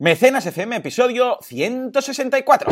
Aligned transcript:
Mecenas 0.00 0.46
FM, 0.46 0.76
episodio 0.76 1.38
164. 1.42 2.70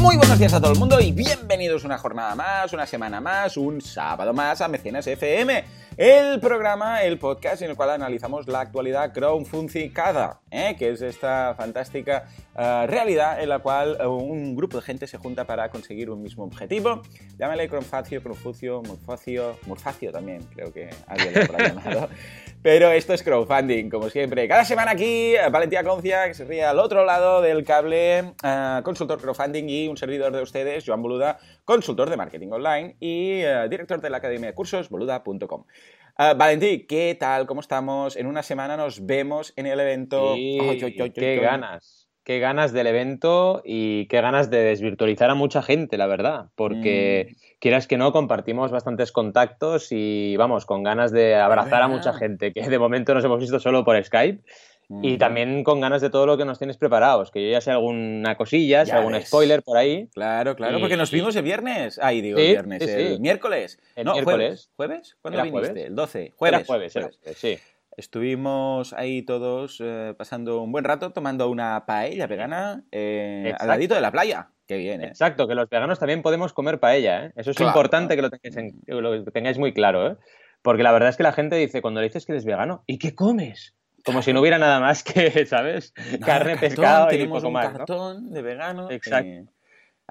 Muy 0.00 0.16
buenos 0.16 0.38
días 0.38 0.54
a 0.54 0.60
todo 0.62 0.72
el 0.72 0.78
mundo 0.78 0.98
y 0.98 1.12
bienvenidos 1.12 1.49
una 1.70 1.98
jornada 1.98 2.34
más, 2.34 2.72
una 2.72 2.84
semana 2.84 3.20
más, 3.20 3.56
un 3.56 3.80
sábado 3.80 4.32
más 4.32 4.60
a 4.60 4.66
Mecenas 4.66 5.06
FM, 5.06 5.64
el 5.96 6.40
programa, 6.40 7.02
el 7.02 7.18
podcast 7.18 7.62
en 7.62 7.70
el 7.70 7.76
cual 7.76 7.90
analizamos 7.90 8.48
la 8.48 8.60
actualidad 8.60 9.12
crowdfundingada, 9.12 10.40
¿eh? 10.50 10.74
que 10.76 10.90
es 10.90 11.00
esta 11.00 11.54
fantástica 11.56 12.24
eh, 12.56 12.86
realidad 12.88 13.40
en 13.40 13.48
la 13.48 13.60
cual 13.60 13.98
eh, 14.00 14.06
un 14.06 14.56
grupo 14.56 14.78
de 14.78 14.82
gente 14.82 15.06
se 15.06 15.18
junta 15.18 15.46
para 15.46 15.70
conseguir 15.70 16.10
un 16.10 16.22
mismo 16.22 16.44
objetivo. 16.44 17.02
Llámale 17.38 17.68
crowdfacio, 17.68 18.22
crowdfucio, 18.22 18.82
murfacio, 18.82 19.58
murfacio 19.66 20.10
también, 20.10 20.42
creo 20.52 20.72
que 20.72 20.90
alguien 21.06 21.34
lo 21.34 21.40
habrá 21.42 21.68
llamado. 21.74 22.08
Pero 22.62 22.90
esto 22.90 23.14
es 23.14 23.22
crowdfunding, 23.22 23.88
como 23.88 24.10
siempre. 24.10 24.46
Cada 24.46 24.66
semana 24.66 24.90
aquí, 24.90 25.32
Valentía 25.50 25.82
Concia, 25.82 26.28
que 26.28 26.34
se 26.34 26.44
ríe 26.44 26.62
al 26.62 26.78
otro 26.78 27.06
lado 27.06 27.40
del 27.40 27.64
cable, 27.64 28.18
eh, 28.18 28.80
consultor 28.84 29.18
crowdfunding 29.18 29.64
y 29.66 29.88
un 29.88 29.96
servidor 29.96 30.30
de 30.30 30.42
ustedes, 30.42 30.84
Joan 30.86 31.00
Boluda, 31.00 31.38
consultor 31.64 32.10
de 32.10 32.18
marketing 32.18 32.48
online 32.50 32.96
y 33.00 33.40
eh, 33.40 33.66
director 33.70 34.02
de 34.02 34.10
la 34.10 34.18
academia 34.18 34.48
de 34.48 34.54
cursos, 34.54 34.90
boluda.com. 34.90 35.64
Eh, 36.18 36.34
Valentí, 36.36 36.86
¿qué 36.86 37.16
tal? 37.18 37.46
¿Cómo 37.46 37.62
estamos? 37.62 38.14
En 38.16 38.26
una 38.26 38.42
semana 38.42 38.76
nos 38.76 39.06
vemos 39.06 39.54
en 39.56 39.64
el 39.64 39.80
evento. 39.80 40.34
Sí, 40.34 40.58
qué 41.14 41.36
ganas, 41.40 41.99
qué 42.24 42.38
ganas 42.38 42.72
del 42.72 42.86
evento 42.86 43.62
y 43.64 44.06
qué 44.06 44.20
ganas 44.20 44.50
de 44.50 44.58
desvirtualizar 44.58 45.30
a 45.30 45.34
mucha 45.34 45.62
gente, 45.62 45.96
la 45.96 46.06
verdad, 46.06 46.46
porque 46.54 47.28
Mm. 47.30 47.34
quieras 47.60 47.86
que 47.86 47.96
no, 47.96 48.12
compartimos 48.12 48.70
bastantes 48.70 49.10
contactos 49.12 49.88
y 49.90 50.36
vamos, 50.36 50.66
con 50.66 50.82
ganas 50.82 51.12
de 51.12 51.34
abrazar 51.36 51.82
a 51.82 51.88
mucha 51.88 52.12
gente, 52.12 52.52
que 52.52 52.68
de 52.68 52.78
momento 52.78 53.14
nos 53.14 53.24
hemos 53.24 53.40
visto 53.40 53.58
solo 53.58 53.84
por 53.84 54.02
Skype. 54.02 54.42
Y 55.02 55.14
Mm. 55.14 55.18
también 55.18 55.62
con 55.62 55.80
ganas 55.80 56.02
de 56.02 56.10
todo 56.10 56.26
lo 56.26 56.36
que 56.36 56.44
nos 56.44 56.58
tienes 56.58 56.76
preparados, 56.76 57.30
que 57.30 57.44
yo 57.46 57.52
ya 57.52 57.60
sé 57.60 57.70
alguna 57.70 58.36
cosilla, 58.36 58.84
sé 58.84 58.90
algún 58.90 59.12
ves. 59.12 59.28
spoiler 59.28 59.62
por 59.62 59.76
ahí. 59.76 60.08
Claro, 60.12 60.56
claro, 60.56 60.78
Y- 60.78 60.80
porque 60.80 60.96
nos 60.96 61.12
vimos 61.12 61.36
el 61.36 61.44
viernes. 61.44 62.00
Ay, 62.02 62.20
digo 62.20 62.38
Sí, 62.38 62.46
el 62.46 62.50
viernes, 62.50 62.82
sí, 62.82 62.90
el 62.90 63.20
miércoles. 63.20 63.78
El 63.94 64.04
no, 64.06 64.14
miércoles. 64.14 64.36
¿Jueves? 64.36 64.70
¿Jueves? 64.74 65.16
¿Cuándo 65.22 65.36
¿Era 65.36 65.44
viniste? 65.44 65.68
jueves? 65.68 65.86
El 65.86 65.94
12. 65.94 66.32
Jueves. 66.34 66.58
era 66.58 66.66
jueves, 66.66 66.96
era 66.96 67.06
jueves, 67.08 67.38
sí. 67.38 67.56
Estuvimos 67.96 68.92
ahí 68.92 69.22
todos 69.22 69.78
eh, 69.84 70.14
pasando 70.16 70.62
un 70.62 70.72
buen 70.72 70.84
rato 70.84 71.12
tomando 71.12 71.48
una 71.48 71.84
paella 71.86 72.26
vegana 72.26 72.82
eh, 72.92 73.54
al 73.58 73.68
ladito 73.68 73.94
de 73.94 74.00
la 74.00 74.10
playa. 74.12 74.48
Qué 74.66 74.76
bien, 74.76 75.02
¿eh? 75.02 75.08
Exacto, 75.08 75.48
que 75.48 75.54
los 75.54 75.68
veganos 75.68 75.98
también 75.98 76.22
podemos 76.22 76.52
comer 76.52 76.78
paella, 76.80 77.26
¿eh? 77.26 77.32
Eso 77.36 77.50
es 77.50 77.56
Claro. 77.56 77.70
importante 77.70 78.16
que 78.16 78.22
lo 78.22 78.30
tengáis, 78.30 78.56
en- 78.56 78.80
lo 78.86 79.24
tengáis 79.24 79.58
muy 79.58 79.72
claro, 79.72 80.12
¿eh? 80.12 80.16
Porque 80.62 80.82
la 80.82 80.92
verdad 80.92 81.08
es 81.08 81.16
que 81.16 81.22
la 81.24 81.32
gente 81.32 81.56
dice, 81.56 81.82
cuando 81.82 82.00
le 82.00 82.06
dices 82.08 82.26
que 82.26 82.32
eres 82.32 82.44
vegano, 82.44 82.84
¿y 82.86 82.98
qué 82.98 83.14
comes? 83.14 83.74
Como 84.04 84.22
si 84.22 84.32
no 84.32 84.40
hubiera 84.40 84.58
nada 84.58 84.80
más 84.80 85.02
que, 85.02 85.12
¿sabes? 85.46 85.92
Carne, 86.24 86.52
cartón, 86.52 86.58
pescado 86.60 87.06
y 87.08 87.10
tenemos 87.10 87.38
poco 87.38 87.48
un 87.48 87.52
más, 87.54 87.72
¿no? 87.72 87.78
cartón 87.78 88.30
de 88.30 88.42
vegano. 88.42 88.90
Exacto. 88.90 89.28
eh. 89.28 89.44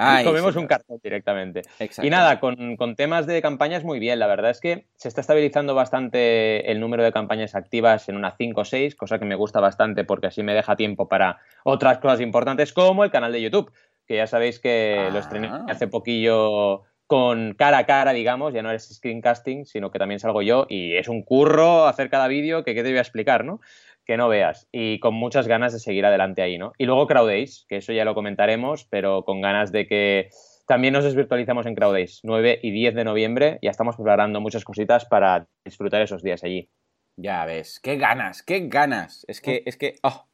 Ay, 0.01 0.25
comemos 0.25 0.55
un 0.55 0.65
cartón 0.67 0.99
directamente. 1.03 1.61
Exacto. 1.79 2.05
Y 2.05 2.09
nada, 2.09 2.39
con, 2.39 2.75
con 2.77 2.95
temas 2.95 3.25
de 3.27 3.41
campañas 3.41 3.83
muy 3.83 3.99
bien. 3.99 4.19
La 4.19 4.27
verdad 4.27 4.51
es 4.51 4.59
que 4.59 4.85
se 4.95 5.07
está 5.07 5.21
estabilizando 5.21 5.75
bastante 5.75 6.71
el 6.71 6.79
número 6.79 7.03
de 7.03 7.11
campañas 7.11 7.55
activas 7.55 8.07
en 8.09 8.15
unas 8.15 8.35
5 8.37 8.61
o 8.61 8.65
6, 8.65 8.95
cosa 8.95 9.19
que 9.19 9.25
me 9.25 9.35
gusta 9.35 9.59
bastante 9.59 10.03
porque 10.03 10.27
así 10.27 10.41
me 10.43 10.53
deja 10.53 10.75
tiempo 10.75 11.07
para 11.07 11.39
otras 11.63 11.97
cosas 11.99 12.21
importantes 12.21 12.73
como 12.73 13.03
el 13.03 13.11
canal 13.11 13.31
de 13.31 13.41
YouTube, 13.41 13.71
que 14.07 14.15
ya 14.15 14.27
sabéis 14.27 14.59
que 14.59 15.05
Ah. 15.07 15.09
lo 15.11 15.19
estrené 15.19 15.49
hace 15.67 15.87
poquillo 15.87 16.83
con 17.05 17.55
cara 17.55 17.79
a 17.79 17.85
cara, 17.87 18.13
digamos, 18.13 18.53
ya 18.53 18.61
no 18.61 18.71
es 18.71 18.87
screencasting, 18.95 19.65
sino 19.65 19.89
que 19.89 19.97
también 19.97 20.19
salgo 20.19 20.43
yo 20.43 20.67
y 20.69 20.95
es 20.95 21.07
un 21.07 21.23
curro 21.23 21.87
hacer 21.87 22.07
cada 22.09 22.27
vídeo 22.27 22.63
que 22.63 22.75
qué 22.75 22.83
te 22.83 22.89
voy 22.89 22.99
a 22.99 23.01
explicar, 23.01 23.43
¿no? 23.45 23.61
Que 24.09 24.17
no 24.17 24.27
veas. 24.27 24.67
Y 24.71 24.99
con 24.99 25.13
muchas 25.13 25.47
ganas 25.47 25.71
de 25.71 25.77
seguir 25.77 26.03
adelante 26.03 26.41
ahí, 26.41 26.57
¿no? 26.57 26.71
Y 26.79 26.85
luego 26.85 27.05
CrowdAce, 27.05 27.65
que 27.67 27.77
eso 27.77 27.93
ya 27.93 28.05
lo 28.05 28.15
comentaremos, 28.15 28.85
pero 28.85 29.23
con 29.23 29.39
ganas 29.39 29.71
de 29.71 29.85
que 29.85 30.31
también 30.65 30.95
nos 30.95 31.03
desvirtualicemos 31.03 31.67
en 31.67 31.75
CrowdAce, 31.75 32.21
9 32.23 32.59
y 32.63 32.71
10 32.71 32.95
de 32.95 33.03
noviembre, 33.03 33.59
ya 33.61 33.69
estamos 33.69 33.97
preparando 33.97 34.41
muchas 34.41 34.63
cositas 34.63 35.05
para 35.05 35.47
disfrutar 35.63 36.01
esos 36.01 36.23
días 36.23 36.43
allí. 36.43 36.71
Ya 37.17 37.45
ves, 37.45 37.79
qué 37.79 37.97
ganas, 37.97 38.41
qué 38.41 38.67
ganas. 38.67 39.25
Es 39.27 39.41
que, 39.41 39.61
es 39.67 39.77
que, 39.77 39.97
oh, 40.01 40.09
oh, 40.09 40.28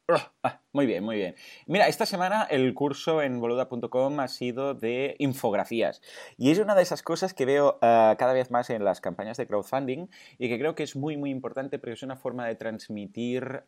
muy 0.71 0.85
bien, 0.85 1.03
muy 1.03 1.15
bien. 1.15 1.35
Mira, 1.65 1.87
esta 1.87 2.05
semana 2.05 2.43
el 2.43 2.73
curso 2.73 3.21
en 3.21 3.39
boluda.com 3.39 4.19
ha 4.19 4.27
sido 4.27 4.73
de 4.73 5.15
infografías. 5.19 6.01
Y 6.37 6.51
es 6.51 6.59
una 6.59 6.75
de 6.75 6.83
esas 6.83 7.01
cosas 7.01 7.33
que 7.33 7.45
veo 7.45 7.79
ah, 7.81 8.15
cada 8.19 8.33
vez 8.33 8.51
más 8.51 8.69
en 8.69 8.83
las 8.83 9.01
campañas 9.01 9.37
de 9.37 9.47
crowdfunding 9.47 10.07
y 10.37 10.49
que 10.49 10.59
creo 10.59 10.75
que 10.75 10.83
es 10.83 10.95
muy, 10.95 11.17
muy 11.17 11.31
importante 11.31 11.79
porque 11.79 11.93
es 11.93 12.03
una 12.03 12.17
forma 12.17 12.45
de 12.45 12.55
transmitir 12.55 13.63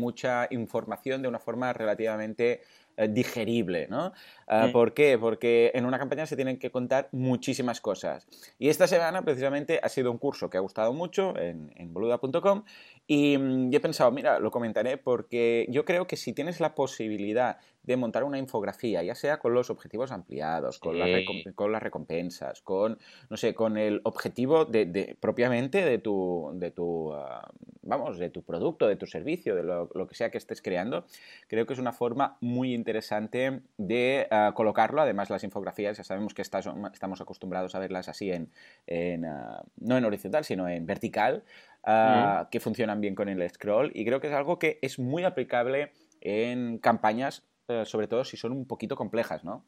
mucha 0.00 0.48
información 0.50 1.22
de 1.22 1.28
una 1.28 1.38
forma 1.38 1.72
relativamente 1.72 2.62
eh, 2.96 3.08
digerible, 3.08 3.86
¿no? 3.88 4.12
Ah, 4.46 4.66
Mm. 4.66 4.72
¿Por 4.72 4.94
qué? 4.94 5.16
Porque 5.18 5.70
en 5.74 5.86
una 5.86 5.98
campaña 5.98 6.26
se 6.26 6.36
tienen 6.36 6.58
que 6.58 6.70
contar 6.70 7.08
muchísimas 7.12 7.80
cosas. 7.80 8.26
Y 8.58 8.68
esta 8.68 8.86
semana 8.86 9.22
precisamente 9.22 9.80
ha 9.82 9.88
sido 9.88 10.10
un 10.10 10.18
curso 10.18 10.50
que 10.50 10.58
ha 10.58 10.60
gustado 10.60 10.92
mucho 10.92 11.36
en, 11.38 11.72
en 11.76 11.94
boluda.com 11.94 12.64
y 13.12 13.36
mm, 13.36 13.70
yo 13.70 13.78
he 13.78 13.80
pensado, 13.80 14.12
mira, 14.12 14.38
lo 14.38 14.52
comentaré 14.52 14.96
porque 14.96 15.66
yo 15.68 15.84
creo 15.84 16.06
que 16.06 16.16
si 16.16 16.32
tienes 16.32 16.60
la 16.60 16.76
posibilidad 16.76 17.56
de 17.82 17.96
montar 17.96 18.22
una 18.22 18.38
infografía, 18.38 19.02
ya 19.02 19.16
sea 19.16 19.38
con 19.38 19.52
los 19.52 19.68
objetivos 19.68 20.12
ampliados, 20.12 20.78
con, 20.78 20.96
las, 20.98 21.08
Sí. 21.08 21.44
con 21.56 21.72
las 21.72 21.82
recompensas, 21.82 22.60
con, 22.62 22.98
no 23.28 23.36
sé, 23.36 23.52
con 23.52 23.76
el 23.78 24.00
objetivo 24.04 24.64
de, 24.64 24.84
de- 24.86 25.16
propiamente 25.18 25.84
de 25.84 25.98
tu, 25.98 26.52
de 26.54 26.70
tu 26.70 27.12
ah, 27.14 27.50
vamos, 27.82 28.18
de 28.18 28.30
tu 28.30 28.42
producto, 28.44 28.86
de 28.86 28.94
tu 28.94 29.06
servicio, 29.06 29.56
de 29.56 29.64
lo, 29.64 29.90
lo 29.94 30.06
que 30.06 30.14
sea 30.14 30.30
que 30.30 30.38
estés 30.38 30.62
creando, 30.62 31.04
creo 31.48 31.66
que 31.66 31.72
es 31.72 31.80
una 31.80 31.92
forma 31.92 32.36
muy 32.40 32.74
interesante 32.74 33.62
de 33.76 34.28
ah, 34.30 34.52
colocarlo. 34.54 35.00
Además, 35.02 35.30
las 35.30 35.42
infografías, 35.42 35.96
ya 35.96 36.04
sabemos 36.04 36.32
que 36.32 36.42
estas 36.42 36.64
son- 36.66 36.86
estamos 36.92 37.20
acostumbrados 37.20 37.74
a 37.74 37.80
verlas 37.80 38.08
así 38.08 38.30
en, 38.30 38.50
en, 38.86 39.24
ah, 39.24 39.62
no 39.80 39.96
en 39.96 40.04
horizontal, 40.04 40.44
sino 40.44 40.68
en 40.68 40.86
vertical, 40.86 41.42
que 41.84 42.60
funcionan 42.60 43.00
bien 43.00 43.14
con 43.14 43.28
el 43.28 43.48
scroll. 43.50 43.90
Y 43.94 44.04
creo 44.04 44.20
que 44.20 44.28
es 44.28 44.34
algo 44.34 44.58
que 44.58 44.78
es 44.82 44.98
muy 44.98 45.24
aplicable 45.24 45.92
en 46.20 46.78
campañas, 46.78 47.42
eh, 47.68 47.84
sobre 47.86 48.08
todo 48.08 48.24
si 48.24 48.36
son 48.36 48.52
un 48.52 48.66
poquito 48.66 48.96
complejas, 48.96 49.44
¿no? 49.44 49.64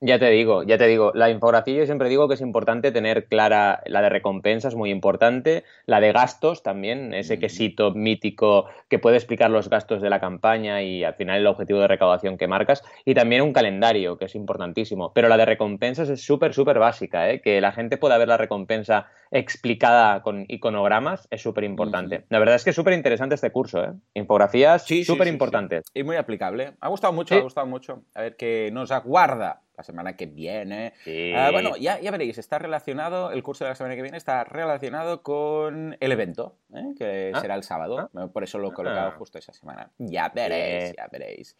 Ya 0.00 0.20
te 0.20 0.30
digo, 0.30 0.62
ya 0.62 0.78
te 0.78 0.86
digo, 0.86 1.10
la 1.12 1.28
infografía 1.28 1.74
yo 1.74 1.84
siempre 1.84 2.08
digo 2.08 2.28
que 2.28 2.34
es 2.34 2.40
importante 2.40 2.92
tener 2.92 3.26
clara 3.26 3.82
la 3.84 4.00
de 4.00 4.08
recompensas, 4.08 4.76
muy 4.76 4.92
importante, 4.92 5.64
la 5.86 5.98
de 5.98 6.12
gastos 6.12 6.62
también, 6.62 7.12
ese 7.14 7.40
quesito 7.40 7.90
mítico 7.90 8.66
que 8.88 9.00
puede 9.00 9.16
explicar 9.16 9.50
los 9.50 9.68
gastos 9.68 10.00
de 10.00 10.08
la 10.08 10.20
campaña 10.20 10.82
y 10.82 11.02
al 11.02 11.14
final 11.14 11.40
el 11.40 11.48
objetivo 11.48 11.80
de 11.80 11.88
recaudación 11.88 12.38
que 12.38 12.46
marcas, 12.46 12.84
y 13.04 13.14
también 13.14 13.42
un 13.42 13.52
calendario, 13.52 14.18
que 14.18 14.26
es 14.26 14.36
importantísimo. 14.36 15.12
Pero 15.12 15.28
la 15.28 15.36
de 15.36 15.46
recompensas 15.46 16.08
es 16.10 16.22
súper, 16.22 16.54
súper 16.54 16.78
básica, 16.78 17.28
¿eh? 17.28 17.40
que 17.40 17.60
la 17.60 17.72
gente 17.72 17.96
pueda 17.96 18.18
ver 18.18 18.28
la 18.28 18.36
recompensa 18.36 19.08
explicada 19.32 20.22
con 20.22 20.44
iconogramas 20.46 21.26
es 21.32 21.42
súper 21.42 21.64
importante. 21.64 22.24
La 22.28 22.38
verdad 22.38 22.54
es 22.54 22.62
que 22.62 22.70
es 22.70 22.76
súper 22.76 22.94
interesante 22.94 23.34
este 23.34 23.50
curso, 23.50 23.82
¿eh? 23.82 23.90
infografías 24.14 24.82
súper 24.82 25.04
sí, 25.04 25.04
sí. 25.04 25.28
importantes. 25.28 25.86
Y 25.92 26.04
muy 26.04 26.14
aplicable. 26.14 26.74
Ha 26.80 26.88
gustado 26.88 27.12
mucho, 27.12 27.34
ha 27.34 27.40
gustado 27.40 27.66
mucho. 27.66 28.04
A 28.14 28.22
ver 28.22 28.36
qué 28.36 28.70
nos 28.72 28.92
aguarda 28.92 29.62
la 29.78 29.84
semana 29.84 30.16
que 30.16 30.26
viene. 30.26 30.92
Sí. 31.04 31.32
Ah, 31.34 31.50
bueno, 31.52 31.76
ya, 31.76 31.98
ya 32.00 32.10
veréis, 32.10 32.36
está 32.36 32.58
relacionado, 32.58 33.30
el 33.30 33.42
curso 33.42 33.64
de 33.64 33.70
la 33.70 33.74
semana 33.76 33.94
que 33.94 34.02
viene 34.02 34.18
está 34.18 34.44
relacionado 34.44 35.22
con 35.22 35.96
el 36.00 36.12
evento, 36.12 36.56
¿eh? 36.74 36.94
que 36.98 37.32
Ah, 37.34 37.40
será 37.40 37.54
el 37.54 37.62
sábado. 37.62 38.10
Por 38.32 38.42
eso 38.44 38.58
lo 38.58 38.68
he 38.70 38.72
colocado 38.72 39.08
Ah. 39.08 39.14
justo 39.16 39.38
esa 39.38 39.52
semana. 39.52 39.90
Ya 39.98 40.28
veréis, 40.30 40.94
ya 40.96 41.06
veréis. 41.10 41.56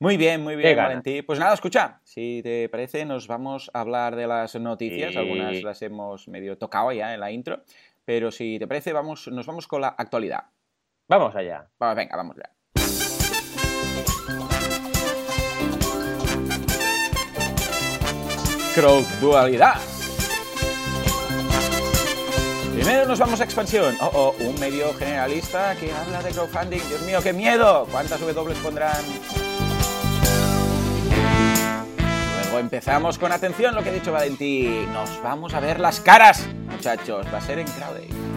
Muy 0.00 0.16
bien, 0.16 0.42
muy 0.42 0.56
bien, 0.56 0.74
ganas. 0.76 0.88
Valentí. 0.90 1.22
Pues 1.22 1.38
nada, 1.38 1.52
escucha, 1.54 2.00
si 2.04 2.40
te 2.42 2.68
parece, 2.68 3.04
nos 3.04 3.26
vamos 3.28 3.70
a 3.74 3.80
hablar 3.80 4.16
de 4.16 4.26
las 4.26 4.54
noticias. 4.54 5.12
Sí. 5.12 5.18
Algunas 5.18 5.62
las 5.62 5.82
hemos 5.82 6.26
medio 6.28 6.56
tocado 6.56 6.90
ya 6.92 7.12
en 7.12 7.20
la 7.20 7.30
intro. 7.30 7.62
Pero 8.04 8.30
si 8.30 8.58
te 8.58 8.66
parece, 8.66 8.92
vamos, 8.94 9.28
nos 9.28 9.46
vamos 9.46 9.66
con 9.68 9.82
la 9.82 9.88
actualidad. 9.88 10.44
Vamos 11.08 11.34
allá. 11.36 11.68
Va, 11.82 11.92
venga, 11.94 12.16
vamos 12.16 12.36
ya. 12.36 12.50
Crowddualidad. 18.78 19.80
Primero 22.74 23.06
nos 23.06 23.18
vamos 23.18 23.40
a 23.40 23.44
expansión. 23.44 23.96
Oh, 24.00 24.10
oh, 24.14 24.34
un 24.44 24.60
medio 24.60 24.94
generalista 24.94 25.74
que 25.74 25.92
habla 25.92 26.22
de 26.22 26.30
crowdfunding. 26.30 26.78
Dios 26.88 27.00
mío, 27.02 27.18
qué 27.20 27.32
miedo. 27.32 27.88
¿Cuántas 27.90 28.20
W 28.20 28.54
pondrán? 28.62 29.02
Luego. 32.44 32.58
Empezamos 32.60 33.18
con 33.18 33.32
atención 33.32 33.74
lo 33.74 33.82
que 33.82 33.90
ha 33.90 33.92
dicho 33.94 34.12
Valentín. 34.12 34.92
Nos 34.92 35.20
vamos 35.24 35.54
a 35.54 35.60
ver 35.60 35.80
las 35.80 35.98
caras, 35.98 36.46
muchachos. 36.70 37.26
Va 37.34 37.38
a 37.38 37.40
ser 37.40 37.58
en 37.58 37.66
Crowdey. 37.66 38.27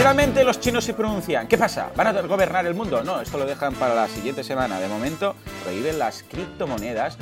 Finalmente 0.00 0.44
los 0.44 0.58
chinos 0.58 0.82
se 0.82 0.94
pronuncian. 0.94 1.46
¿Qué 1.46 1.58
pasa? 1.58 1.90
¿Van 1.94 2.06
a 2.06 2.22
gobernar 2.22 2.64
el 2.64 2.72
mundo? 2.72 3.04
No, 3.04 3.20
esto 3.20 3.36
lo 3.36 3.44
dejan 3.44 3.74
para 3.74 3.94
la 3.94 4.08
siguiente 4.08 4.42
semana. 4.42 4.80
De 4.80 4.88
momento 4.88 5.36
prohíben 5.62 5.98
las 5.98 6.22
criptomonedas 6.22 7.18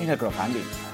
en 0.00 0.10
el 0.10 0.18
crowdfunding. 0.18 0.89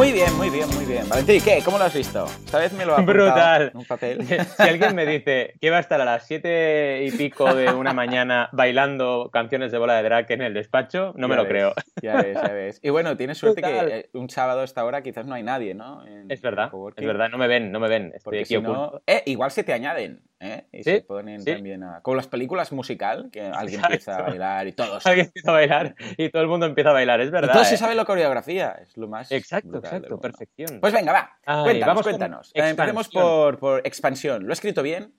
Muy 0.00 0.12
bien, 0.12 0.34
muy 0.38 0.48
bien, 0.48 0.66
muy 0.74 0.86
bien. 0.86 1.06
Valentín, 1.10 1.42
¿qué? 1.44 1.60
¿Cómo 1.62 1.76
lo 1.76 1.84
has 1.84 1.92
visto? 1.92 2.24
Esta 2.24 2.58
vez 2.58 2.72
me 2.72 2.86
lo 2.86 2.96
ha 2.96 3.02
Brutal. 3.02 3.70
en 3.70 3.76
un 3.76 3.84
papel. 3.84 4.20
Si 4.56 4.62
alguien 4.62 4.94
me 4.94 5.04
dice 5.04 5.52
que 5.60 5.68
va 5.68 5.76
a 5.76 5.80
estar 5.80 6.00
a 6.00 6.06
las 6.06 6.26
siete 6.26 7.04
y 7.04 7.10
pico 7.10 7.54
de 7.54 7.70
una 7.74 7.92
mañana 7.92 8.48
bailando 8.52 9.28
canciones 9.30 9.72
de 9.72 9.76
bola 9.76 9.96
de 9.96 10.02
drag 10.04 10.32
en 10.32 10.40
el 10.40 10.54
despacho, 10.54 11.12
no 11.16 11.28
me 11.28 11.36
lo 11.36 11.46
creo. 11.46 11.74
Ya 12.00 12.14
ves, 12.22 12.32
ya 12.32 12.48
ves. 12.48 12.80
Y 12.82 12.88
bueno, 12.88 13.14
tienes 13.18 13.36
suerte 13.36 13.60
Brutal. 13.60 13.88
que 13.88 13.96
eh, 13.98 14.10
un 14.14 14.30
sábado 14.30 14.62
a 14.62 14.64
esta 14.64 14.86
hora 14.86 15.02
quizás 15.02 15.26
no 15.26 15.34
hay 15.34 15.42
nadie, 15.42 15.74
¿no? 15.74 16.02
En 16.06 16.30
Es 16.30 16.40
verdad, 16.40 16.72
es 16.96 17.06
verdad, 17.06 17.28
no 17.28 17.36
me 17.36 17.46
ven, 17.46 17.70
no 17.70 17.78
me 17.78 17.90
ven. 17.90 18.06
Estoy 18.06 18.20
Porque 18.24 18.38
aquí 18.38 18.46
si 18.46 18.56
oculto. 18.56 18.92
no, 18.92 19.02
eh, 19.06 19.22
igual 19.26 19.50
se 19.50 19.64
te 19.64 19.74
añaden, 19.74 20.22
¿eh? 20.40 20.66
Y 20.72 20.78
Sí, 20.78 20.90
se 20.90 21.00
ponen 21.02 21.40
sí. 21.42 21.52
también 21.52 21.82
a... 21.84 22.00
Como 22.02 22.16
las 22.16 22.26
películas 22.26 22.72
musical, 22.72 23.28
que 23.30 23.42
alguien 23.42 23.80
Exacto. 23.80 23.86
empieza 23.94 24.16
a 24.16 24.22
bailar 24.22 24.66
y 24.66 24.72
todos. 24.72 25.06
Alguien 25.06 25.26
empieza 25.26 25.50
a 25.50 25.54
bailar 25.54 25.94
y 26.16 26.28
todo 26.30 26.42
el 26.42 26.48
mundo 26.48 26.66
empieza 26.66 26.90
a 26.90 26.94
bailar, 26.94 27.20
es 27.20 27.28
Y 27.28 27.30
verdad. 27.30 27.52
todos 27.52 27.68
se 27.68 27.74
¿eh? 27.76 27.78
sabe 27.78 27.94
la 27.94 28.04
coreografía, 28.04 28.70
es 28.82 28.96
lo 28.96 29.06
más. 29.08 29.30
Exacto, 29.30 29.78
exacto, 29.78 30.18
perfección. 30.20 30.80
Pues 30.80 30.92
venga, 30.92 31.12
va. 31.12 31.38
Ay, 31.46 31.62
cuéntanos, 31.64 31.86
vamos 31.86 32.02
cuéntanos. 32.02 32.50
Eh, 32.54 32.68
empecemos 32.70 33.08
por, 33.08 33.58
por 33.58 33.86
expansión. 33.86 34.44
¿Lo 34.44 34.50
he 34.50 34.54
escrito 34.54 34.82
bien? 34.82 35.14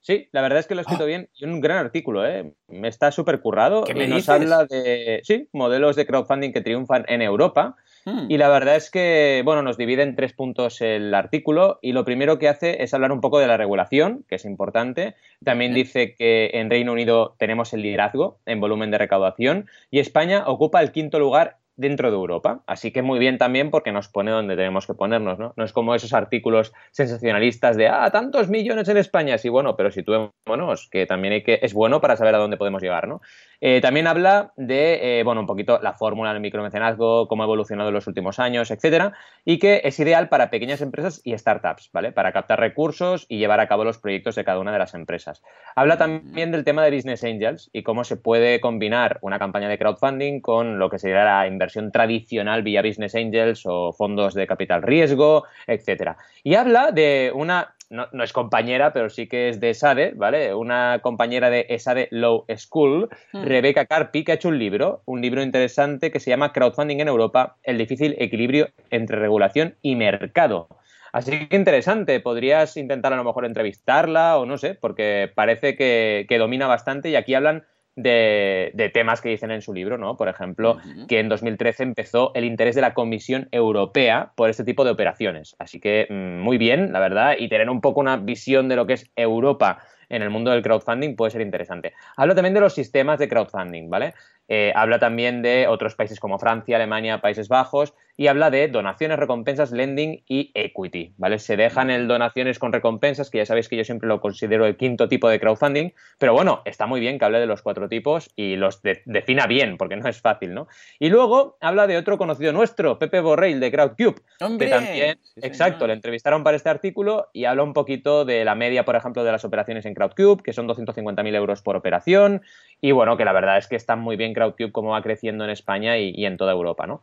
Sí, 0.00 0.28
la 0.32 0.42
verdad 0.42 0.58
es 0.58 0.66
que 0.66 0.74
lo 0.74 0.80
he 0.80 0.82
escrito 0.82 1.06
bien 1.06 1.30
y 1.34 1.46
un 1.46 1.62
gran 1.62 1.78
artículo, 1.78 2.26
¿eh? 2.26 2.52
Me 2.68 2.88
está 2.88 3.10
súper 3.10 3.40
currado 3.40 3.84
¿Qué 3.84 3.94
me 3.94 4.04
y 4.04 4.08
nos 4.08 4.16
dices? 4.16 4.28
habla 4.28 4.66
de, 4.66 5.20
sí, 5.24 5.48
modelos 5.54 5.96
de 5.96 6.04
crowdfunding 6.06 6.52
que 6.52 6.60
triunfan 6.60 7.06
en 7.08 7.22
Europa 7.22 7.74
Hmm. 8.04 8.26
y 8.28 8.36
la 8.36 8.48
verdad 8.48 8.76
es 8.76 8.90
que, 8.90 9.42
bueno, 9.44 9.62
nos 9.62 9.78
divide 9.78 10.02
en 10.02 10.14
tres 10.14 10.32
puntos 10.32 10.80
el 10.80 11.14
artículo 11.14 11.78
y 11.80 11.92
lo 11.92 12.04
primero 12.04 12.38
que 12.38 12.48
hace 12.48 12.82
es 12.82 12.92
hablar 12.92 13.12
un 13.12 13.20
poco 13.20 13.38
de 13.38 13.46
la 13.46 13.56
regulación, 13.56 14.24
que 14.28 14.34
es 14.34 14.44
importante. 14.44 15.14
También 15.42 15.72
Bien. 15.72 15.84
dice 15.84 16.14
que 16.14 16.50
en 16.54 16.70
Reino 16.70 16.92
Unido 16.92 17.34
tenemos 17.38 17.72
el 17.72 17.82
liderazgo 17.82 18.38
en 18.46 18.60
volumen 18.60 18.90
de 18.90 18.98
recaudación 18.98 19.66
y 19.90 20.00
España 20.00 20.44
ocupa 20.46 20.82
el 20.82 20.92
quinto 20.92 21.18
lugar 21.18 21.58
dentro 21.76 22.10
de 22.10 22.16
Europa. 22.16 22.62
Así 22.66 22.92
que 22.92 23.02
muy 23.02 23.18
bien 23.18 23.38
también 23.38 23.70
porque 23.70 23.92
nos 23.92 24.08
pone 24.08 24.30
donde 24.30 24.56
tenemos 24.56 24.86
que 24.86 24.94
ponernos, 24.94 25.38
¿no? 25.38 25.54
No 25.56 25.64
es 25.64 25.72
como 25.72 25.94
esos 25.94 26.12
artículos 26.12 26.72
sensacionalistas 26.92 27.76
de, 27.76 27.88
ah, 27.88 28.10
tantos 28.10 28.48
millones 28.48 28.88
en 28.88 28.96
España. 28.96 29.38
Sí, 29.38 29.48
bueno, 29.48 29.76
pero 29.76 29.90
situémonos, 29.90 30.88
que 30.90 31.06
también 31.06 31.34
hay 31.34 31.42
que, 31.42 31.58
es 31.62 31.74
bueno 31.74 32.00
para 32.00 32.16
saber 32.16 32.34
a 32.34 32.38
dónde 32.38 32.56
podemos 32.56 32.82
llegar, 32.82 33.08
¿no? 33.08 33.20
Eh, 33.60 33.80
también 33.80 34.06
habla 34.06 34.52
de, 34.56 35.20
eh, 35.20 35.24
bueno, 35.24 35.40
un 35.40 35.46
poquito 35.46 35.78
la 35.82 35.94
fórmula 35.94 36.32
del 36.32 36.40
micromecenazgo, 36.40 37.28
cómo 37.28 37.42
ha 37.42 37.46
evolucionado 37.46 37.88
en 37.88 37.94
los 37.94 38.06
últimos 38.06 38.38
años, 38.38 38.70
etcétera, 38.70 39.12
y 39.44 39.58
que 39.58 39.82
es 39.84 39.98
ideal 40.00 40.28
para 40.28 40.50
pequeñas 40.50 40.80
empresas 40.80 41.20
y 41.24 41.36
startups, 41.36 41.90
¿vale? 41.92 42.12
Para 42.12 42.32
captar 42.32 42.60
recursos 42.60 43.26
y 43.28 43.38
llevar 43.38 43.60
a 43.60 43.68
cabo 43.68 43.84
los 43.84 43.98
proyectos 43.98 44.34
de 44.34 44.44
cada 44.44 44.58
una 44.58 44.72
de 44.72 44.78
las 44.78 44.94
empresas. 44.94 45.42
Habla 45.74 45.98
también 45.98 46.52
del 46.52 46.64
tema 46.64 46.84
de 46.84 46.94
Business 46.94 47.24
Angels 47.24 47.70
y 47.72 47.82
cómo 47.82 48.04
se 48.04 48.16
puede 48.16 48.60
combinar 48.60 49.18
una 49.22 49.38
campaña 49.38 49.68
de 49.68 49.78
crowdfunding 49.78 50.40
con 50.40 50.78
lo 50.78 50.90
que 50.90 50.98
sería 50.98 51.24
la 51.24 51.46
inversión 51.46 51.92
tradicional 51.92 52.62
vía 52.62 52.82
Business 52.82 53.14
Angels 53.14 53.62
o 53.66 53.92
fondos 53.92 54.34
de 54.34 54.46
capital 54.46 54.82
riesgo, 54.82 55.44
etcétera. 55.66 56.16
Y 56.42 56.54
habla 56.54 56.90
de 56.92 57.32
una, 57.34 57.73
no, 57.90 58.08
no 58.12 58.24
es 58.24 58.32
compañera, 58.32 58.92
pero 58.92 59.10
sí 59.10 59.26
que 59.26 59.48
es 59.48 59.60
de 59.60 59.70
ESADE, 59.70 60.12
¿vale? 60.16 60.54
Una 60.54 61.00
compañera 61.02 61.50
de 61.50 61.66
ESADE 61.68 62.08
Law 62.10 62.44
School, 62.56 63.08
Hmm. 63.32 63.44
Rebeca 63.44 63.86
Carpi, 63.86 64.24
que 64.24 64.32
ha 64.32 64.34
hecho 64.36 64.48
un 64.48 64.58
libro, 64.58 65.02
un 65.06 65.20
libro 65.20 65.42
interesante 65.42 66.10
que 66.10 66.20
se 66.20 66.30
llama 66.30 66.52
Crowdfunding 66.52 67.00
en 67.00 67.08
Europa, 67.08 67.56
el 67.62 67.78
difícil 67.78 68.14
equilibrio 68.18 68.68
entre 68.90 69.18
regulación 69.18 69.76
y 69.82 69.96
mercado. 69.96 70.68
Así 71.12 71.46
que 71.48 71.56
interesante, 71.56 72.18
podrías 72.20 72.76
intentar 72.76 73.12
a 73.12 73.16
lo 73.16 73.24
mejor 73.24 73.44
entrevistarla 73.44 74.38
o 74.38 74.46
no 74.46 74.58
sé, 74.58 74.74
porque 74.74 75.30
parece 75.34 75.76
que, 75.76 76.26
que 76.28 76.38
domina 76.38 76.66
bastante 76.66 77.08
y 77.10 77.16
aquí 77.16 77.34
hablan 77.34 77.64
de, 77.96 78.72
de 78.74 78.88
temas 78.88 79.20
que 79.20 79.28
dicen 79.28 79.50
en 79.50 79.62
su 79.62 79.72
libro, 79.72 79.98
¿no? 79.98 80.16
Por 80.16 80.28
ejemplo, 80.28 80.78
que 81.08 81.20
en 81.20 81.28
2013 81.28 81.82
empezó 81.82 82.32
el 82.34 82.44
interés 82.44 82.74
de 82.74 82.80
la 82.80 82.94
Comisión 82.94 83.48
Europea 83.52 84.32
por 84.34 84.50
este 84.50 84.64
tipo 84.64 84.84
de 84.84 84.90
operaciones. 84.90 85.56
Así 85.58 85.80
que 85.80 86.06
mm, 86.08 86.42
muy 86.42 86.58
bien, 86.58 86.92
la 86.92 87.00
verdad, 87.00 87.36
y 87.38 87.48
tener 87.48 87.70
un 87.70 87.80
poco 87.80 88.00
una 88.00 88.16
visión 88.16 88.68
de 88.68 88.76
lo 88.76 88.86
que 88.86 88.94
es 88.94 89.10
Europa 89.16 89.78
en 90.08 90.22
el 90.22 90.30
mundo 90.30 90.50
del 90.50 90.62
crowdfunding 90.62 91.16
puede 91.16 91.30
ser 91.30 91.40
interesante. 91.40 91.92
Habla 92.16 92.34
también 92.34 92.54
de 92.54 92.60
los 92.60 92.74
sistemas 92.74 93.18
de 93.18 93.28
crowdfunding, 93.28 93.88
¿vale? 93.88 94.14
Eh, 94.48 94.72
habla 94.74 94.98
también 94.98 95.40
de 95.42 95.66
otros 95.68 95.94
países 95.94 96.20
como 96.20 96.38
Francia, 96.38 96.76
Alemania, 96.76 97.20
Países 97.20 97.48
Bajos 97.48 97.94
y 98.16 98.26
habla 98.26 98.50
de 98.50 98.68
donaciones, 98.68 99.18
recompensas, 99.18 99.72
lending 99.72 100.22
y 100.28 100.50
equity, 100.54 101.14
¿vale? 101.16 101.38
Se 101.38 101.56
dejan 101.56 101.90
el 101.90 102.06
donaciones 102.06 102.58
con 102.58 102.72
recompensas, 102.72 103.30
que 103.30 103.38
ya 103.38 103.46
sabéis 103.46 103.68
que 103.68 103.76
yo 103.76 103.84
siempre 103.84 104.06
lo 104.06 104.20
considero 104.20 104.66
el 104.66 104.76
quinto 104.76 105.08
tipo 105.08 105.28
de 105.28 105.40
crowdfunding, 105.40 105.90
pero 106.18 106.34
bueno, 106.34 106.62
está 106.64 106.86
muy 106.86 107.00
bien 107.00 107.18
que 107.18 107.24
hable 107.24 107.40
de 107.40 107.46
los 107.46 107.62
cuatro 107.62 107.88
tipos 107.88 108.30
y 108.36 108.56
los 108.56 108.82
de- 108.82 109.02
defina 109.06 109.46
bien, 109.46 109.76
porque 109.78 109.96
no 109.96 110.08
es 110.08 110.20
fácil, 110.20 110.54
¿no? 110.54 110.68
Y 110.98 111.08
luego 111.08 111.56
habla 111.60 111.86
de 111.86 111.96
otro 111.96 112.18
conocido 112.18 112.52
nuestro, 112.52 112.98
Pepe 112.98 113.20
Borrell 113.20 113.58
de 113.60 113.72
Crowdcube, 113.72 114.20
¡Hombre! 114.40 114.66
que 114.66 114.72
también, 114.74 115.18
Sí, 115.34 115.40
exacto, 115.42 115.86
le 115.88 115.94
entrevistaron 115.94 116.44
para 116.44 116.56
este 116.56 116.68
artículo 116.68 117.28
y 117.32 117.46
habla 117.46 117.64
un 117.64 117.72
poquito 117.72 118.24
de 118.24 118.44
la 118.44 118.54
media, 118.54 118.84
por 118.84 118.94
ejemplo, 118.94 119.24
de 119.24 119.32
las 119.32 119.44
operaciones 119.44 119.84
en 119.86 119.94
Crowdcube, 119.94 120.42
que 120.44 120.52
son 120.52 120.68
250.000 120.68 121.34
euros 121.34 121.62
por 121.62 121.74
operación, 121.74 122.42
y 122.80 122.92
bueno, 122.92 123.16
que 123.16 123.24
la 123.24 123.32
verdad 123.32 123.58
es 123.58 123.66
que 123.66 123.74
está 123.76 123.96
muy 123.96 124.14
bien 124.16 124.33
Crowdcube 124.34 124.72
como 124.72 124.90
va 124.90 125.02
creciendo 125.02 125.44
en 125.44 125.50
España 125.50 125.98
y, 125.98 126.12
y 126.14 126.26
en 126.26 126.36
toda 126.36 126.52
Europa, 126.52 126.86
¿no? 126.86 127.02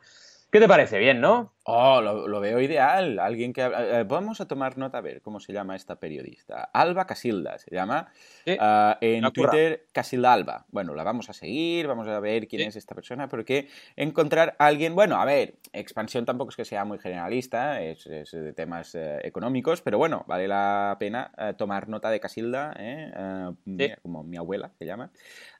¿Qué 0.51 0.60
te 0.60 0.68
parece? 0.68 1.00
Bien, 1.00 1.22
¿no? 1.22 1.54
Oh, 1.74 2.02
lo, 2.02 2.28
lo 2.28 2.42
veo 2.42 2.60
ideal. 2.60 3.18
Alguien 3.18 3.54
que. 3.54 3.62
eh, 3.62 4.04
vamos 4.06 4.42
a 4.42 4.48
tomar 4.48 4.78
nota 4.78 4.98
a 4.98 5.02
ver 5.02 5.22
cómo 5.22 5.40
se 5.40 5.54
llama 5.54 5.78
esta 5.78 5.96
periodista. 5.96 6.70
Alba 6.74 7.08
Casilda 7.08 7.58
se 7.60 7.74
llama. 7.74 8.12
Ah, 8.60 8.98
en. 9.00 9.24
Twitter, 9.32 9.86
Casilda 9.94 10.34
Alba. 10.34 10.66
Bueno, 10.70 10.94
la 10.96 11.06
vamos 11.06 11.30
a 11.30 11.34
seguir, 11.34 11.88
vamos 11.88 12.10
a 12.10 12.20
ver 12.20 12.50
quién 12.50 12.68
es 12.68 12.76
esta 12.76 12.94
persona, 12.94 13.30
porque 13.30 13.70
encontrar 13.96 14.54
a 14.60 14.66
alguien. 14.66 14.96
Bueno, 14.96 15.22
a 15.22 15.24
ver, 15.24 15.56
expansión 15.72 16.26
tampoco 16.26 16.50
es 16.50 16.58
que 16.58 16.66
sea 16.66 16.84
muy 16.84 17.00
generalista, 17.00 17.82
es, 17.82 18.06
es 18.06 18.32
de 18.32 18.52
temas 18.52 18.94
eh, 18.96 19.20
económicos, 19.24 19.82
pero 19.82 19.98
bueno, 19.98 20.26
vale 20.28 20.50
la 20.50 20.98
pena 21.00 21.32
eh, 21.38 21.54
tomar 21.58 21.88
nota 21.88 22.10
de 22.10 22.20
Casilda, 22.20 22.76
¿eh? 22.78 23.12
Mira, 23.64 23.98
como 24.02 24.24
mi 24.24 24.36
abuela 24.36 24.72
se 24.78 24.86
llama. 24.86 25.10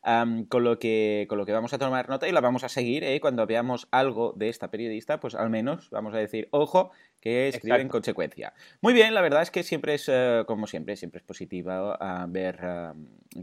Am, 0.04 0.46
con, 0.46 0.64
lo 0.64 0.80
que, 0.80 1.28
con 1.30 1.38
lo 1.38 1.46
que 1.46 1.54
vamos 1.54 1.74
a 1.74 1.78
tomar 1.78 2.10
nota 2.10 2.28
y 2.28 2.32
la 2.32 2.42
vamos 2.42 2.64
a 2.64 2.70
seguir, 2.70 3.04
¿eh? 3.04 3.22
Cuando 3.22 3.46
veamos 3.46 3.88
algo 3.92 4.34
de 4.36 4.50
esta 4.50 4.72
periodista, 4.72 5.20
pues 5.20 5.36
al 5.36 5.50
menos 5.52 5.90
vamos 5.92 6.01
a 6.14 6.18
decir, 6.18 6.48
ojo, 6.52 6.92
que 7.22 7.48
escribe 7.48 7.76
en 7.76 7.82
Exacto. 7.82 7.92
consecuencia. 7.92 8.54
Muy 8.82 8.94
bien, 8.94 9.14
la 9.14 9.22
verdad 9.22 9.44
es 9.44 9.52
que 9.52 9.64
siempre 9.64 9.94
es, 9.94 10.10
eh, 10.10 10.44
como 10.48 10.66
siempre, 10.66 10.96
siempre 10.96 11.20
es 11.20 11.24
positivo 11.24 11.72
ah, 11.72 12.26
ver 12.28 12.60
ah, 12.64 12.96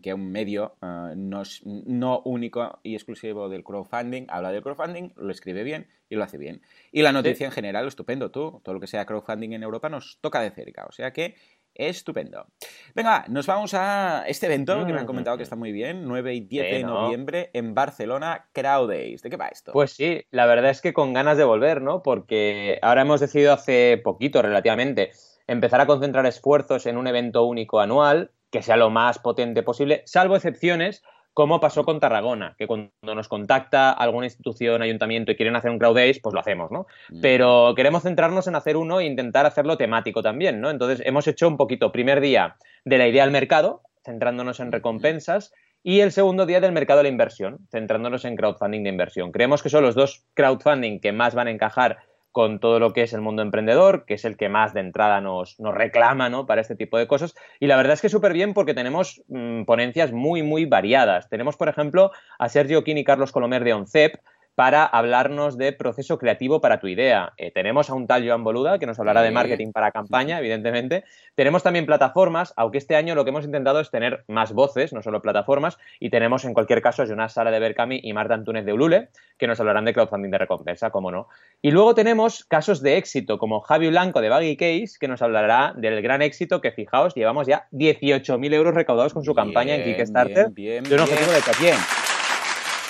que 0.03 0.13
un 0.13 0.31
medio 0.31 0.75
no 0.83 1.43
es 1.43 1.65
no 1.65 2.21
único 2.25 2.81
y 2.83 2.95
exclusivo 2.95 3.49
del 3.49 3.63
crowdfunding, 3.63 4.27
habla 4.29 4.51
del 4.51 4.63
crowdfunding, 4.63 5.13
lo 5.17 5.31
escribe 5.31 5.63
bien 5.63 5.87
y 6.11 6.17
lo 6.17 6.25
hace 6.25 6.39
bien. 6.39 6.61
Y 6.91 7.03
la 7.03 7.13
noticia 7.13 7.47
en 7.47 7.53
general, 7.53 7.87
estupendo, 7.87 8.31
tú, 8.31 8.61
todo 8.65 8.75
lo 8.75 8.81
que 8.81 8.89
sea 8.89 9.07
crowdfunding 9.07 9.53
en 9.53 9.63
Europa 9.63 9.89
nos 9.89 10.19
toca 10.21 10.41
de 10.41 10.51
cerca, 10.51 10.85
o 10.87 10.93
sea 10.93 11.13
que 11.13 11.37
estupendo. 11.79 12.47
Venga, 12.95 13.25
nos 13.29 13.47
vamos 13.47 13.73
a 13.73 14.25
este 14.27 14.47
evento 14.47 14.85
que 14.85 14.93
me 14.93 14.99
han 14.99 15.07
comentado 15.07 15.37
que 15.37 15.45
está 15.45 15.57
muy 15.57 15.73
bien, 15.73 16.07
9 16.07 16.35
y 16.35 16.41
10 16.41 16.71
de 16.73 16.83
noviembre 16.83 17.51
en 17.55 17.75
Barcelona, 17.75 18.49
Crowdays. 18.53 19.23
¿De 19.23 19.31
qué 19.31 19.37
va 19.37 19.47
esto? 19.47 19.73
Pues 19.73 19.93
sí, 19.93 20.27
la 20.31 20.47
verdad 20.47 20.71
es 20.71 20.83
que 20.83 20.93
con 20.93 21.15
ganas 21.15 21.39
de 21.39 21.45
volver, 21.45 21.81
¿no? 21.81 22.03
Porque 22.03 22.79
ahora 22.83 23.03
hemos 23.03 23.21
decidido 23.21 23.53
hace 23.53 24.01
poquito, 24.03 24.43
relativamente, 24.43 25.13
empezar 25.47 25.81
a 25.81 25.87
concentrar 25.87 26.27
esfuerzos 26.27 26.87
en 26.87 26.99
un 26.99 27.07
evento 27.07 27.45
único 27.45 27.81
anual 27.81 28.33
que 28.51 28.63
sea 28.63 28.77
lo 28.77 28.91
más 28.91 29.19
potente 29.19 29.63
posible, 29.63 30.03
salvo 30.07 30.35
excepciones, 30.35 31.03
como 31.39 31.61
pasó 31.61 31.85
con 31.85 32.01
Tarragona, 32.01 32.57
que 32.59 32.67
cuando 32.67 32.91
nos 33.15 33.29
contacta 33.29 33.93
alguna 33.93 34.27
institución, 34.27 34.83
ayuntamiento 34.83 35.31
y 35.31 35.37
quieren 35.37 35.55
hacer 35.55 35.71
un 35.71 35.79
crowd 35.79 35.95
days, 35.95 36.19
pues 36.19 36.35
lo 36.35 36.41
hacemos, 36.41 36.73
¿no? 36.73 36.89
Mm. 37.11 37.21
Pero 37.21 37.75
queremos 37.77 38.03
centrarnos 38.03 38.49
en 38.49 38.57
hacer 38.57 38.77
uno 38.77 38.99
e 38.99 39.05
intentar 39.05 39.47
hacerlo 39.47 39.77
temático 39.77 40.21
también, 40.21 40.61
¿no? 40.61 40.69
Entonces 40.69 41.01
hemos 41.07 41.29
hecho 41.29 41.47
un 41.47 41.57
poquito, 41.57 41.93
primer 41.93 42.21
día 42.21 42.57
de 42.85 42.99
la 42.99 43.07
idea 43.07 43.23
al 43.23 43.31
mercado, 43.31 43.83
centrándonos 44.05 44.59
en 44.59 44.73
recompensas, 44.73 45.53
y 45.85 46.01
el 46.01 46.11
segundo 46.11 46.45
día 46.45 46.61
del 46.61 46.73
mercado 46.73 46.99
de 46.99 47.05
la 47.05 47.11
inversión, 47.11 47.61
centrándonos 47.71 48.25
en 48.25 48.35
crowdfunding 48.35 48.83
de 48.83 48.89
inversión. 48.89 49.31
Creemos 49.31 49.63
que 49.63 49.69
son 49.69 49.85
los 49.85 49.95
dos 49.95 50.25
crowdfunding 50.35 50.99
que 50.99 51.13
más 51.13 51.37
van 51.37 51.47
a 51.47 51.53
encajar 51.53 51.99
con 52.33 52.61
todo 52.61 52.79
lo 52.79 52.93
que 52.93 53.03
es 53.03 53.13
el 53.13 53.21
mundo 53.21 53.43
emprendedor, 53.43 54.05
que 54.05 54.15
es 54.15 54.25
el 54.25 54.37
que 54.37 54.49
más 54.49 54.75
de 54.75 54.81
entrada 54.81 55.21
nos, 55.21 55.59
nos 55.59 55.75
reclama 55.75 56.29
¿no? 56.29 56.47
para 56.47 56.61
este 56.61 56.77
tipo 56.77 56.99
de 56.99 57.07
cosas. 57.07 57.35
Y 57.61 57.67
la 57.67 57.77
verdad 57.77 57.95
es 57.95 58.01
que 58.01 58.09
súper 58.09 58.33
bien 58.33 58.55
porque 58.55 58.75
tenemos 58.75 59.23
mmm, 59.29 59.65
ponencias 59.65 60.13
muy, 60.13 60.43
muy 60.43 60.65
variadas. 60.65 61.29
Tenemos, 61.29 61.57
por 61.57 61.69
ejemplo, 61.69 62.11
a 62.39 62.49
Sergio 62.49 62.85
Quini 62.85 63.01
y 63.01 63.05
Carlos 63.05 63.33
Colomer 63.33 63.65
de 63.65 63.73
ONCEP, 63.73 64.17
para 64.59 64.85
hablarnos 64.85 65.57
de 65.57 65.73
proceso 65.73 66.19
creativo 66.19 66.61
para 66.61 66.81
tu 66.81 66.89
idea. 66.89 67.33
Eh, 67.37 67.53
tenemos 67.53 67.91
a 67.91 67.95
un 67.95 68.09
tal 68.09 68.27
Joan 68.27 68.43
Boluda 68.43 68.81
que 68.81 68.87
nos 68.87 68.99
hablará 68.99 69.23
de 69.23 69.31
marketing 69.31 69.71
para 69.71 69.93
campaña, 69.93 70.41
evidentemente. 70.41 71.05
Tenemos 71.37 71.63
también 71.63 71.87
plataformas, 71.87 72.55
aunque 72.57 72.79
este 72.79 72.97
año 72.97 73.15
lo 73.15 73.23
que 73.23 73.31
hemos 73.31 73.45
intentado 73.45 73.79
es 73.79 73.93
tener 73.93 74.25
más 74.27 74.53
voces, 74.53 74.93
no 74.93 75.01
solo 75.01 75.23
plataformas, 75.23 75.79
y 76.01 76.11
tenemos 76.11 76.45
en 76.45 76.55
cualquier 76.55 76.83
caso 76.83 77.03
a 77.03 77.07
Jonas 77.07 77.35
Sara 77.35 77.53
de 77.53 77.61
Berkami 77.61 78.01
y 78.03 78.13
Marta 78.13 78.35
Antúnez 78.35 78.65
de 78.65 78.73
Ulule, 78.73 79.11
que 79.39 79.47
nos 79.47 79.61
hablarán 79.61 79.85
de 79.85 79.95
crowdfunding 79.95 80.31
de 80.33 80.39
recompensa, 80.39 80.91
como 80.91 81.13
no. 81.13 81.29
Y 81.63 81.71
luego 81.71 81.95
tenemos 81.95 82.45
casos 82.45 82.83
de 82.83 82.97
éxito, 82.97 83.39
como 83.39 83.61
Javi 83.61 83.91
Blanco 83.91 84.21
de 84.21 84.29
Baggy 84.29 84.57
Case, 84.57 84.97
que 84.99 85.07
nos 85.07 85.23
hablará 85.23 85.73
del 85.77 86.03
gran 86.03 86.21
éxito 86.21 86.61
que, 86.61 86.73
fijaos, 86.73 87.15
llevamos 87.15 87.47
ya 87.47 87.69
18.000 87.71 88.55
euros 88.55 88.75
recaudados 88.75 89.15
con 89.15 89.23
su 89.23 89.37
campaña 89.37 89.77
en 89.77 89.85
Kickstarter. 89.85 90.51
Bien, 90.51 90.83
bien, 90.83 90.85
de 90.85 90.97
un 90.97 91.03
objetivo 91.03 91.31
de 91.31 91.43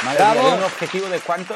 bien. 0.03 0.55
¿un 0.55 0.63
objetivo 0.63 1.09
de 1.09 1.21
cuánto? 1.21 1.55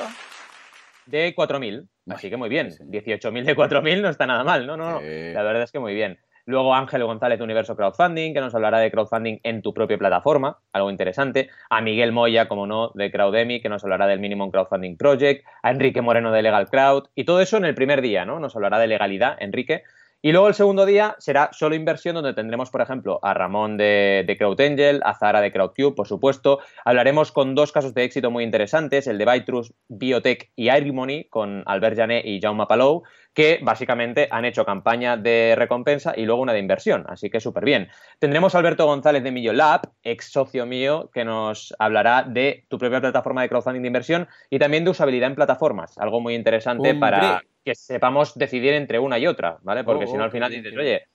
De 1.07 1.35
4.000. 1.35 1.89
Así 2.11 2.31
que 2.31 2.37
muy 2.37 2.49
bien. 2.49 2.71
18.000 2.71 3.45
de 3.45 3.57
4.000 3.57 4.03
no 4.03 4.09
está 4.09 4.27
nada 4.27 4.45
mal, 4.45 4.67
¿no? 4.67 4.77
No, 4.77 4.93
no. 4.93 5.01
La 5.01 5.43
verdad 5.43 5.63
es 5.63 5.73
que 5.73 5.79
muy 5.79 5.95
bien. 5.95 6.19
Luego 6.45 6.75
Ángel 6.75 7.05
González 7.05 7.39
de 7.39 7.45
Universo 7.45 7.77
Crowdfunding, 7.77 8.35
que 8.35 8.41
nos 8.41 8.53
hablará 8.55 8.81
de 8.81 8.91
crowdfunding 8.91 9.39
en 9.45 9.63
tu 9.63 9.73
propia 9.73 9.97
plataforma, 9.97 10.59
algo 10.73 10.91
interesante. 10.91 11.51
A 11.71 11.81
Miguel 11.81 12.11
Moya, 12.11 12.49
como 12.49 12.67
no, 12.67 12.91
de 12.95 13.13
Crowdemy, 13.13 13.61
que 13.61 13.69
nos 13.69 13.85
hablará 13.85 14.09
del 14.09 14.19
Minimum 14.19 14.51
Crowdfunding 14.51 14.97
Project. 14.97 15.47
A 15.63 15.71
Enrique 15.71 16.03
Moreno 16.03 16.33
de 16.33 16.43
Legal 16.43 16.69
Crowd. 16.69 17.05
Y 17.15 17.25
todo 17.25 17.41
eso 17.41 17.59
en 17.59 17.65
el 17.65 17.77
primer 17.77 18.03
día, 18.03 18.25
¿no? 18.25 18.41
Nos 18.41 18.57
hablará 18.57 18.81
de 18.81 18.89
legalidad, 18.89 19.37
Enrique. 19.39 19.85
Y 20.25 20.31
luego 20.31 20.47
el 20.47 20.55
segundo 20.55 20.87
día 20.87 21.17
será 21.19 21.51
solo 21.53 21.75
inversión, 21.75 22.15
donde 22.15 22.33
tendremos, 22.33 22.71
por 22.71 22.81
ejemplo, 22.81 23.19
a 23.23 23.35
Ramón 23.35 23.77
de, 23.77 24.23
de 24.25 24.37
CrowdAngel, 24.37 25.01
a 25.05 25.15
Zara 25.15 25.41
de 25.41 25.51
CrowdCube, 25.51 25.97
por 25.97 26.07
supuesto. 26.07 26.61
Hablaremos 26.85 27.33
con 27.33 27.57
dos 27.57 27.73
casos 27.73 27.93
de 27.93 28.05
éxito 28.05 28.31
muy 28.31 28.45
interesantes, 28.45 29.09
el 29.09 29.19
de 29.19 29.25
Bytrus, 29.25 29.75
Biotech 29.89 30.53
y 30.55 30.69
Airmoney, 30.69 31.25
con 31.25 31.65
Albert 31.67 31.97
Janet 31.97 32.25
y 32.25 32.41
Jaume 32.41 32.67
Palou, 32.67 33.03
que 33.35 33.61
básicamente 33.63 34.29
han 34.31 34.45
hecho 34.45 34.65
campaña 34.65 35.17
de 35.17 35.55
recompensa 35.57 36.13
y 36.17 36.25
luego 36.25 36.43
una 36.43 36.53
de 36.53 36.59
inversión, 36.59 37.05
así 37.09 37.31
que 37.31 37.41
súper 37.41 37.65
bien. 37.65 37.89
Tendremos 38.19 38.55
a 38.55 38.59
Alberto 38.59 38.87
González 38.87 39.23
de 39.23 39.33
Millo 39.33 39.53
Lab, 39.53 39.83
ex 40.03 40.31
socio 40.31 40.67
mío, 40.67 41.11
que 41.13 41.25
nos 41.25 41.75
hablará 41.79 42.25
de 42.25 42.65
tu 42.69 42.79
propia 42.79 43.01
plataforma 43.01 43.43
de 43.43 43.49
crowdfunding 43.49 43.83
de 43.83 43.89
inversión 43.89 44.29
y 44.51 44.59
también 44.59 44.85
de 44.85 44.91
usabilidad 44.91 45.31
en 45.31 45.35
plataformas, 45.35 45.97
algo 45.99 46.21
muy 46.21 46.35
interesante 46.35 46.95
para 46.95 47.43
que 47.65 47.75
sepamos 47.75 48.37
decidir 48.37 48.75
entre 48.75 48.99
una 48.99 49.19
y 49.19 49.27
otra, 49.27 49.59
¿vale? 49.63 49.85
Porque 49.85 50.05
oh, 50.05 50.09
si 50.09 50.17
no 50.17 50.25
al 50.25 50.31
final 50.31 50.51
dices, 50.51 50.77
oye, 50.77 51.07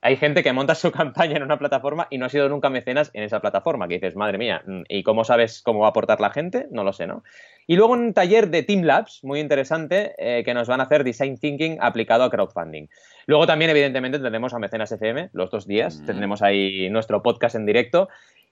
hay 0.00 0.16
gente 0.16 0.42
que 0.42 0.52
monta 0.52 0.74
su 0.74 0.92
campaña 0.92 1.36
en 1.36 1.42
una 1.42 1.58
plataforma 1.58 2.06
y 2.10 2.18
no 2.18 2.26
ha 2.26 2.28
sido 2.28 2.48
nunca 2.48 2.70
mecenas 2.70 3.10
en 3.12 3.24
esa 3.24 3.40
plataforma, 3.40 3.88
que 3.88 3.94
dices, 3.94 4.16
madre 4.16 4.38
mía, 4.38 4.62
¿y 4.88 5.02
cómo 5.02 5.24
sabes 5.24 5.62
cómo 5.62 5.80
va 5.80 5.86
a 5.86 5.90
aportar 5.90 6.20
la 6.20 6.30
gente? 6.30 6.66
No 6.70 6.84
lo 6.84 6.92
sé, 6.92 7.06
¿no? 7.06 7.24
Y 7.66 7.76
luego 7.76 7.92
un 7.92 8.14
taller 8.14 8.48
de 8.48 8.62
Team 8.62 8.82
Labs, 8.82 9.24
muy 9.24 9.40
interesante, 9.40 10.14
eh, 10.18 10.44
que 10.44 10.54
nos 10.54 10.68
van 10.68 10.80
a 10.80 10.84
hacer 10.84 11.02
Design 11.02 11.36
Thinking 11.36 11.78
aplicado 11.80 12.24
a 12.24 12.30
crowdfunding. 12.30 12.88
Luego 13.26 13.46
también, 13.46 13.70
evidentemente, 13.70 14.18
tendremos 14.18 14.54
a 14.54 14.58
Mecenas 14.58 14.92
FM 14.92 15.30
los 15.32 15.50
dos 15.50 15.66
días, 15.66 16.00
mm. 16.00 16.06
tendremos 16.06 16.42
ahí 16.42 16.88
nuestro 16.90 17.22
podcast 17.22 17.56
en 17.56 17.66
directo 17.66 18.08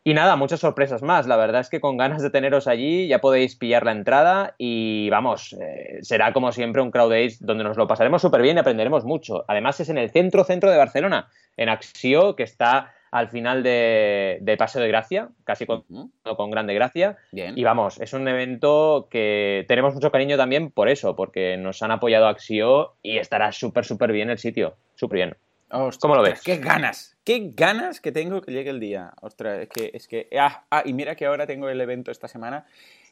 y 0.06 0.12
nada, 0.12 0.36
muchas 0.36 0.60
sorpresas 0.60 1.00
más. 1.02 1.26
La 1.26 1.36
verdad 1.36 1.62
es 1.62 1.70
que 1.70 1.80
con 1.80 1.96
ganas 1.96 2.20
de 2.20 2.28
teneros 2.28 2.68
allí 2.68 3.08
ya 3.08 3.22
podéis 3.22 3.56
pillar 3.56 3.86
la 3.86 3.92
entrada 3.92 4.54
y 4.58 5.08
vamos, 5.08 5.56
eh, 5.58 6.00
será 6.02 6.34
como 6.34 6.52
siempre 6.52 6.82
un 6.82 6.90
crowd 6.90 7.08
days 7.08 7.44
donde 7.44 7.64
nos 7.64 7.78
lo 7.78 7.86
pasaremos 7.86 8.20
súper 8.20 8.42
bien 8.42 8.58
y 8.58 8.60
aprenderemos 8.60 9.04
mucho. 9.04 9.46
Además 9.48 9.80
es 9.80 9.88
en 9.88 9.96
el 9.96 10.10
centro 10.10 10.44
centro 10.44 10.70
de 10.70 10.76
Barcelona, 10.76 11.28
en 11.56 11.70
Axio, 11.70 12.36
que 12.36 12.42
está 12.42 12.92
al 13.14 13.28
final 13.28 13.62
de, 13.62 14.38
de 14.40 14.56
Paseo 14.56 14.82
de 14.82 14.88
Gracia, 14.88 15.28
casi 15.44 15.66
con, 15.66 15.84
con 16.36 16.50
Grande 16.50 16.74
Gracia. 16.74 17.16
Y 17.30 17.62
vamos, 17.62 18.00
es 18.00 18.12
un 18.12 18.26
evento 18.26 19.06
que 19.08 19.64
tenemos 19.68 19.94
mucho 19.94 20.10
cariño 20.10 20.36
también 20.36 20.72
por 20.72 20.88
eso, 20.88 21.14
porque 21.14 21.56
nos 21.56 21.80
han 21.84 21.92
apoyado 21.92 22.26
Axio 22.26 22.96
y 23.04 23.18
estará 23.18 23.52
súper, 23.52 23.84
súper 23.84 24.10
bien 24.10 24.30
el 24.30 24.38
sitio. 24.38 24.74
Súper 24.96 25.16
bien. 25.16 25.36
¿Cómo 26.00 26.16
lo 26.16 26.22
ves? 26.22 26.42
¡Qué 26.42 26.56
ganas! 26.56 27.16
¡Qué 27.22 27.52
ganas 27.54 28.00
que 28.00 28.10
tengo 28.10 28.42
que 28.42 28.50
llegue 28.50 28.70
el 28.70 28.80
día! 28.80 29.12
Ostras, 29.20 29.60
es 29.60 29.68
que... 29.68 29.90
Es 29.94 30.08
que 30.08 30.28
ah, 30.36 30.64
ah, 30.72 30.82
y 30.84 30.92
mira 30.92 31.14
que 31.14 31.26
ahora 31.26 31.46
tengo 31.46 31.68
el 31.68 31.80
evento 31.80 32.10
esta 32.10 32.26
semana 32.26 32.66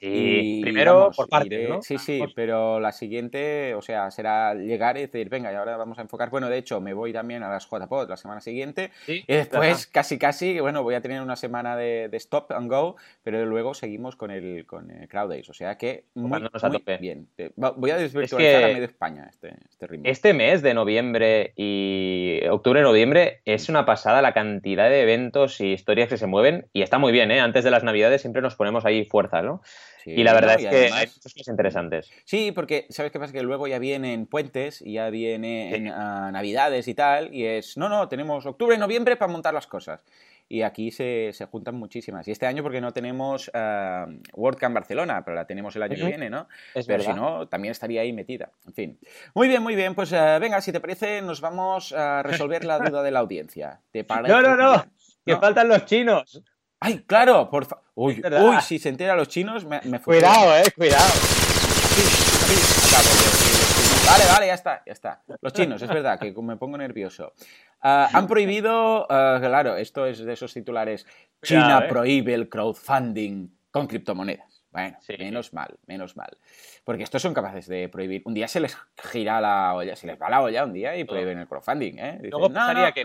y, 0.05 0.61
primero 0.63 1.13
por 1.17 1.29
parte, 1.29 1.69
¿no? 1.69 1.81
Sí, 1.81 1.97
sí, 1.97 2.21
pero 2.35 2.81
la 2.81 2.91
siguiente, 2.91 3.75
o 3.75 3.83
sea, 3.83 4.11
será 4.11 4.55
llegar 4.55 4.97
y 4.97 5.03
decir, 5.03 5.29
venga, 5.29 5.53
y 5.53 5.55
ahora 5.55 5.77
vamos 5.77 5.99
a 5.99 6.03
enfocar. 6.03 6.29
Bueno, 6.29 6.49
de 6.49 6.59
hecho, 6.59 6.81
me 6.81 6.93
voy 6.93 7.13
también 7.13 7.45
a 7.45 7.49
las 7.49 7.69
JPod 7.71 8.09
la 8.09 8.17
semana 8.17 8.41
siguiente. 8.41 8.91
y 9.07 9.25
después, 9.27 9.87
casi, 9.87 10.19
casi, 10.19 10.59
bueno, 10.59 10.83
voy 10.83 10.97
a 10.97 11.01
tener 11.01 11.23
una 11.23 11.37
semana 11.37 11.77
de, 11.77 12.11
stop 12.15 12.51
and 12.51 12.69
go, 12.69 12.97
pero 13.23 13.47
luego 13.47 13.75
seguimos 13.75 14.17
con 14.17 14.33
el, 14.33 14.67
con 14.67 14.91
el 14.91 15.09
Crowd 15.09 15.29
Days. 15.29 15.49
O 15.49 15.55
sea 15.55 15.79
que 15.79 16.05
muy, 16.15 16.41
muy 16.41 16.97
bien. 17.01 17.29
Voy 17.57 17.91
a 17.91 17.97
desvirtualizar 17.97 18.65
a 18.65 18.69
medio 18.69 18.85
España 18.85 19.29
este, 19.31 19.55
este 19.71 19.87
ritmo. 19.87 20.05
Este 20.09 20.35
mes 20.35 20.63
de 20.63 20.75
noviembre 20.75 21.53
y 21.55 22.41
octubre-noviembre 22.51 23.41
es 23.45 23.69
una 23.69 23.87
pasada 23.87 24.21
la 24.21 24.35
cantidad 24.35 24.89
de 24.89 25.03
eventos 25.03 25.61
y 25.61 25.73
historias 25.73 26.09
que 26.09 26.17
se 26.17 26.27
mueven 26.27 26.67
y 26.73 26.83
está 26.83 26.99
muy 26.99 27.13
bien, 27.13 27.31
¿eh? 27.31 27.41
Antes 27.41 27.63
de 27.65 27.71
las 27.71 27.85
navidades 27.85 28.21
siempre 28.21 28.43
nos 28.43 28.57
ponemos 28.57 28.85
ahí 28.85 29.05
fuerza, 29.05 29.43
¿no? 29.43 29.63
Y 30.05 30.23
la 30.23 30.35
verdad 30.35 30.57
es 30.59 30.67
que 30.67 30.93
hay 30.93 31.07
muchas 31.07 31.33
cosas 31.33 31.49
interesantes. 31.49 32.11
Sí, 32.25 32.53
porque 32.53 32.87
¿sabes 32.91 33.13
qué 33.13 33.19
pasa? 33.19 33.33
Que 33.33 33.43
luego 33.43 33.67
ya 33.67 33.79
vienen 33.79 34.27
puentes 34.27 34.83
y 34.83 34.95
ya 34.95 35.11
vienen 35.11 35.89
ah, 35.89 36.31
navidades 36.33 36.89
y 36.89 36.95
tal, 36.95 37.35
y 37.35 37.45
es, 37.47 37.77
no, 37.77 37.89
no, 37.89 38.09
tenemos 38.09 38.47
octubre 38.47 38.77
y 38.77 38.79
noviembre 38.79 39.17
para 39.17 39.33
montar 39.33 39.55
las 39.55 39.67
cosas. 39.67 40.01
Y 40.49 40.61
aquí 40.61 40.91
se, 40.91 41.31
se 41.33 41.47
juntan 41.47 41.77
muchísimas. 41.77 42.29
Y 42.29 42.31
este 42.31 42.47
año 42.47 42.63
porque 42.63 42.81
no 42.81 42.93
tenemos 42.93 43.49
uh, 43.55 44.13
WordCamp 44.35 44.75
Barcelona, 44.75 45.25
pero 45.25 45.35
la 45.35 45.47
tenemos 45.47 45.75
el 45.77 45.83
año 45.83 45.97
que 45.97 46.05
viene, 46.05 46.29
¿no? 46.29 46.47
pero 46.87 47.03
si 47.03 47.13
no, 47.15 47.49
también 47.49 47.73
estaría 47.73 48.03
ahí 48.03 48.13
metida. 48.13 48.51
En 48.67 48.75
fin. 48.75 48.99
Muy 49.35 49.49
bien, 49.49 49.63
muy 49.63 49.75
bien. 49.75 49.95
Pues 49.95 50.13
eh, 50.13 50.39
venga, 50.39 50.61
si 50.61 50.71
te 50.71 50.81
parece, 50.81 51.23
nos 51.23 51.41
vamos 51.41 51.95
a 51.95 52.23
resolver 52.23 52.67
la 52.67 52.79
duda 52.81 53.03
de 53.03 53.11
la 53.11 53.21
audiencia. 53.21 53.81
¿Te 53.93 54.05
parece? 54.05 54.31
No, 54.31 54.43
no, 54.43 54.55
no. 54.55 54.85
Que 55.25 55.37
faltan 55.37 55.69
los 55.69 55.87
chinos. 55.87 56.43
¡Ay, 56.81 56.99
claro! 57.07 57.49
Por 57.49 57.67
uy, 57.95 58.23
uy, 58.25 58.61
si 58.63 58.79
se 58.79 58.89
entera 58.89 59.17
los 59.17 59.29
chinos, 59.29 59.65
me, 59.65 59.81
me 59.85 60.01
Cuidado, 60.01 60.57
eh, 60.57 60.65
cuidado. 60.77 61.13
Vale, 64.07 64.25
vale, 64.27 64.47
ya 64.47 64.55
está, 64.55 64.83
ya 64.85 64.93
está. 64.93 65.23
Los 65.41 65.53
chinos, 65.53 65.81
es 65.81 65.89
verdad, 65.89 66.19
que 66.19 66.33
me 66.33 66.57
pongo 66.57 66.77
nervioso. 66.77 67.33
Ah, 67.81 68.09
han 68.13 68.27
prohibido, 68.27 69.07
ah, 69.11 69.39
claro, 69.41 69.77
esto 69.77 70.07
es 70.07 70.19
de 70.19 70.33
esos 70.33 70.53
titulares, 70.53 71.07
China 71.43 71.83
eh. 71.85 71.89
prohíbe 71.89 72.35
el 72.35 72.49
crowdfunding 72.49 73.49
con 73.71 73.87
criptomonedas. 73.87 74.52
Bueno, 74.73 74.97
menos 75.19 75.53
mal, 75.53 75.77
menos 75.87 76.17
mal. 76.17 76.39
Porque 76.85 77.03
estos 77.03 77.21
son 77.21 77.35
capaces 77.35 77.67
de 77.67 77.91
prohibir. 77.91 78.23
Un 78.25 78.33
día 78.33 78.49
se 78.49 78.59
les 78.59 78.77
gira 78.97 79.41
la 79.41 79.75
olla, 79.75 79.95
se 79.97 80.07
les 80.07 80.21
va 80.21 80.31
la 80.31 80.41
olla 80.41 80.65
un 80.65 80.73
día 80.73 80.97
y 80.97 81.05
prohíben 81.05 81.39
el 81.39 81.47
crowdfunding. 81.47 81.99
¿eh? 81.99 82.19
Luego 82.23 82.49
pensaría 82.49 82.93
que 82.93 83.05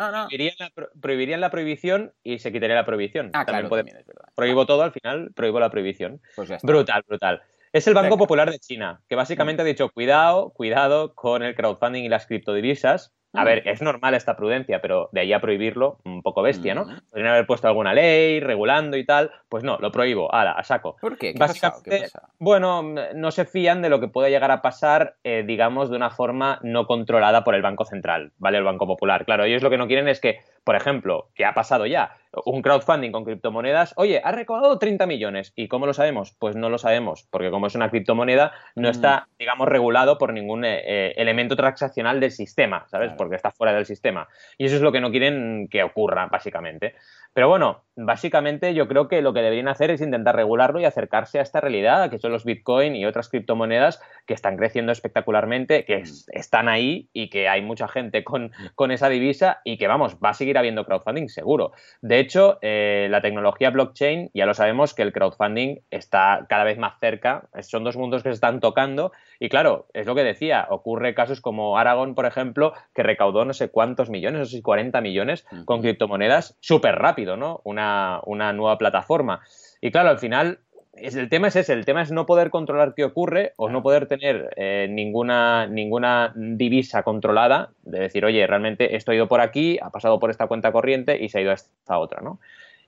prohibirían 1.01 1.41
la, 1.41 1.49
prohibición 1.49 2.13
y 2.23 2.39
se 2.39 2.53
quitaría 2.53 2.75
la 2.75 2.85
prohibición. 2.85 3.31
Ah, 3.33 3.45
claro, 3.45 3.69
también 3.69 3.97
es 3.97 4.05
verdad. 4.05 4.29
Prohíbo 4.33 4.65
todo, 4.65 4.83
al 4.83 4.93
final 4.93 5.31
prohíbo 5.35 5.59
la 5.59 5.69
prohibición. 5.69 6.21
Pues 6.35 6.49
brutal, 6.63 7.03
brutal. 7.05 7.41
Es 7.73 7.85
el 7.85 7.93
Banco 7.93 8.17
Popular 8.17 8.49
de 8.49 8.59
China, 8.59 9.01
que 9.09 9.15
básicamente 9.15 9.61
ha 9.61 9.65
dicho, 9.65 9.89
cuidado, 9.89 10.51
cuidado 10.51 11.13
con 11.15 11.43
el 11.43 11.53
crowdfunding 11.53 12.03
y 12.03 12.09
las 12.09 12.25
criptodivisas, 12.25 13.13
a 13.33 13.43
ver, 13.43 13.63
mm. 13.65 13.69
es 13.69 13.81
normal 13.81 14.13
esta 14.13 14.35
prudencia, 14.35 14.81
pero 14.81 15.09
de 15.11 15.21
ahí 15.21 15.33
a 15.33 15.41
prohibirlo, 15.41 15.99
un 16.05 16.21
poco 16.21 16.41
bestia, 16.41 16.73
¿no? 16.73 16.85
Mm. 16.85 16.99
Podrían 17.09 17.31
haber 17.31 17.45
puesto 17.45 17.67
alguna 17.67 17.93
ley 17.93 18.39
regulando 18.39 18.97
y 18.97 19.05
tal. 19.05 19.31
Pues 19.49 19.63
no, 19.63 19.77
lo 19.77 19.91
prohíbo, 19.91 20.33
ala, 20.33 20.53
a 20.53 20.63
saco. 20.63 20.97
¿Por 21.01 21.17
qué? 21.17 21.33
Básicamente, 21.37 22.07
bueno, 22.39 22.83
no 23.15 23.31
se 23.31 23.45
fían 23.45 23.81
de 23.81 23.89
lo 23.89 23.99
que 23.99 24.07
pueda 24.07 24.29
llegar 24.29 24.51
a 24.51 24.61
pasar, 24.61 25.15
eh, 25.23 25.43
digamos, 25.45 25.89
de 25.89 25.97
una 25.97 26.09
forma 26.09 26.59
no 26.63 26.87
controlada 26.87 27.43
por 27.43 27.55
el 27.55 27.61
Banco 27.61 27.85
Central, 27.85 28.31
¿vale? 28.37 28.57
El 28.57 28.63
Banco 28.63 28.87
Popular. 28.87 29.25
Claro, 29.25 29.43
ellos 29.43 29.61
lo 29.61 29.69
que 29.69 29.77
no 29.77 29.87
quieren 29.87 30.07
es 30.07 30.19
que, 30.19 30.39
por 30.67 30.75
ejemplo, 30.75 31.29
que 31.33 31.45
ha 31.45 31.53
pasado 31.53 31.85
ya, 31.85 32.17
un 32.43 32.61
crowdfunding 32.61 33.13
con 33.13 33.23
criptomonedas, 33.23 33.93
oye, 33.95 34.19
ha 34.21 34.33
recaudado 34.33 34.77
30 34.77 35.05
millones. 35.05 35.53
¿Y 35.55 35.69
cómo 35.69 35.85
lo 35.85 35.93
sabemos? 35.93 36.35
Pues 36.37 36.57
no 36.57 36.69
lo 36.69 36.77
sabemos, 36.77 37.25
porque 37.31 37.51
como 37.51 37.67
es 37.67 37.75
una 37.75 37.89
criptomoneda, 37.89 38.51
no 38.75 38.89
mm. 38.89 38.91
está, 38.91 39.29
digamos, 39.39 39.69
regulado 39.69 40.17
por 40.17 40.33
ningún 40.33 40.65
eh, 40.65 40.81
eh, 40.85 41.13
elemento 41.15 41.55
transaccional 41.55 42.19
del 42.19 42.31
sistema, 42.31 42.85
¿sabes? 42.89 43.13
Porque 43.17 43.37
está 43.37 43.51
fuera 43.51 43.71
del 43.71 43.85
sistema. 43.85 44.27
Y 44.57 44.65
eso 44.65 44.75
es 44.75 44.81
lo 44.81 44.91
que 44.91 44.99
no 44.99 45.09
quieren 45.09 45.69
que 45.71 45.83
ocurra, 45.83 46.27
básicamente. 46.27 46.95
Pero 47.33 47.49
bueno, 47.49 47.83
básicamente 47.95 48.73
yo 48.73 48.87
creo 48.87 49.07
que 49.07 49.21
lo 49.21 49.31
que 49.31 49.41
deberían 49.41 49.67
hacer 49.67 49.91
es 49.91 50.01
intentar 50.01 50.35
regularlo 50.35 50.79
y 50.79 50.85
acercarse 50.85 51.37
a 51.37 51.43
esta 51.43 51.61
realidad, 51.61 52.09
que 52.09 52.17
son 52.17 52.31
los 52.31 52.45
Bitcoin 52.45 52.95
y 52.95 53.05
otras 53.05 53.29
criptomonedas 53.29 54.01
que 54.25 54.33
están 54.33 54.57
creciendo 54.57 54.91
espectacularmente, 54.91 55.85
que 55.85 55.99
mm. 55.99 56.31
están 56.31 56.67
ahí 56.67 57.09
y 57.13 57.29
que 57.29 57.47
hay 57.47 57.61
mucha 57.61 57.87
gente 57.87 58.23
con, 58.23 58.51
con, 58.73 58.89
esa 58.89 59.07
divisa 59.07 59.61
y 59.63 59.77
que, 59.77 59.87
vamos, 59.87 60.15
va 60.15 60.29
a 60.29 60.33
seguir 60.33 60.56
habiendo 60.59 60.85
crowdfunding 60.85 61.27
seguro. 61.27 61.71
De 62.01 62.19
hecho, 62.19 62.59
eh, 62.61 63.07
la 63.09 63.21
tecnología 63.21 63.69
blockchain, 63.69 64.31
ya 64.33 64.45
lo 64.45 64.53
sabemos 64.53 64.93
que 64.93 65.03
el 65.03 65.13
crowdfunding 65.13 65.79
está 65.91 66.45
cada 66.49 66.63
vez 66.63 66.77
más 66.77 66.99
cerca, 66.99 67.47
son 67.61 67.83
dos 67.83 67.97
mundos 67.97 68.23
que 68.23 68.29
se 68.29 68.35
están 68.35 68.59
tocando 68.59 69.11
y 69.39 69.49
claro, 69.49 69.87
es 69.93 70.05
lo 70.05 70.15
que 70.15 70.23
decía, 70.23 70.67
ocurre 70.69 71.13
casos 71.13 71.41
como 71.41 71.77
Aragon, 71.77 72.15
por 72.15 72.25
ejemplo, 72.25 72.73
que 72.93 73.03
recaudó 73.03 73.45
no 73.45 73.53
sé 73.53 73.69
cuántos 73.69 74.09
millones, 74.09 74.39
no 74.39 74.45
sé 74.45 74.57
si 74.57 74.61
40 74.61 75.01
millones 75.01 75.45
con 75.65 75.81
criptomonedas 75.81 76.57
súper 76.59 76.95
rápido, 76.95 77.37
¿no? 77.37 77.61
Una, 77.63 78.21
una 78.25 78.53
nueva 78.53 78.77
plataforma. 78.77 79.41
Y 79.81 79.91
claro, 79.91 80.09
al 80.09 80.19
final 80.19 80.59
el 81.01 81.29
tema 81.29 81.47
es 81.47 81.55
ese, 81.55 81.73
el 81.73 81.85
tema 81.85 82.01
es 82.01 82.11
no 82.11 82.25
poder 82.25 82.49
controlar 82.49 82.93
qué 82.95 83.03
ocurre 83.03 83.53
o 83.57 83.69
no 83.69 83.83
poder 83.83 84.07
tener 84.07 84.53
eh, 84.55 84.87
ninguna, 84.89 85.67
ninguna 85.67 86.33
divisa 86.35 87.03
controlada, 87.03 87.71
de 87.83 87.99
decir, 87.99 88.25
oye, 88.25 88.45
realmente 88.47 88.95
esto 88.95 89.11
ha 89.11 89.15
ido 89.15 89.27
por 89.27 89.41
aquí, 89.41 89.79
ha 89.81 89.89
pasado 89.89 90.19
por 90.19 90.29
esta 90.29 90.47
cuenta 90.47 90.71
corriente 90.71 91.23
y 91.23 91.29
se 91.29 91.39
ha 91.39 91.41
ido 91.41 91.51
a 91.51 91.55
esta 91.55 91.99
otra, 91.99 92.21
¿no? 92.21 92.39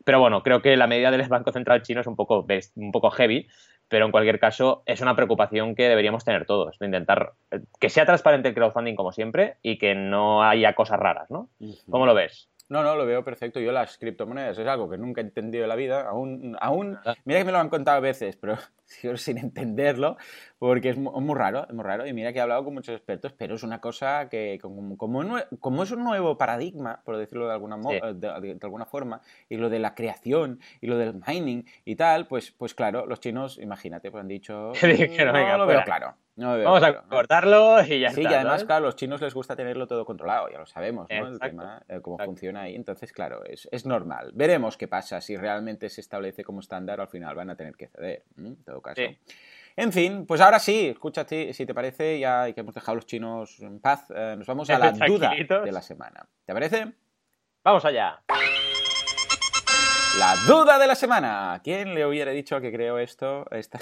Pero 0.03 0.19
bueno, 0.19 0.43
creo 0.43 0.61
que 0.61 0.75
la 0.77 0.87
medida 0.87 1.11
del 1.11 1.27
Banco 1.27 1.51
Central 1.51 1.83
chino 1.83 2.01
es 2.01 2.07
un 2.07 2.15
poco, 2.15 2.45
un 2.75 2.91
poco 2.91 3.11
heavy, 3.11 3.47
pero 3.87 4.05
en 4.05 4.11
cualquier 4.11 4.39
caso 4.39 4.83
es 4.85 5.01
una 5.01 5.15
preocupación 5.15 5.75
que 5.75 5.89
deberíamos 5.89 6.23
tener 6.23 6.45
todos, 6.45 6.79
de 6.79 6.85
intentar 6.85 7.33
eh, 7.51 7.59
que 7.79 7.89
sea 7.89 8.05
transparente 8.05 8.49
el 8.49 8.55
crowdfunding 8.55 8.95
como 8.95 9.11
siempre 9.11 9.57
y 9.61 9.77
que 9.77 9.95
no 9.95 10.43
haya 10.43 10.73
cosas 10.73 10.99
raras, 10.99 11.29
¿no? 11.29 11.49
¿Cómo 11.89 12.05
lo 12.05 12.13
ves? 12.13 12.48
No, 12.69 12.83
no, 12.83 12.95
lo 12.95 13.05
veo 13.07 13.23
perfecto. 13.23 13.59
Yo 13.59 13.71
las 13.71 13.97
criptomonedas 13.97 14.57
es 14.59 14.67
algo 14.67 14.87
que 14.87 14.97
nunca 14.97 15.21
he 15.21 15.23
entendido 15.23 15.63
en 15.63 15.69
la 15.69 15.75
vida. 15.75 16.07
Aún, 16.07 16.55
aún 16.61 16.99
mira 17.25 17.39
que 17.39 17.45
me 17.45 17.51
lo 17.51 17.57
han 17.57 17.69
contado 17.69 17.97
a 17.97 17.99
veces, 17.99 18.35
pero 18.35 18.57
sigo 18.85 19.17
sin 19.17 19.39
entenderlo 19.39 20.17
porque 20.59 20.89
es 20.89 20.97
muy, 20.97 21.35
raro, 21.35 21.65
es 21.67 21.73
muy 21.73 21.83
raro. 21.83 22.05
Y 22.05 22.13
mira 22.13 22.31
que 22.31 22.37
he 22.37 22.41
hablado 22.41 22.63
con 22.63 22.75
muchos 22.75 22.95
expertos, 22.95 23.33
pero 23.33 23.55
es 23.55 23.63
una 23.63 23.81
cosa 23.81 24.29
que 24.29 24.59
como, 24.61 24.97
como, 24.97 25.83
es 25.83 25.91
un 25.91 26.03
nuevo 26.03 26.37
paradigma, 26.37 27.01
por 27.03 27.17
decirlo 27.17 27.47
de 27.47 27.53
alguna, 27.53 27.77
de, 28.13 28.57
alguna 28.61 28.85
forma, 28.85 29.21
y 29.49 29.57
lo 29.57 29.69
de 29.69 29.79
la 29.79 29.95
creación 29.95 30.59
y 30.79 30.87
lo 30.87 30.97
del 30.97 31.15
mining 31.25 31.63
y 31.85 31.95
tal, 31.95 32.27
pues, 32.27 32.51
pues 32.51 32.75
claro, 32.75 33.07
los 33.07 33.19
chinos, 33.19 33.57
imagínate, 33.57 34.11
pues 34.11 34.21
han 34.21 34.27
dicho, 34.27 34.73
no, 35.33 35.57
lo 35.57 35.65
veo 35.65 35.83
claro. 35.83 36.13
Vamos 36.39 36.83
a 36.83 37.01
cortarlo 37.03 37.83
y 37.83 37.99
ya 37.99 38.11
sí, 38.11 38.21
está. 38.21 38.31
y 38.31 38.35
además, 38.35 38.63
claro, 38.63 38.85
a 38.85 38.87
los 38.87 38.95
chinos 38.95 39.21
les 39.21 39.33
gusta 39.33 39.55
tenerlo 39.55 39.87
todo 39.87 40.05
controlado, 40.05 40.49
ya 40.49 40.57
lo 40.57 40.65
sabemos, 40.65 41.07
¿no? 41.09 41.27
El 41.27 41.39
tema, 41.39 41.81
eh, 41.87 41.99
cómo 42.01 42.17
funciona 42.17 42.61
ahí. 42.61 42.75
Entonces, 42.75 43.11
claro, 43.11 43.43
es, 43.45 43.67
es, 43.71 43.85
normal. 43.85 44.31
Veremos 44.33 44.77
qué 44.77 44.87
pasa. 44.87 45.21
Si 45.21 45.35
realmente 45.35 45.89
se 45.89 46.01
establece 46.01 46.43
como 46.43 46.59
estándar, 46.59 47.01
al 47.01 47.07
final 47.07 47.35
van 47.35 47.49
a 47.49 47.55
tener 47.55 47.75
que 47.75 47.87
ceder, 47.87 48.23
en 48.37 48.55
todo 48.63 48.81
caso. 48.81 49.01
En 49.75 49.93
fin, 49.93 50.25
pues 50.25 50.41
ahora 50.41 50.59
sí, 50.59 50.89
escúchate, 50.89 51.53
si 51.53 51.65
te 51.65 51.73
parece, 51.73 52.19
ya 52.19 52.51
que 52.51 52.59
hemos 52.59 52.75
dejado 52.75 52.93
a 52.93 52.95
los 52.95 53.05
chinos 53.05 53.59
en 53.61 53.79
paz, 53.79 54.11
eh, 54.13 54.35
nos 54.37 54.45
vamos 54.45 54.69
a 54.69 54.77
la 54.77 54.91
duda 55.07 55.31
de 55.33 55.71
la 55.71 55.81
semana. 55.81 56.27
¿Te 56.45 56.53
parece? 56.53 56.91
Vamos 57.63 57.85
allá. 57.85 58.21
La 60.17 60.35
duda 60.47 60.79
de 60.79 60.87
la 60.87 60.95
semana. 60.95 61.61
¿Quién 61.63 61.93
le 61.93 62.05
hubiera 62.05 62.31
dicho 62.31 62.59
que 62.59 62.71
creo 62.71 62.97
esto? 62.97 63.45
Esta... 63.51 63.79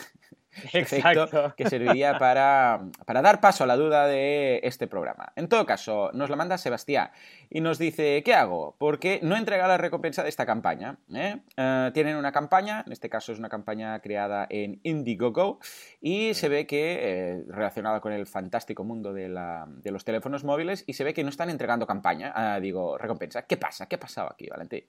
Exacto. 0.74 1.54
que 1.56 1.70
serviría 1.70 2.18
para, 2.18 2.82
dar 3.06 3.40
paso 3.40 3.64
a 3.64 3.68
la 3.68 3.76
duda 3.76 4.08
de 4.08 4.60
este 4.64 4.88
programa. 4.88 5.32
En 5.36 5.48
todo 5.48 5.66
caso, 5.66 6.12
nos 6.14 6.30
la 6.30 6.36
manda 6.36 6.58
Sebastián 6.58 7.12
y 7.50 7.62
nos 7.62 7.78
dice, 7.78 8.24
¿qué 8.24 8.34
hago? 8.34 8.76
Porque 8.78 9.20
no 9.24 9.36
entrega 9.36 9.68
la 9.68 9.78
recompensa 9.78 10.24
de 10.24 10.30
esta 10.30 10.46
campaña. 10.46 10.98
¿eh? 11.14 11.42
Eh, 11.56 11.92
tienen 11.94 12.16
una 12.18 12.32
campaña, 12.32 12.84
en 12.86 12.92
este 12.92 13.10
caso 13.10 13.32
es 13.32 13.40
una 13.40 13.50
campaña 13.50 14.00
creada 14.00 14.48
en 14.50 14.80
Indiegogo 14.84 15.60
y 16.02 16.34
se 16.34 16.50
ve 16.50 16.66
que, 16.66 16.98
eh, 17.02 17.44
relacionada 17.48 18.02
con 18.02 18.12
el 18.12 18.26
fantástico 18.26 18.84
mundo 18.84 19.14
de, 19.14 19.28
los 19.30 20.06
teléfonos 20.06 20.44
móviles, 20.44 20.84
y 20.88 20.94
se 20.94 21.04
ve 21.04 21.14
que 21.14 21.24
no 21.24 21.30
están 21.30 21.50
entregando 21.50 21.88
campaña, 21.88 22.32
ah, 22.36 22.60
digo, 22.60 22.98
recompensa. 22.98 23.44
¿Qué 23.44 23.58
pasa? 23.58 23.88
¿Qué 23.88 23.96
ha 23.96 24.00
pasado 24.00 24.30
aquí, 24.32 24.48
Valentín? 24.48 24.84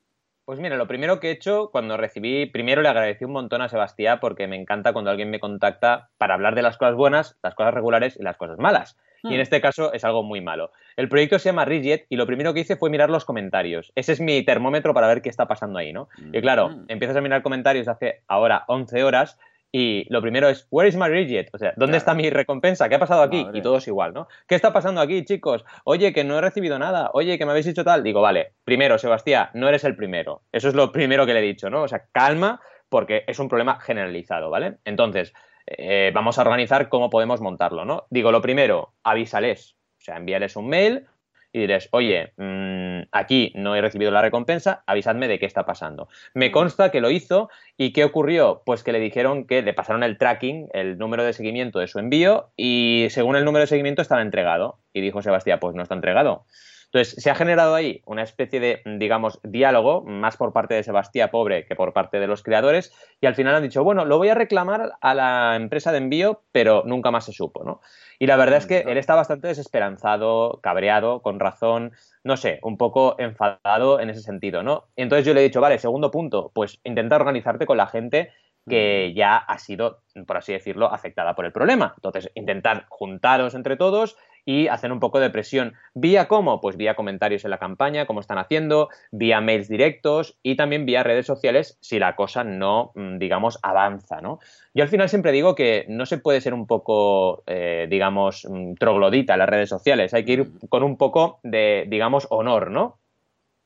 Pues 0.48 0.60
mira, 0.60 0.78
lo 0.78 0.86
primero 0.86 1.20
que 1.20 1.28
he 1.28 1.32
hecho 1.32 1.68
cuando 1.70 1.98
recibí, 1.98 2.46
primero 2.46 2.80
le 2.80 2.88
agradecí 2.88 3.22
un 3.26 3.32
montón 3.32 3.60
a 3.60 3.68
Sebastián 3.68 4.16
porque 4.18 4.46
me 4.46 4.56
encanta 4.56 4.94
cuando 4.94 5.10
alguien 5.10 5.28
me 5.28 5.40
contacta 5.40 6.08
para 6.16 6.32
hablar 6.32 6.54
de 6.54 6.62
las 6.62 6.78
cosas 6.78 6.94
buenas, 6.94 7.36
las 7.42 7.54
cosas 7.54 7.74
regulares 7.74 8.16
y 8.18 8.22
las 8.22 8.38
cosas 8.38 8.56
malas. 8.58 8.96
Y 9.24 9.34
en 9.34 9.40
hmm. 9.40 9.42
este 9.42 9.60
caso 9.60 9.92
es 9.92 10.06
algo 10.06 10.22
muy 10.22 10.40
malo. 10.40 10.72
El 10.96 11.10
proyecto 11.10 11.38
se 11.38 11.50
llama 11.50 11.66
Rigid 11.66 12.00
y 12.08 12.16
lo 12.16 12.24
primero 12.24 12.54
que 12.54 12.60
hice 12.60 12.76
fue 12.76 12.88
mirar 12.88 13.10
los 13.10 13.26
comentarios. 13.26 13.92
Ese 13.94 14.12
es 14.12 14.22
mi 14.22 14.42
termómetro 14.42 14.94
para 14.94 15.06
ver 15.06 15.20
qué 15.20 15.28
está 15.28 15.46
pasando 15.46 15.80
ahí, 15.80 15.92
¿no? 15.92 16.08
Y 16.32 16.40
claro, 16.40 16.70
hmm. 16.70 16.84
empiezas 16.88 17.18
a 17.18 17.20
mirar 17.20 17.42
comentarios 17.42 17.86
hace 17.86 18.22
ahora 18.26 18.64
11 18.68 19.04
horas 19.04 19.38
y 19.70 20.06
lo 20.08 20.22
primero 20.22 20.48
es, 20.48 20.66
¿Where 20.70 20.88
is 20.88 20.96
my? 20.96 21.08
O 21.52 21.58
sea, 21.58 21.74
¿dónde 21.76 21.98
está 21.98 22.14
mi 22.14 22.30
recompensa? 22.30 22.88
¿Qué 22.88 22.94
ha 22.94 22.98
pasado 22.98 23.22
aquí? 23.22 23.46
Y 23.52 23.60
todo 23.60 23.78
es 23.78 23.86
igual, 23.86 24.14
¿no? 24.14 24.28
¿Qué 24.46 24.54
está 24.54 24.72
pasando 24.72 25.00
aquí, 25.00 25.24
chicos? 25.24 25.64
Oye, 25.84 26.12
que 26.12 26.24
no 26.24 26.38
he 26.38 26.40
recibido 26.40 26.78
nada. 26.78 27.10
Oye, 27.12 27.36
que 27.36 27.44
me 27.44 27.50
habéis 27.50 27.66
dicho 27.66 27.84
tal. 27.84 28.02
Digo, 28.02 28.22
vale, 28.22 28.52
primero, 28.64 28.96
Sebastián, 28.98 29.50
no 29.52 29.68
eres 29.68 29.84
el 29.84 29.94
primero. 29.94 30.42
Eso 30.52 30.68
es 30.68 30.74
lo 30.74 30.90
primero 30.90 31.26
que 31.26 31.34
le 31.34 31.40
he 31.40 31.42
dicho, 31.42 31.68
¿no? 31.68 31.82
O 31.82 31.88
sea, 31.88 32.06
calma, 32.12 32.60
porque 32.88 33.24
es 33.26 33.38
un 33.38 33.48
problema 33.48 33.78
generalizado, 33.78 34.48
¿vale? 34.48 34.76
Entonces, 34.84 35.34
eh, 35.66 36.10
vamos 36.14 36.38
a 36.38 36.42
organizar 36.42 36.88
cómo 36.88 37.10
podemos 37.10 37.42
montarlo, 37.42 37.84
¿no? 37.84 38.06
Digo, 38.08 38.32
lo 38.32 38.40
primero, 38.40 38.94
avísales. 39.02 39.76
O 39.98 40.00
sea, 40.00 40.16
envíales 40.16 40.56
un 40.56 40.68
mail 40.68 41.06
y 41.52 41.60
diréis, 41.60 41.88
oye, 41.92 42.32
mm, 42.36 43.08
aquí 43.12 43.52
no 43.54 43.74
he 43.74 43.80
recibido 43.80 44.10
la 44.10 44.22
recompensa, 44.22 44.82
avisadme 44.86 45.28
de 45.28 45.38
qué 45.38 45.46
está 45.46 45.64
pasando. 45.64 46.08
Me 46.34 46.50
consta 46.50 46.90
que 46.90 47.00
lo 47.00 47.10
hizo 47.10 47.48
y 47.76 47.92
¿qué 47.92 48.04
ocurrió? 48.04 48.62
Pues 48.64 48.82
que 48.82 48.92
le 48.92 49.00
dijeron 49.00 49.46
que 49.46 49.62
le 49.62 49.74
pasaron 49.74 50.02
el 50.02 50.18
tracking, 50.18 50.68
el 50.72 50.98
número 50.98 51.24
de 51.24 51.32
seguimiento 51.32 51.78
de 51.78 51.88
su 51.88 51.98
envío 51.98 52.50
y 52.56 53.06
según 53.10 53.36
el 53.36 53.44
número 53.44 53.62
de 53.62 53.68
seguimiento 53.68 54.02
estaba 54.02 54.22
entregado. 54.22 54.78
Y 54.92 55.00
dijo 55.00 55.22
Sebastián, 55.22 55.58
pues 55.60 55.74
no 55.74 55.82
está 55.82 55.94
entregado. 55.94 56.44
Entonces, 56.92 57.22
se 57.22 57.30
ha 57.30 57.34
generado 57.34 57.74
ahí 57.74 58.02
una 58.06 58.22
especie 58.22 58.60
de, 58.60 58.82
digamos, 58.98 59.40
diálogo, 59.42 60.02
más 60.04 60.38
por 60.38 60.54
parte 60.54 60.74
de 60.74 60.82
Sebastián 60.82 61.28
Pobre 61.30 61.66
que 61.66 61.76
por 61.76 61.92
parte 61.92 62.18
de 62.18 62.26
los 62.26 62.42
creadores, 62.42 62.94
y 63.20 63.26
al 63.26 63.34
final 63.34 63.54
han 63.54 63.62
dicho, 63.62 63.84
bueno, 63.84 64.06
lo 64.06 64.16
voy 64.16 64.30
a 64.30 64.34
reclamar 64.34 64.92
a 65.00 65.14
la 65.14 65.54
empresa 65.56 65.92
de 65.92 65.98
envío, 65.98 66.42
pero 66.50 66.84
nunca 66.86 67.10
más 67.10 67.26
se 67.26 67.32
supo, 67.32 67.62
¿no? 67.62 67.80
Y 68.18 68.26
la 68.26 68.36
verdad 68.36 68.58
es 68.58 68.66
que 68.66 68.78
él 68.80 68.96
está 68.96 69.14
bastante 69.14 69.48
desesperanzado, 69.48 70.60
cabreado, 70.62 71.20
con 71.20 71.38
razón, 71.38 71.92
no 72.24 72.36
sé, 72.36 72.58
un 72.62 72.78
poco 72.78 73.16
enfadado 73.18 74.00
en 74.00 74.08
ese 74.10 74.22
sentido, 74.22 74.62
¿no? 74.62 74.84
Entonces 74.96 75.26
yo 75.26 75.34
le 75.34 75.40
he 75.40 75.44
dicho, 75.44 75.60
vale, 75.60 75.78
segundo 75.78 76.10
punto, 76.10 76.50
pues 76.54 76.80
intenta 76.84 77.16
organizarte 77.16 77.66
con 77.66 77.76
la 77.76 77.86
gente 77.86 78.32
que 78.68 79.14
ya 79.14 79.36
ha 79.36 79.58
sido, 79.58 80.02
por 80.26 80.36
así 80.36 80.52
decirlo, 80.52 80.92
afectada 80.92 81.34
por 81.34 81.44
el 81.44 81.52
problema. 81.52 81.94
Entonces, 81.96 82.30
intentar 82.34 82.86
juntaros 82.88 83.54
entre 83.54 83.76
todos 83.76 84.16
y 84.44 84.68
hacer 84.68 84.92
un 84.92 85.00
poco 85.00 85.20
de 85.20 85.30
presión. 85.30 85.74
¿Vía 85.94 86.28
cómo? 86.28 86.60
Pues 86.60 86.76
vía 86.76 86.94
comentarios 86.94 87.44
en 87.44 87.50
la 87.50 87.58
campaña, 87.58 88.06
como 88.06 88.20
están 88.20 88.38
haciendo, 88.38 88.88
vía 89.10 89.40
mails 89.40 89.68
directos 89.68 90.38
y 90.42 90.56
también 90.56 90.86
vía 90.86 91.02
redes 91.02 91.26
sociales 91.26 91.78
si 91.80 91.98
la 91.98 92.16
cosa 92.16 92.44
no, 92.44 92.92
mm, 92.94 93.18
digamos, 93.18 93.58
avanza, 93.62 94.20
¿no? 94.20 94.38
Yo 94.74 94.82
al 94.82 94.88
final 94.88 95.08
siempre 95.08 95.32
digo 95.32 95.54
que 95.54 95.84
no 95.88 96.06
se 96.06 96.18
puede 96.18 96.40
ser 96.40 96.54
un 96.54 96.66
poco, 96.66 97.42
eh, 97.46 97.86
digamos, 97.90 98.46
mm, 98.48 98.74
troglodita 98.74 99.34
en 99.34 99.38
las 99.40 99.48
redes 99.48 99.68
sociales, 99.68 100.14
hay 100.14 100.24
que 100.24 100.32
ir 100.32 100.50
con 100.68 100.82
un 100.82 100.96
poco 100.96 101.40
de, 101.42 101.84
digamos, 101.88 102.26
honor, 102.30 102.70
¿no? 102.70 102.98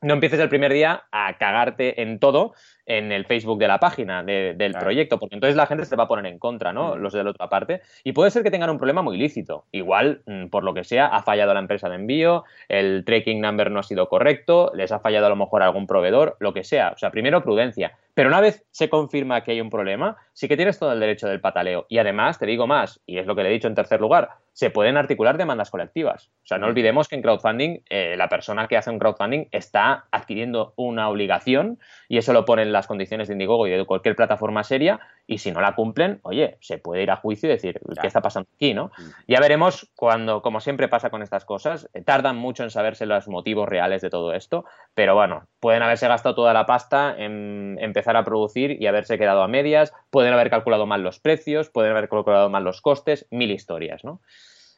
No 0.02 0.14
empieces 0.14 0.40
el 0.40 0.48
primer 0.48 0.72
día 0.72 1.04
a 1.12 1.38
cagarte 1.38 2.02
en 2.02 2.18
todo, 2.18 2.54
en 2.86 3.12
el 3.12 3.24
Facebook 3.26 3.58
de 3.58 3.68
la 3.68 3.78
página 3.78 4.22
del 4.22 4.72
proyecto, 4.72 5.18
porque 5.18 5.36
entonces 5.36 5.56
la 5.56 5.66
gente 5.66 5.84
se 5.84 5.96
va 5.96 6.04
a 6.04 6.08
poner 6.08 6.26
en 6.26 6.38
contra, 6.38 6.72
¿no? 6.72 6.96
Los 6.96 7.12
de 7.12 7.24
la 7.24 7.30
otra 7.30 7.48
parte. 7.48 7.82
Y 8.04 8.12
puede 8.12 8.30
ser 8.30 8.42
que 8.42 8.50
tengan 8.50 8.70
un 8.70 8.78
problema 8.78 9.02
muy 9.02 9.16
lícito. 9.16 9.66
Igual, 9.72 10.22
mm, 10.26 10.46
por 10.46 10.64
lo 10.64 10.74
que 10.74 10.84
sea, 10.84 11.06
ha 11.06 11.22
fallado 11.22 11.54
la 11.54 11.60
empresa 11.60 11.88
de 11.88 11.96
envío, 11.96 12.44
el 12.68 13.04
tracking 13.04 13.40
number 13.40 13.70
no 13.70 13.80
ha 13.80 13.82
sido 13.82 14.08
correcto, 14.08 14.72
les 14.74 14.92
ha 14.92 15.00
fallado 15.00 15.26
a 15.26 15.30
lo 15.30 15.36
mejor 15.36 15.62
algún 15.62 15.86
proveedor, 15.86 16.36
lo 16.40 16.52
que 16.52 16.64
sea. 16.64 16.90
O 16.94 16.98
sea, 16.98 17.10
primero 17.10 17.42
prudencia. 17.42 17.96
Pero 18.14 18.28
una 18.28 18.40
vez 18.40 18.64
se 18.70 18.90
confirma 18.90 19.42
que 19.42 19.52
hay 19.52 19.60
un 19.60 19.70
problema, 19.70 20.16
sí 20.34 20.46
que 20.46 20.56
tienes 20.56 20.78
todo 20.78 20.92
el 20.92 21.00
derecho 21.00 21.28
del 21.28 21.40
pataleo. 21.40 21.86
Y 21.88 21.98
además, 21.98 22.38
te 22.38 22.44
digo 22.44 22.66
más, 22.66 23.00
y 23.06 23.18
es 23.18 23.26
lo 23.26 23.34
que 23.34 23.42
le 23.42 23.48
he 23.48 23.52
dicho 23.52 23.68
en 23.68 23.74
tercer 23.74 24.00
lugar, 24.00 24.30
se 24.52 24.68
pueden 24.68 24.98
articular 24.98 25.38
demandas 25.38 25.70
colectivas. 25.70 26.30
O 26.42 26.46
sea, 26.46 26.58
no 26.58 26.66
olvidemos 26.66 27.08
que 27.08 27.16
en 27.16 27.22
crowdfunding, 27.22 27.80
eh, 27.88 28.14
la 28.18 28.28
persona 28.28 28.68
que 28.68 28.76
hace 28.76 28.90
un 28.90 28.98
crowdfunding 28.98 29.46
está 29.50 30.06
adquiriendo 30.10 30.74
una 30.76 31.08
obligación 31.08 31.78
y 32.12 32.18
eso 32.18 32.34
lo 32.34 32.44
pone 32.44 32.60
en 32.60 32.72
las 32.72 32.86
condiciones 32.86 33.28
de 33.28 33.32
Indiegogo 33.32 33.66
y 33.66 33.70
de 33.70 33.86
cualquier 33.86 34.14
plataforma 34.14 34.64
seria 34.64 35.00
y 35.26 35.38
si 35.38 35.50
no 35.50 35.62
la 35.62 35.74
cumplen, 35.74 36.20
oye, 36.24 36.58
se 36.60 36.76
puede 36.76 37.02
ir 37.02 37.10
a 37.10 37.16
juicio 37.16 37.48
y 37.48 37.52
decir, 37.52 37.80
¿qué 38.02 38.06
está 38.06 38.20
pasando 38.20 38.50
aquí? 38.54 38.74
¿no? 38.74 38.90
Ya 39.26 39.40
veremos 39.40 39.90
cuando, 39.96 40.42
como 40.42 40.60
siempre 40.60 40.88
pasa 40.88 41.08
con 41.08 41.22
estas 41.22 41.46
cosas, 41.46 41.88
eh, 41.94 42.02
tardan 42.02 42.36
mucho 42.36 42.64
en 42.64 42.70
saberse 42.70 43.06
los 43.06 43.28
motivos 43.28 43.66
reales 43.66 44.02
de 44.02 44.10
todo 44.10 44.34
esto, 44.34 44.66
pero 44.92 45.14
bueno, 45.14 45.46
pueden 45.58 45.82
haberse 45.82 46.06
gastado 46.06 46.34
toda 46.34 46.52
la 46.52 46.66
pasta 46.66 47.14
en 47.16 47.78
empezar 47.80 48.14
a 48.18 48.24
producir 48.24 48.76
y 48.78 48.86
haberse 48.88 49.16
quedado 49.16 49.42
a 49.42 49.48
medias, 49.48 49.94
pueden 50.10 50.34
haber 50.34 50.50
calculado 50.50 50.84
mal 50.84 51.02
los 51.02 51.18
precios, 51.18 51.70
pueden 51.70 51.92
haber 51.92 52.10
calculado 52.10 52.50
mal 52.50 52.62
los 52.62 52.82
costes, 52.82 53.26
mil 53.30 53.50
historias, 53.50 54.04
¿no? 54.04 54.20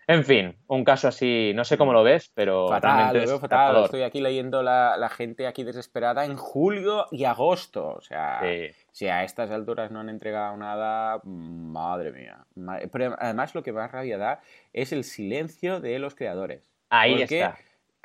En 0.07 0.25
fin, 0.25 0.57
un 0.67 0.85
caso 0.85 1.09
así, 1.09 1.53
no 1.55 1.65
sé 1.65 1.79
cómo 1.79 1.93
lo 1.93 2.03
ves, 2.03 2.31
pero 2.35 2.69
fatal, 2.69 3.17
lo 3.17 3.27
veo 3.27 3.41
fatal. 3.41 3.85
Estoy 3.85 4.03
aquí 4.03 4.21
leyendo 4.21 4.63
la, 4.63 4.97
la, 4.99 5.09
gente 5.09 5.47
aquí 5.47 5.65
desesperada 5.65 6.25
en 6.25 6.37
julio 6.37 7.07
y 7.11 7.25
agosto. 7.25 7.89
O 7.89 8.01
sea, 8.01 8.41
si 8.93 9.09
a 9.09 9.25
estas 9.25 9.51
alturas 9.51 9.91
no 9.91 10.01
han 10.01 10.09
entregado 10.09 10.57
nada, 10.57 11.21
madre 11.25 12.13
mía. 12.13 12.45
Pero 12.93 13.17
además 13.19 13.55
lo 13.55 13.63
que 13.63 13.73
más 13.73 13.91
rabia 13.93 14.19
da 14.19 14.41
es 14.73 14.93
el 14.93 15.05
silencio 15.05 15.81
de 15.81 15.99
los 15.99 16.15
creadores. 16.15 16.71
Ahí 16.91 17.23
está 17.23 17.57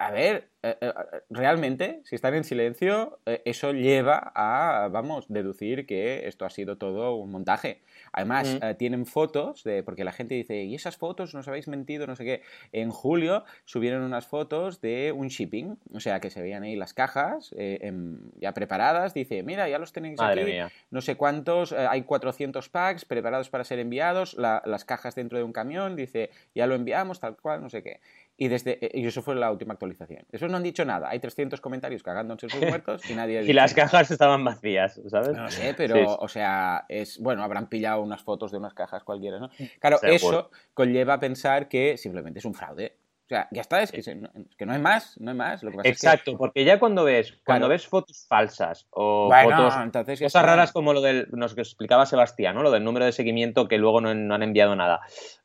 a 0.02 0.12
ver, 0.12 0.48
eh, 0.64 0.78
eh, 0.80 0.94
realmente, 1.30 2.02
si 2.06 2.16
están 2.16 2.34
en 2.34 2.44
silencio, 2.46 3.20
eh, 3.26 3.42
eso 3.46 3.74
lleva 3.74 4.32
a, 4.34 4.88
vamos, 4.90 5.26
deducir 5.28 5.86
que 5.86 6.28
esto 6.28 6.46
ha 6.46 6.50
sido 6.50 6.78
todo 6.78 7.16
un 7.16 7.32
montaje. 7.32 7.82
Además, 8.14 8.58
Mm. 8.62 8.76
tienen 8.78 9.06
fotos 9.06 9.64
de, 9.64 9.84
porque 9.84 10.04
la 10.06 10.12
gente 10.14 10.36
dice, 10.36 10.64
¿y 10.64 10.74
esas 10.76 10.96
fotos 10.98 11.34
nos 11.34 11.48
habéis 11.50 11.68
mentido? 11.68 12.08
No 12.08 12.16
sé 12.16 12.24
qué. 12.24 12.42
En 12.72 12.92
julio 12.92 13.44
subieron 13.66 14.02
unas 14.04 14.26
fotos 14.26 14.80
de 14.82 15.12
un 15.12 15.28
shipping, 15.28 15.78
o 15.94 16.00
sea, 16.00 16.20
que 16.22 16.30
se 16.30 16.42
veían 16.42 16.64
ahí 16.64 16.76
las 16.78 16.94
cajas 16.94 17.54
em, 17.58 18.20
ya 18.40 18.54
preparadas. 18.54 19.14
Dice, 19.14 19.44
mira, 19.44 19.68
ya 19.70 19.80
los 19.80 19.92
tenéis 19.92 20.18
Madre 20.18 20.42
aquí, 20.44 20.52
mía. 20.52 20.72
no 20.92 21.02
sé 21.02 21.16
cuántos, 21.16 21.74
hay 21.74 22.04
400 22.04 22.70
packs 22.70 23.04
preparados 23.06 23.50
para 23.50 23.64
ser 23.66 23.80
enviados, 23.80 24.34
la- 24.36 24.62
las 24.66 24.86
cajas 24.86 25.14
dentro 25.16 25.38
de 25.38 25.44
un 25.44 25.52
camión, 25.54 25.96
dice, 25.98 26.30
ya 26.56 26.68
lo 26.68 26.76
enviamos, 26.76 27.20
tal 27.20 27.36
cual, 27.36 27.62
no 27.62 27.70
sé 27.70 27.84
qué. 27.84 28.00
Y, 28.42 28.48
desde, 28.48 28.80
y 28.94 29.06
eso 29.06 29.22
fue 29.22 29.36
la 29.36 29.52
última 29.52 29.74
actualización. 29.74 30.26
Eso 30.32 30.48
no 30.48 30.56
han 30.56 30.64
dicho 30.64 30.86
nada. 30.86 31.10
Hay 31.10 31.20
300 31.20 31.60
comentarios 31.60 32.04
cagándose 32.04 32.46
en 32.46 32.50
sus 32.52 32.62
muertos 32.70 33.10
y 33.10 33.14
nadie 33.14 33.38
ha 33.38 33.42
Y 33.42 33.44
dicho 33.48 33.54
las 33.56 33.76
nada. 33.76 33.90
cajas 33.90 34.12
estaban 34.12 34.46
vacías, 34.46 35.00
¿sabes? 35.08 35.36
No 35.36 35.52
sé, 35.52 35.74
pero, 35.76 35.96
Sí, 35.96 36.04
o 36.08 36.28
sea, 36.30 36.86
es 36.88 37.20
bueno, 37.20 37.44
habrán 37.44 37.68
pillado 37.68 38.02
unas 38.02 38.22
fotos 38.24 38.52
de 38.52 38.58
unas 38.58 38.74
cajas 38.74 39.04
cualquiera, 39.04 39.40
¿no? 39.40 39.50
Claro, 39.82 39.98
Seguro. 39.98 40.16
eso 40.16 40.52
conlleva 40.74 41.16
a 41.16 41.20
pensar 41.20 41.68
que 41.68 41.98
simplemente 41.98 42.40
es 42.40 42.46
un 42.46 42.54
fraude. 42.54 42.96
O 43.26 43.28
sea, 43.30 43.48
ya 43.52 43.62
está, 43.62 43.82
es 43.84 43.92
que, 43.92 44.02
se- 44.02 44.16
no, 44.16 44.28
es 44.34 44.56
que 44.56 44.66
no 44.66 44.72
hay 44.74 44.80
más, 44.80 45.20
no 45.20 45.32
hay 45.32 45.38
más. 45.38 45.62
Lo 45.62 45.70
que 45.72 45.78
pasa 45.78 45.90
es 45.90 46.00
que- 46.02 46.08
Exacto, 46.08 46.38
porque 46.38 46.64
ya 46.64 46.80
cuando 46.80 47.04
ves, 47.04 47.34
cuando 47.46 47.68
Claro. 47.68 47.74
ves 47.78 47.88
fotos 47.88 48.26
falsas 48.28 48.88
o 48.92 49.28
Bueno, 49.28 49.56
fotos 49.58 49.76
entonces 49.84 50.18
Cosas 50.20 50.28
está. 50.30 50.42
raras 50.44 50.72
como 50.72 50.94
lo 50.94 51.02
del, 51.02 51.28
nos 51.34 51.54
que 51.56 51.62
explicaba 51.62 52.06
Sebastián, 52.06 52.56
¿no? 52.56 52.64
Lo 52.64 52.72
del 52.72 52.84
número 52.86 53.06
de 53.06 53.12
seguimiento 53.12 53.68
que 53.68 53.78
luego 53.78 54.00
no, 54.02 54.16
no 54.16 54.34
han 54.34 54.44
enviado 54.44 54.76
nada. 54.78 55.02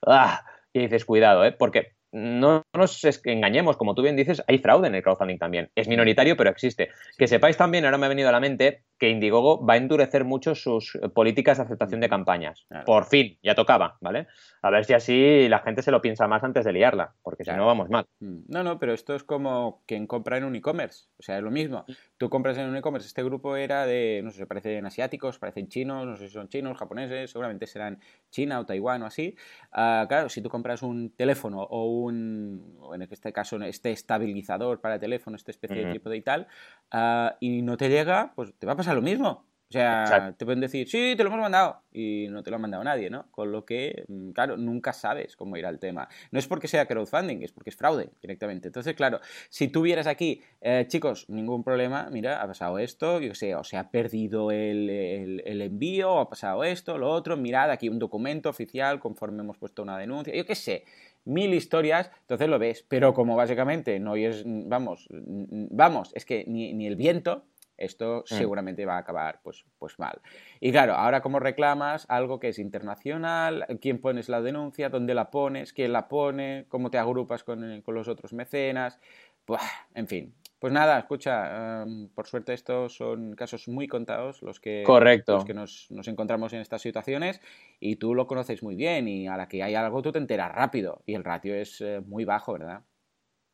¡Ah! 0.06 0.44
Y 0.72 0.80
dices, 0.80 1.04
cuidado, 1.04 1.44
¿eh? 1.44 1.52
Porque 1.52 1.93
no 2.14 2.62
nos 2.72 3.02
engañemos, 3.24 3.76
como 3.76 3.94
tú 3.96 4.02
bien 4.02 4.14
dices, 4.14 4.40
hay 4.46 4.58
fraude 4.58 4.86
en 4.86 4.94
el 4.94 5.02
crowdfunding 5.02 5.36
también. 5.38 5.68
Es 5.74 5.88
minoritario, 5.88 6.36
pero 6.36 6.48
existe. 6.48 6.90
Que 7.18 7.26
sepáis 7.26 7.56
también, 7.56 7.84
ahora 7.84 7.98
me 7.98 8.06
ha 8.06 8.08
venido 8.08 8.28
a 8.28 8.32
la 8.32 8.38
mente, 8.38 8.84
que 8.98 9.08
Indiegogo 9.10 9.66
va 9.66 9.74
a 9.74 9.76
endurecer 9.78 10.24
mucho 10.24 10.54
sus 10.54 10.94
eh, 10.94 11.08
políticas 11.08 11.58
de 11.58 11.64
aceptación 11.64 12.00
de 12.00 12.08
campañas. 12.08 12.64
Claro. 12.68 12.84
Por 12.84 13.06
fin, 13.06 13.36
ya 13.42 13.56
tocaba, 13.56 13.98
¿vale? 14.00 14.28
A 14.62 14.70
ver 14.70 14.84
si 14.84 14.92
así 14.94 15.48
la 15.48 15.58
gente 15.58 15.82
se 15.82 15.90
lo 15.90 16.00
piensa 16.00 16.28
más 16.28 16.44
antes 16.44 16.64
de 16.64 16.72
liarla, 16.72 17.14
porque 17.22 17.42
Claro. 17.42 17.56
si 17.56 17.60
no 17.60 17.66
vamos 17.66 17.90
mal. 17.90 18.06
Mm, 18.20 18.42
No, 18.46 18.62
no, 18.62 18.78
pero 18.78 18.92
esto 18.94 19.16
es 19.16 19.24
como 19.24 19.82
quien 19.84 20.06
compra 20.06 20.38
en 20.38 20.44
un 20.44 20.54
e-commerce. 20.54 21.06
O 21.18 21.22
sea, 21.22 21.36
es 21.38 21.42
lo 21.42 21.50
mismo. 21.50 21.84
Tú 22.16 22.30
compras 22.30 22.56
en 22.58 22.68
un 22.68 22.76
e-commerce. 22.76 23.08
Este 23.08 23.24
grupo 23.24 23.56
era 23.56 23.86
de, 23.86 24.20
no 24.22 24.30
sé, 24.30 24.46
parecen 24.46 24.86
asiáticos, 24.86 25.40
parecen 25.40 25.66
chinos, 25.68 26.06
no 26.06 26.16
sé 26.16 26.28
si 26.28 26.32
son 26.34 26.48
chinos, 26.48 26.78
japoneses, 26.78 27.30
seguramente 27.32 27.66
serán 27.66 27.98
China 28.30 28.60
o 28.60 28.66
Taiwán 28.66 29.02
o 29.02 29.06
así. 29.06 29.34
Ah, 29.72 30.06
claro, 30.08 30.28
si 30.28 30.40
tú 30.40 30.48
compras 30.48 30.82
un 30.82 31.10
teléfono 31.10 31.60
o 31.62 31.86
un, 31.86 32.03
o 32.10 32.94
en 32.94 33.02
este 33.02 33.32
caso, 33.32 33.56
este 33.62 33.90
estabilizador 33.92 34.80
para 34.80 34.98
teléfono, 34.98 35.36
esta 35.36 35.50
especie 35.50 35.80
de 35.80 35.86
Ujú. 35.86 35.88
trípode 35.88 36.16
y 36.16 36.22
tal, 36.22 36.46
ah, 36.90 37.36
y 37.40 37.62
no 37.62 37.76
te 37.76 37.88
llega, 37.88 38.32
pues 38.34 38.54
te 38.58 38.66
va 38.66 38.72
a 38.72 38.76
pasar 38.76 38.94
lo 38.96 39.02
mismo. 39.02 39.46
O 39.70 39.72
sea, 39.74 39.96
Exacto. 40.00 40.36
te 40.38 40.44
pueden 40.44 40.60
decir, 40.60 40.88
sí, 40.88 41.14
te 41.16 41.24
lo 41.24 41.30
hemos 41.30 41.40
mandado, 41.40 41.82
y 41.90 42.28
no 42.28 42.42
te 42.44 42.50
lo 42.50 42.56
ha 42.56 42.58
mandado 42.60 42.84
nadie, 42.84 43.10
¿no? 43.10 43.28
Con 43.32 43.50
lo 43.50 43.64
que, 43.64 44.04
mm, 44.06 44.30
claro, 44.30 44.56
nunca 44.56 44.92
sabes 44.92 45.34
cómo 45.36 45.56
irá 45.56 45.68
el 45.68 45.80
tema. 45.80 46.06
No 46.30 46.38
es 46.38 46.46
porque 46.46 46.68
sea 46.68 46.86
crowdfunding, 46.86 47.42
es 47.42 47.50
porque 47.50 47.70
es 47.70 47.76
fraude 47.76 48.10
directamente. 48.20 48.68
Entonces, 48.68 48.94
claro, 48.94 49.18
si 49.48 49.66
tú 49.68 49.82
vieras 49.82 50.06
aquí, 50.06 50.42
eh, 50.60 50.84
chicos, 50.86 51.28
ningún 51.28 51.64
problema, 51.64 52.08
mira, 52.12 52.40
ha 52.42 52.46
pasado 52.46 52.78
esto, 52.78 53.20
yo 53.20 53.30
qué 53.30 53.34
sé, 53.34 53.54
o 53.56 53.64
se 53.64 53.76
ha 53.76 53.90
perdido 53.90 54.52
el, 54.52 54.88
el- 54.90 55.42
el 55.44 55.62
envío, 55.62 56.12
o 56.12 56.20
ha 56.20 56.28
pasado 56.28 56.62
esto, 56.62 56.96
lo 56.98 57.10
otro, 57.10 57.36
mirad 57.36 57.70
aquí 57.70 57.88
un 57.88 57.98
documento 57.98 58.50
oficial 58.50 59.00
conforme 59.00 59.42
hemos 59.42 59.58
puesto 59.58 59.82
una 59.82 59.98
denuncia, 59.98 60.34
yo 60.36 60.44
qué 60.46 60.54
sé, 60.54 60.84
mil 61.24 61.54
historias, 61.54 62.10
entonces 62.20 62.48
lo 62.48 62.58
ves, 62.58 62.84
pero 62.88 63.14
como 63.14 63.36
básicamente 63.36 63.98
no 64.00 64.16
es, 64.16 64.42
vamos, 64.46 65.08
vamos, 65.10 66.12
es 66.14 66.24
que 66.24 66.44
ni, 66.46 66.72
ni 66.74 66.86
el 66.86 66.96
viento, 66.96 67.44
esto 67.76 68.24
Mm. 68.30 68.34
seguramente 68.34 68.86
va 68.86 68.94
a 68.94 68.98
acabar 68.98 69.40
pues, 69.42 69.64
pues 69.78 69.98
mal. 69.98 70.20
Y 70.60 70.70
claro, 70.70 70.94
ahora 70.94 71.22
como 71.22 71.40
reclamas 71.40 72.06
algo 72.08 72.38
que 72.38 72.48
es 72.48 72.58
internacional, 72.58 73.66
quién 73.80 74.00
pones 74.00 74.28
la 74.28 74.40
denuncia, 74.40 74.90
dónde 74.90 75.14
la 75.14 75.30
pones, 75.30 75.72
quién 75.72 75.92
la 75.92 76.06
pone, 76.06 76.66
cómo 76.68 76.90
te 76.90 76.98
agrupas 76.98 77.42
con, 77.42 77.80
con 77.82 77.94
los 77.94 78.06
otros 78.06 78.32
mecenas, 78.32 79.00
Buah, 79.46 79.60
en 79.94 80.06
fin. 80.06 80.34
Pues 80.64 80.72
nada, 80.72 80.98
escucha, 80.98 81.82
em, 81.82 82.08
por 82.08 82.26
suerte 82.26 82.54
estos 82.54 82.96
son 82.96 83.34
casos 83.34 83.68
muy 83.68 83.86
contados 83.86 84.40
los 84.40 84.60
que, 84.60 84.82
Correcto. 84.82 85.34
los 85.34 85.44
que 85.44 85.52
nos, 85.52 85.90
nos 85.90 86.08
encontramos 86.08 86.54
en 86.54 86.60
estas 86.60 86.80
situaciones 86.80 87.42
y 87.80 87.96
tú 87.96 88.14
lo 88.14 88.26
conoces 88.26 88.62
muy 88.62 88.74
bien 88.74 89.06
y 89.06 89.28
a 89.28 89.36
la 89.36 89.46
que 89.46 89.62
hay 89.62 89.74
algo 89.74 90.00
tú 90.00 90.10
te 90.10 90.20
enteras 90.20 90.54
rápido 90.54 91.02
y 91.04 91.16
el 91.16 91.22
ratio 91.22 91.54
es 91.54 91.82
eh, 91.82 92.00
muy 92.06 92.24
bajo, 92.24 92.54
¿verdad? 92.54 92.80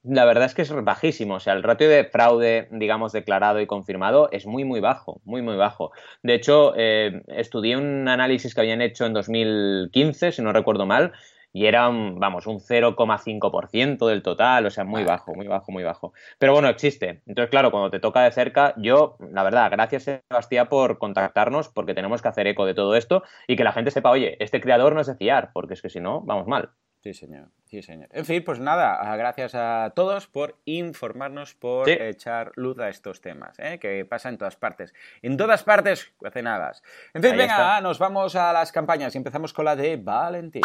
La 0.04 0.24
verdad 0.24 0.44
es 0.44 0.54
que 0.54 0.62
es 0.62 0.72
bajísimo, 0.72 1.34
o 1.34 1.40
sea, 1.40 1.54
el 1.54 1.64
ratio 1.64 1.88
de 1.88 2.04
fraude, 2.04 2.68
digamos, 2.70 3.10
declarado 3.10 3.60
y 3.60 3.66
confirmado 3.66 4.28
es 4.30 4.46
muy, 4.46 4.62
muy 4.62 4.78
bajo, 4.78 5.20
muy, 5.24 5.42
muy 5.42 5.56
bajo. 5.56 5.90
De 6.22 6.34
hecho, 6.34 6.74
eh, 6.76 7.22
estudié 7.26 7.76
un 7.76 8.06
análisis 8.06 8.54
que 8.54 8.60
habían 8.60 8.82
hecho 8.82 9.04
en 9.04 9.14
2015, 9.14 10.30
si 10.30 10.42
no 10.42 10.52
recuerdo 10.52 10.86
mal, 10.86 11.12
y 11.52 11.66
era, 11.66 11.88
un, 11.88 12.18
vamos, 12.18 12.46
un 12.46 12.60
0,5% 12.60 14.06
del 14.06 14.22
total, 14.22 14.66
o 14.66 14.70
sea, 14.70 14.84
muy 14.84 15.04
bajo, 15.04 15.34
muy 15.34 15.46
bajo, 15.46 15.72
muy 15.72 15.82
bajo. 15.82 16.12
Pero 16.38 16.52
bueno, 16.52 16.68
existe. 16.68 17.22
Entonces, 17.26 17.50
claro, 17.50 17.70
cuando 17.70 17.90
te 17.90 18.00
toca 18.00 18.22
de 18.22 18.32
cerca, 18.32 18.74
yo, 18.76 19.16
la 19.32 19.42
verdad, 19.42 19.70
gracias 19.70 20.04
Sebastián 20.04 20.68
por 20.68 20.98
contactarnos, 20.98 21.68
porque 21.68 21.94
tenemos 21.94 22.22
que 22.22 22.28
hacer 22.28 22.46
eco 22.46 22.66
de 22.66 22.74
todo 22.74 22.94
esto 22.96 23.22
y 23.46 23.56
que 23.56 23.64
la 23.64 23.72
gente 23.72 23.90
sepa, 23.90 24.10
oye, 24.10 24.36
este 24.42 24.60
creador 24.60 24.94
no 24.94 25.00
es 25.00 25.06
de 25.06 25.16
fiar, 25.16 25.50
porque 25.52 25.74
es 25.74 25.82
que 25.82 25.90
si 25.90 26.00
no, 26.00 26.20
vamos 26.22 26.46
mal. 26.46 26.70
Sí, 27.02 27.14
señor. 27.14 27.48
Sí, 27.64 27.80
señor. 27.82 28.08
En 28.12 28.26
fin, 28.26 28.44
pues 28.44 28.58
nada, 28.58 28.94
ah, 29.00 29.16
gracias 29.16 29.54
a 29.54 29.92
todos 29.96 30.26
por 30.26 30.58
informarnos, 30.66 31.54
por 31.54 31.86
Sí. 31.86 31.96
echar 31.98 32.52
luz 32.56 32.78
a 32.78 32.88
estos 32.90 33.20
temas, 33.22 33.58
¿eh? 33.58 33.78
que 33.78 34.04
pasa 34.04 34.28
en 34.28 34.36
todas 34.36 34.56
partes. 34.56 34.92
En 35.22 35.36
todas 35.38 35.62
partes, 35.62 36.12
nada. 36.42 36.72
En 37.14 37.22
fin, 37.22 37.32
Ahí 37.32 37.38
venga, 37.38 37.54
está. 37.54 37.80
nos 37.80 37.98
vamos 37.98 38.36
a 38.36 38.52
las 38.52 38.70
campañas 38.70 39.14
y 39.14 39.18
empezamos 39.18 39.52
con 39.54 39.64
la 39.64 39.76
de 39.76 39.96
Valentín. 39.96 40.62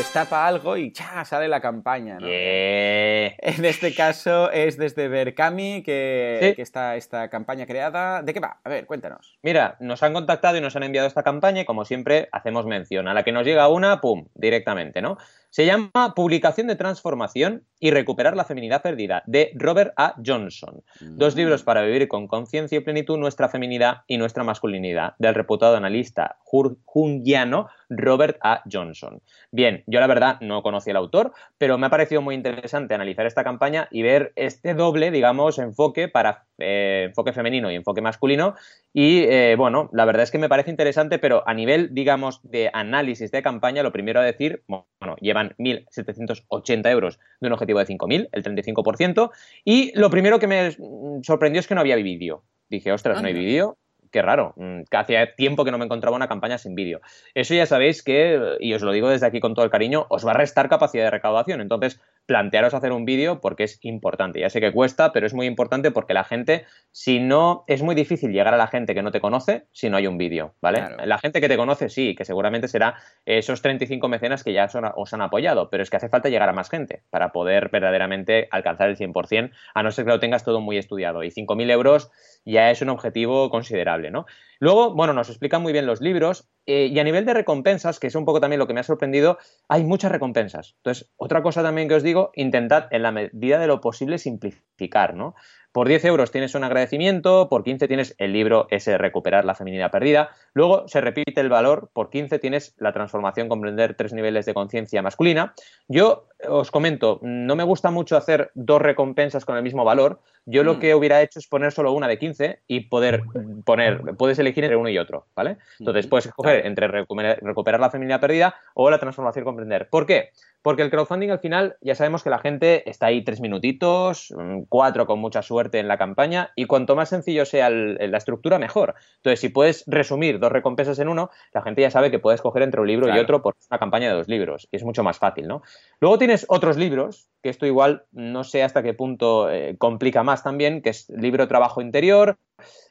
Imagino 0.00 0.08
como 0.08 0.08
que 0.08 0.08
se 0.08 0.08
les 0.08 0.12
tapa 0.12 0.46
algo 0.46 0.76
y 0.76 0.92
¡cha! 0.92 1.24
sale 1.24 1.48
la 1.48 1.60
campaña, 1.60 2.18
¿no? 2.18 2.26
Yeah. 2.26 3.34
En 3.38 3.64
este 3.64 3.94
caso 3.94 4.50
es 4.50 4.76
desde 4.76 5.08
Berkami 5.08 5.82
que, 5.82 6.38
Sí. 6.42 6.54
que 6.54 6.62
está 6.62 6.96
esta 6.96 7.28
campaña 7.28 7.66
creada. 7.66 8.22
¿De 8.22 8.32
qué 8.32 8.40
va? 8.40 8.58
A 8.64 8.68
ver, 8.68 8.86
cuéntanos. 8.86 9.38
Mira, 9.42 9.76
nos 9.80 10.02
han 10.02 10.12
contactado 10.12 10.56
y 10.56 10.60
nos 10.60 10.76
han 10.76 10.82
enviado 10.82 11.06
esta 11.06 11.22
campaña 11.22 11.62
y 11.62 11.64
como 11.64 11.84
siempre 11.84 12.28
hacemos 12.32 12.66
mención. 12.66 13.08
A 13.08 13.14
la 13.14 13.22
que 13.22 13.32
nos 13.32 13.44
llega 13.46 13.68
una, 13.68 14.00
¡pum! 14.00 14.26
directamente, 14.34 15.02
¿no? 15.02 15.18
Se 15.50 15.66
llama 15.66 16.14
Publicación 16.14 16.68
de 16.68 16.76
Transformación 16.76 17.64
y 17.80 17.90
Recuperar 17.90 18.36
la 18.36 18.44
Feminidad 18.44 18.82
Perdida, 18.82 19.24
de 19.26 19.50
Robert 19.56 19.92
A. 19.96 20.14
Johnson. 20.24 20.84
Dos 21.00 21.34
libros 21.34 21.64
para 21.64 21.82
vivir 21.82 22.06
con 22.06 22.28
conciencia 22.28 22.78
y 22.78 22.82
plenitud 22.82 23.18
nuestra 23.18 23.48
feminidad 23.48 24.02
y 24.06 24.16
nuestra 24.16 24.44
masculinidad, 24.44 25.14
del 25.18 25.34
reputado 25.34 25.76
analista 25.76 26.36
junguiano 26.44 27.68
Robert 27.88 28.38
A. 28.42 28.62
Johnson. 28.70 29.20
Bien, 29.50 29.82
yo 29.86 29.98
la 29.98 30.06
verdad 30.06 30.40
no 30.40 30.62
conocí 30.62 30.90
al 30.90 30.96
autor, 30.96 31.32
pero 31.58 31.78
me 31.78 31.86
ha 31.86 31.90
parecido 31.90 32.22
muy 32.22 32.36
interesante 32.36 32.94
analizar 32.94 33.26
esta 33.26 33.42
campaña 33.42 33.88
y 33.90 34.02
ver 34.02 34.32
este 34.36 34.74
doble, 34.74 35.10
digamos, 35.10 35.58
enfoque 35.58 36.06
para 36.06 36.44
eh, 36.58 37.06
enfoque 37.08 37.32
femenino 37.32 37.72
y 37.72 37.74
enfoque 37.74 38.00
masculino. 38.02 38.54
Y 38.92 39.22
eh, 39.24 39.56
bueno, 39.56 39.88
la 39.92 40.04
verdad 40.04 40.22
es 40.22 40.30
que 40.30 40.38
me 40.38 40.48
parece 40.48 40.70
interesante, 40.70 41.18
pero 41.18 41.42
a 41.48 41.54
nivel, 41.54 41.94
digamos, 41.94 42.40
de 42.42 42.70
análisis 42.72 43.30
de 43.30 43.42
campaña, 43.42 43.82
lo 43.82 43.92
primero 43.92 44.20
a 44.20 44.24
decir, 44.24 44.62
bueno, 44.68 45.16
llevan 45.40 45.54
1.780 45.58 46.90
euros 46.90 47.18
de 47.40 47.46
un 47.46 47.52
objetivo 47.52 47.78
de 47.78 47.86
5.000, 47.86 48.28
el 48.32 48.42
35%. 48.42 49.30
Y 49.64 49.98
lo 49.98 50.10
primero 50.10 50.38
que 50.38 50.46
me 50.46 50.76
sorprendió 51.22 51.60
es 51.60 51.66
que 51.66 51.74
no 51.74 51.80
había 51.80 51.96
vídeo. 51.96 52.42
Dije, 52.68 52.92
ostras, 52.92 53.20
no 53.20 53.28
hay 53.28 53.34
vídeo. 53.34 53.76
Qué 54.12 54.22
raro, 54.22 54.54
mm, 54.56 54.82
que 54.90 54.96
hacía 54.96 55.36
tiempo 55.36 55.64
que 55.64 55.70
no 55.70 55.78
me 55.78 55.84
encontraba 55.84 56.16
una 56.16 56.26
campaña 56.26 56.58
sin 56.58 56.74
vídeo. 56.74 57.00
Eso 57.34 57.54
ya 57.54 57.64
sabéis 57.64 58.02
que, 58.02 58.56
y 58.58 58.74
os 58.74 58.82
lo 58.82 58.90
digo 58.90 59.08
desde 59.08 59.26
aquí 59.26 59.38
con 59.38 59.54
todo 59.54 59.64
el 59.64 59.70
cariño, 59.70 60.06
os 60.08 60.26
va 60.26 60.32
a 60.32 60.34
restar 60.34 60.68
capacidad 60.68 61.04
de 61.04 61.10
recaudación. 61.10 61.60
Entonces, 61.60 62.00
plantearos 62.30 62.74
hacer 62.74 62.92
un 62.92 63.04
vídeo 63.04 63.40
porque 63.40 63.64
es 63.64 63.80
importante. 63.82 64.38
Ya 64.38 64.48
sé 64.50 64.60
que 64.60 64.70
cuesta, 64.70 65.12
pero 65.12 65.26
es 65.26 65.34
muy 65.34 65.46
importante 65.46 65.90
porque 65.90 66.14
la 66.14 66.22
gente, 66.22 66.64
si 66.92 67.18
no, 67.18 67.64
es 67.66 67.82
muy 67.82 67.96
difícil 67.96 68.30
llegar 68.30 68.54
a 68.54 68.56
la 68.56 68.68
gente 68.68 68.94
que 68.94 69.02
no 69.02 69.10
te 69.10 69.20
conoce 69.20 69.66
si 69.72 69.90
no 69.90 69.96
hay 69.96 70.06
un 70.06 70.16
vídeo, 70.16 70.54
¿vale? 70.62 70.78
Claro. 70.78 71.06
La 71.06 71.18
gente 71.18 71.40
que 71.40 71.48
te 71.48 71.56
conoce, 71.56 71.88
sí, 71.88 72.14
que 72.14 72.24
seguramente 72.24 72.68
será 72.68 72.94
esos 73.26 73.62
35 73.62 74.06
mecenas 74.06 74.44
que 74.44 74.52
ya 74.52 74.68
son- 74.68 74.92
os 74.94 75.12
han 75.12 75.22
apoyado, 75.22 75.70
pero 75.70 75.82
es 75.82 75.90
que 75.90 75.96
hace 75.96 76.08
falta 76.08 76.28
llegar 76.28 76.48
a 76.48 76.52
más 76.52 76.70
gente 76.70 77.02
para 77.10 77.32
poder 77.32 77.68
verdaderamente 77.72 78.46
alcanzar 78.52 78.90
el 78.90 78.96
100%, 78.96 79.50
a 79.74 79.82
no 79.82 79.90
ser 79.90 80.04
que 80.04 80.12
lo 80.12 80.20
tengas 80.20 80.44
todo 80.44 80.60
muy 80.60 80.78
estudiado. 80.78 81.24
Y 81.24 81.32
5.000 81.32 81.68
euros 81.68 82.12
ya 82.44 82.70
es 82.70 82.82
un 82.82 82.88
objetivo 82.88 83.50
considerable, 83.50 84.10
¿no? 84.10 84.26
Luego, 84.58 84.94
bueno, 84.94 85.12
nos 85.12 85.28
explican 85.28 85.62
muy 85.62 85.72
bien 85.72 85.86
los 85.86 86.00
libros 86.00 86.48
eh, 86.66 86.86
y 86.86 86.98
a 86.98 87.04
nivel 87.04 87.24
de 87.24 87.34
recompensas, 87.34 87.98
que 87.98 88.08
es 88.08 88.14
un 88.14 88.24
poco 88.24 88.40
también 88.40 88.58
lo 88.58 88.66
que 88.66 88.74
me 88.74 88.80
ha 88.80 88.84
sorprendido, 88.84 89.38
hay 89.68 89.84
muchas 89.84 90.12
recompensas. 90.12 90.74
Entonces, 90.76 91.10
otra 91.16 91.42
cosa 91.42 91.62
también 91.62 91.88
que 91.88 91.94
os 91.94 92.02
digo, 92.02 92.30
intentad 92.34 92.86
en 92.90 93.02
la 93.02 93.12
medida 93.12 93.58
de 93.58 93.66
lo 93.66 93.80
posible 93.80 94.18
simplificar, 94.18 95.14
¿no? 95.14 95.34
Por 95.72 95.86
10 95.86 96.04
euros 96.06 96.32
tienes 96.32 96.56
un 96.56 96.64
agradecimiento, 96.64 97.48
por 97.48 97.62
15 97.62 97.86
tienes 97.86 98.16
el 98.18 98.32
libro 98.32 98.66
ese 98.70 98.98
Recuperar 98.98 99.44
la 99.44 99.54
feminidad 99.54 99.92
perdida. 99.92 100.30
Luego 100.52 100.88
se 100.88 101.00
repite 101.00 101.40
el 101.40 101.48
valor, 101.48 101.90
por 101.92 102.10
15 102.10 102.40
tienes 102.40 102.74
la 102.78 102.92
transformación, 102.92 103.48
comprender 103.48 103.94
tres 103.94 104.12
niveles 104.12 104.46
de 104.46 104.54
conciencia 104.54 105.00
masculina. 105.00 105.54
Yo 105.86 106.26
os 106.48 106.72
comento, 106.72 107.20
no 107.22 107.54
me 107.54 107.62
gusta 107.62 107.90
mucho 107.90 108.16
hacer 108.16 108.50
dos 108.54 108.82
recompensas 108.82 109.44
con 109.44 109.56
el 109.56 109.62
mismo 109.62 109.84
valor. 109.84 110.20
Yo 110.44 110.64
lo 110.64 110.74
mm. 110.74 110.78
que 110.80 110.94
hubiera 110.94 111.22
hecho 111.22 111.38
es 111.38 111.46
poner 111.46 111.70
solo 111.70 111.92
una 111.92 112.08
de 112.08 112.18
15 112.18 112.60
y 112.66 112.80
poder 112.80 113.22
poner, 113.64 114.00
puedes 114.16 114.38
elegir 114.40 114.64
entre 114.64 114.76
uno 114.76 114.88
y 114.88 114.98
otro, 114.98 115.26
¿vale? 115.36 115.58
Entonces 115.78 116.06
puedes 116.08 116.26
escoger 116.26 116.66
entre 116.66 116.88
recuperar 116.88 117.78
la 117.78 117.90
feminidad 117.90 118.20
perdida 118.20 118.56
o 118.74 118.90
la 118.90 118.98
transformación 118.98 119.44
comprender. 119.44 119.88
¿Por 119.88 120.06
qué? 120.06 120.30
Porque 120.62 120.82
el 120.82 120.90
crowdfunding 120.90 121.30
al 121.30 121.38
final 121.38 121.76
ya 121.80 121.94
sabemos 121.94 122.22
que 122.22 122.30
la 122.30 122.38
gente 122.38 122.88
está 122.88 123.06
ahí 123.06 123.22
tres 123.22 123.40
minutitos, 123.40 124.32
mm, 124.36 124.62
cuatro 124.68 125.06
con 125.06 125.18
mucha 125.18 125.42
suerte 125.42 125.78
en 125.78 125.88
la 125.88 125.98
campaña 125.98 126.52
y 126.54 126.66
cuanto 126.66 126.96
más 126.96 127.08
sencillo 127.08 127.44
sea 127.46 127.70
la 127.70 128.18
estructura, 128.18 128.58
mejor. 128.58 128.94
Entonces, 129.16 129.40
si 129.40 129.48
puedes 129.48 129.84
resumir 129.86 130.38
dos 130.38 130.52
recompensas 130.52 130.98
en 130.98 131.08
uno, 131.08 131.30
la 131.52 131.62
gente 131.62 131.82
ya 131.82 131.90
sabe 131.90 132.10
que 132.10 132.18
puedes 132.18 132.42
coger 132.42 132.62
entre 132.62 132.80
un 132.80 132.86
libro 132.86 133.14
y 133.14 133.18
otro 133.18 133.42
por 133.42 133.56
una 133.70 133.78
campaña 133.78 134.08
de 134.08 134.14
dos 134.14 134.28
libros 134.28 134.68
y 134.70 134.76
es 134.76 134.84
mucho 134.84 135.02
más 135.02 135.18
fácil, 135.18 135.48
¿no? 135.48 135.62
Luego 136.00 136.18
tienes 136.18 136.44
otros 136.48 136.76
libros, 136.76 137.28
que 137.42 137.48
esto 137.48 137.66
igual 137.66 138.04
no 138.12 138.44
sé 138.44 138.62
hasta 138.62 138.82
qué 138.82 138.94
punto 138.94 139.50
eh, 139.50 139.76
complica 139.78 140.22
más 140.22 140.42
también, 140.42 140.82
que 140.82 140.90
es 140.90 141.08
libro 141.08 141.48
Trabajo 141.48 141.80
Interior, 141.80 142.38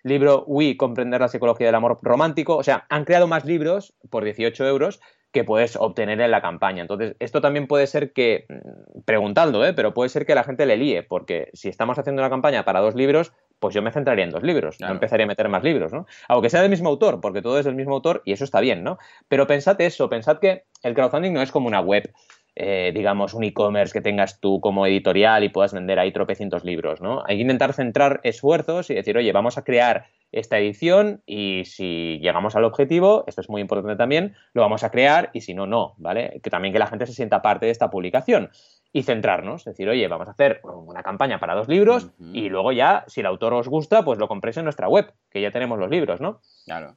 libro 0.03 0.43
We, 0.47 0.77
Comprender 0.77 1.21
la 1.21 1.27
Psicología 1.27 1.67
del 1.67 1.75
Amor 1.75 1.99
Romántico, 2.01 2.57
o 2.57 2.63
sea, 2.63 2.85
han 2.89 3.05
creado 3.05 3.27
más 3.27 3.45
libros 3.45 3.93
por 4.09 4.23
18 4.23 4.65
euros 4.65 4.99
que 5.31 5.43
puedes 5.43 5.75
obtener 5.75 6.19
en 6.21 6.31
la 6.31 6.41
campaña. 6.41 6.81
Entonces, 6.81 7.15
esto 7.19 7.41
también 7.41 7.67
puede 7.67 7.87
ser 7.87 8.13
que, 8.13 8.45
mm, 8.49 9.01
preguntando, 9.05 9.65
¿eh? 9.65 9.73
pero 9.73 9.93
puede 9.93 10.09
ser 10.09 10.25
que 10.25 10.35
la 10.35 10.43
gente 10.43 10.65
le 10.65 10.77
líe, 10.77 11.03
porque 11.03 11.49
si 11.53 11.69
estamos 11.69 11.99
haciendo 11.99 12.21
una 12.21 12.29
campaña 12.29 12.65
para 12.65 12.79
dos 12.79 12.95
libros, 12.95 13.31
pues 13.59 13.75
yo 13.75 13.81
me 13.81 13.91
centraría 13.91 14.23
en 14.23 14.31
dos 14.31 14.43
libros, 14.43 14.79
no 14.79 14.87
empezaría 14.87 15.25
a 15.25 15.27
meter 15.27 15.49
más 15.49 15.63
libros, 15.63 15.91
¿no? 15.91 16.05
Aunque 16.29 16.49
sea 16.49 16.61
del 16.61 16.69
mismo 16.69 16.87
autor, 16.87 17.19
porque 17.19 17.41
todo 17.41 17.59
es 17.59 17.65
del 17.65 17.75
mismo 17.75 17.93
autor 17.93 18.21
y 18.23 18.31
eso 18.31 18.45
está 18.45 18.61
bien, 18.61 18.83
¿no? 18.83 18.97
Pero 19.27 19.47
pensad 19.47 19.79
eso, 19.81 20.09
pensad 20.09 20.39
que 20.39 20.63
el 20.81 20.93
crowdfunding 20.93 21.33
no 21.33 21.41
es 21.41 21.51
como 21.51 21.67
una 21.67 21.81
web 21.81 22.09
eh, 22.61 22.91
digamos, 22.93 23.33
un 23.33 23.45
e-commerce 23.45 23.93
que 23.93 24.01
tengas 24.01 24.41
tú 24.41 24.59
como 24.59 24.85
editorial 24.85 25.45
y 25.45 25.49
puedas 25.49 25.73
vender 25.73 25.97
ahí 25.97 26.11
tropecientos 26.11 26.65
libros, 26.65 26.99
¿no? 26.99 27.23
Hay 27.25 27.37
que 27.37 27.43
intentar 27.43 27.71
centrar 27.71 28.19
esfuerzos 28.23 28.89
y 28.89 28.95
decir, 28.95 29.17
oye, 29.17 29.31
vamos 29.31 29.57
a 29.57 29.63
crear 29.63 30.07
esta 30.31 30.57
edición 30.59 31.21
y 31.25 31.63
si 31.65 32.19
llegamos 32.21 32.55
al 32.55 32.63
objetivo, 32.63 33.23
esto 33.27 33.41
es 33.41 33.49
muy 33.49 33.61
importante 33.61 33.95
también, 33.95 34.35
lo 34.53 34.61
vamos 34.61 34.83
a 34.83 34.91
crear 34.91 35.29
y 35.33 35.41
si 35.41 35.53
no, 35.53 35.65
no, 35.65 35.95
¿vale? 35.97 36.39
Que 36.43 36.49
también 36.49 36.73
que 36.73 36.79
la 36.79 36.87
gente 36.87 37.05
se 37.05 37.13
sienta 37.13 37.41
parte 37.41 37.65
de 37.65 37.71
esta 37.71 37.89
publicación 37.89 38.51
y 38.91 39.03
centrarnos, 39.03 39.65
decir, 39.65 39.87
oye, 39.87 40.07
vamos 40.07 40.27
a 40.27 40.31
hacer 40.31 40.61
una 40.63 41.03
campaña 41.03 41.39
para 41.39 41.55
dos 41.55 41.67
libros 41.67 42.11
y 42.33 42.49
luego 42.49 42.71
ya, 42.71 43.03
si 43.07 43.21
el 43.21 43.27
autor 43.27 43.53
os 43.53 43.67
gusta, 43.67 44.03
pues 44.03 44.19
lo 44.19 44.27
compréis 44.27 44.57
en 44.57 44.63
nuestra 44.63 44.87
web, 44.87 45.13
que 45.29 45.41
ya 45.41 45.51
tenemos 45.51 45.77
los 45.79 45.89
libros, 45.89 46.21
¿no? 46.21 46.41
Claro. 46.65 46.95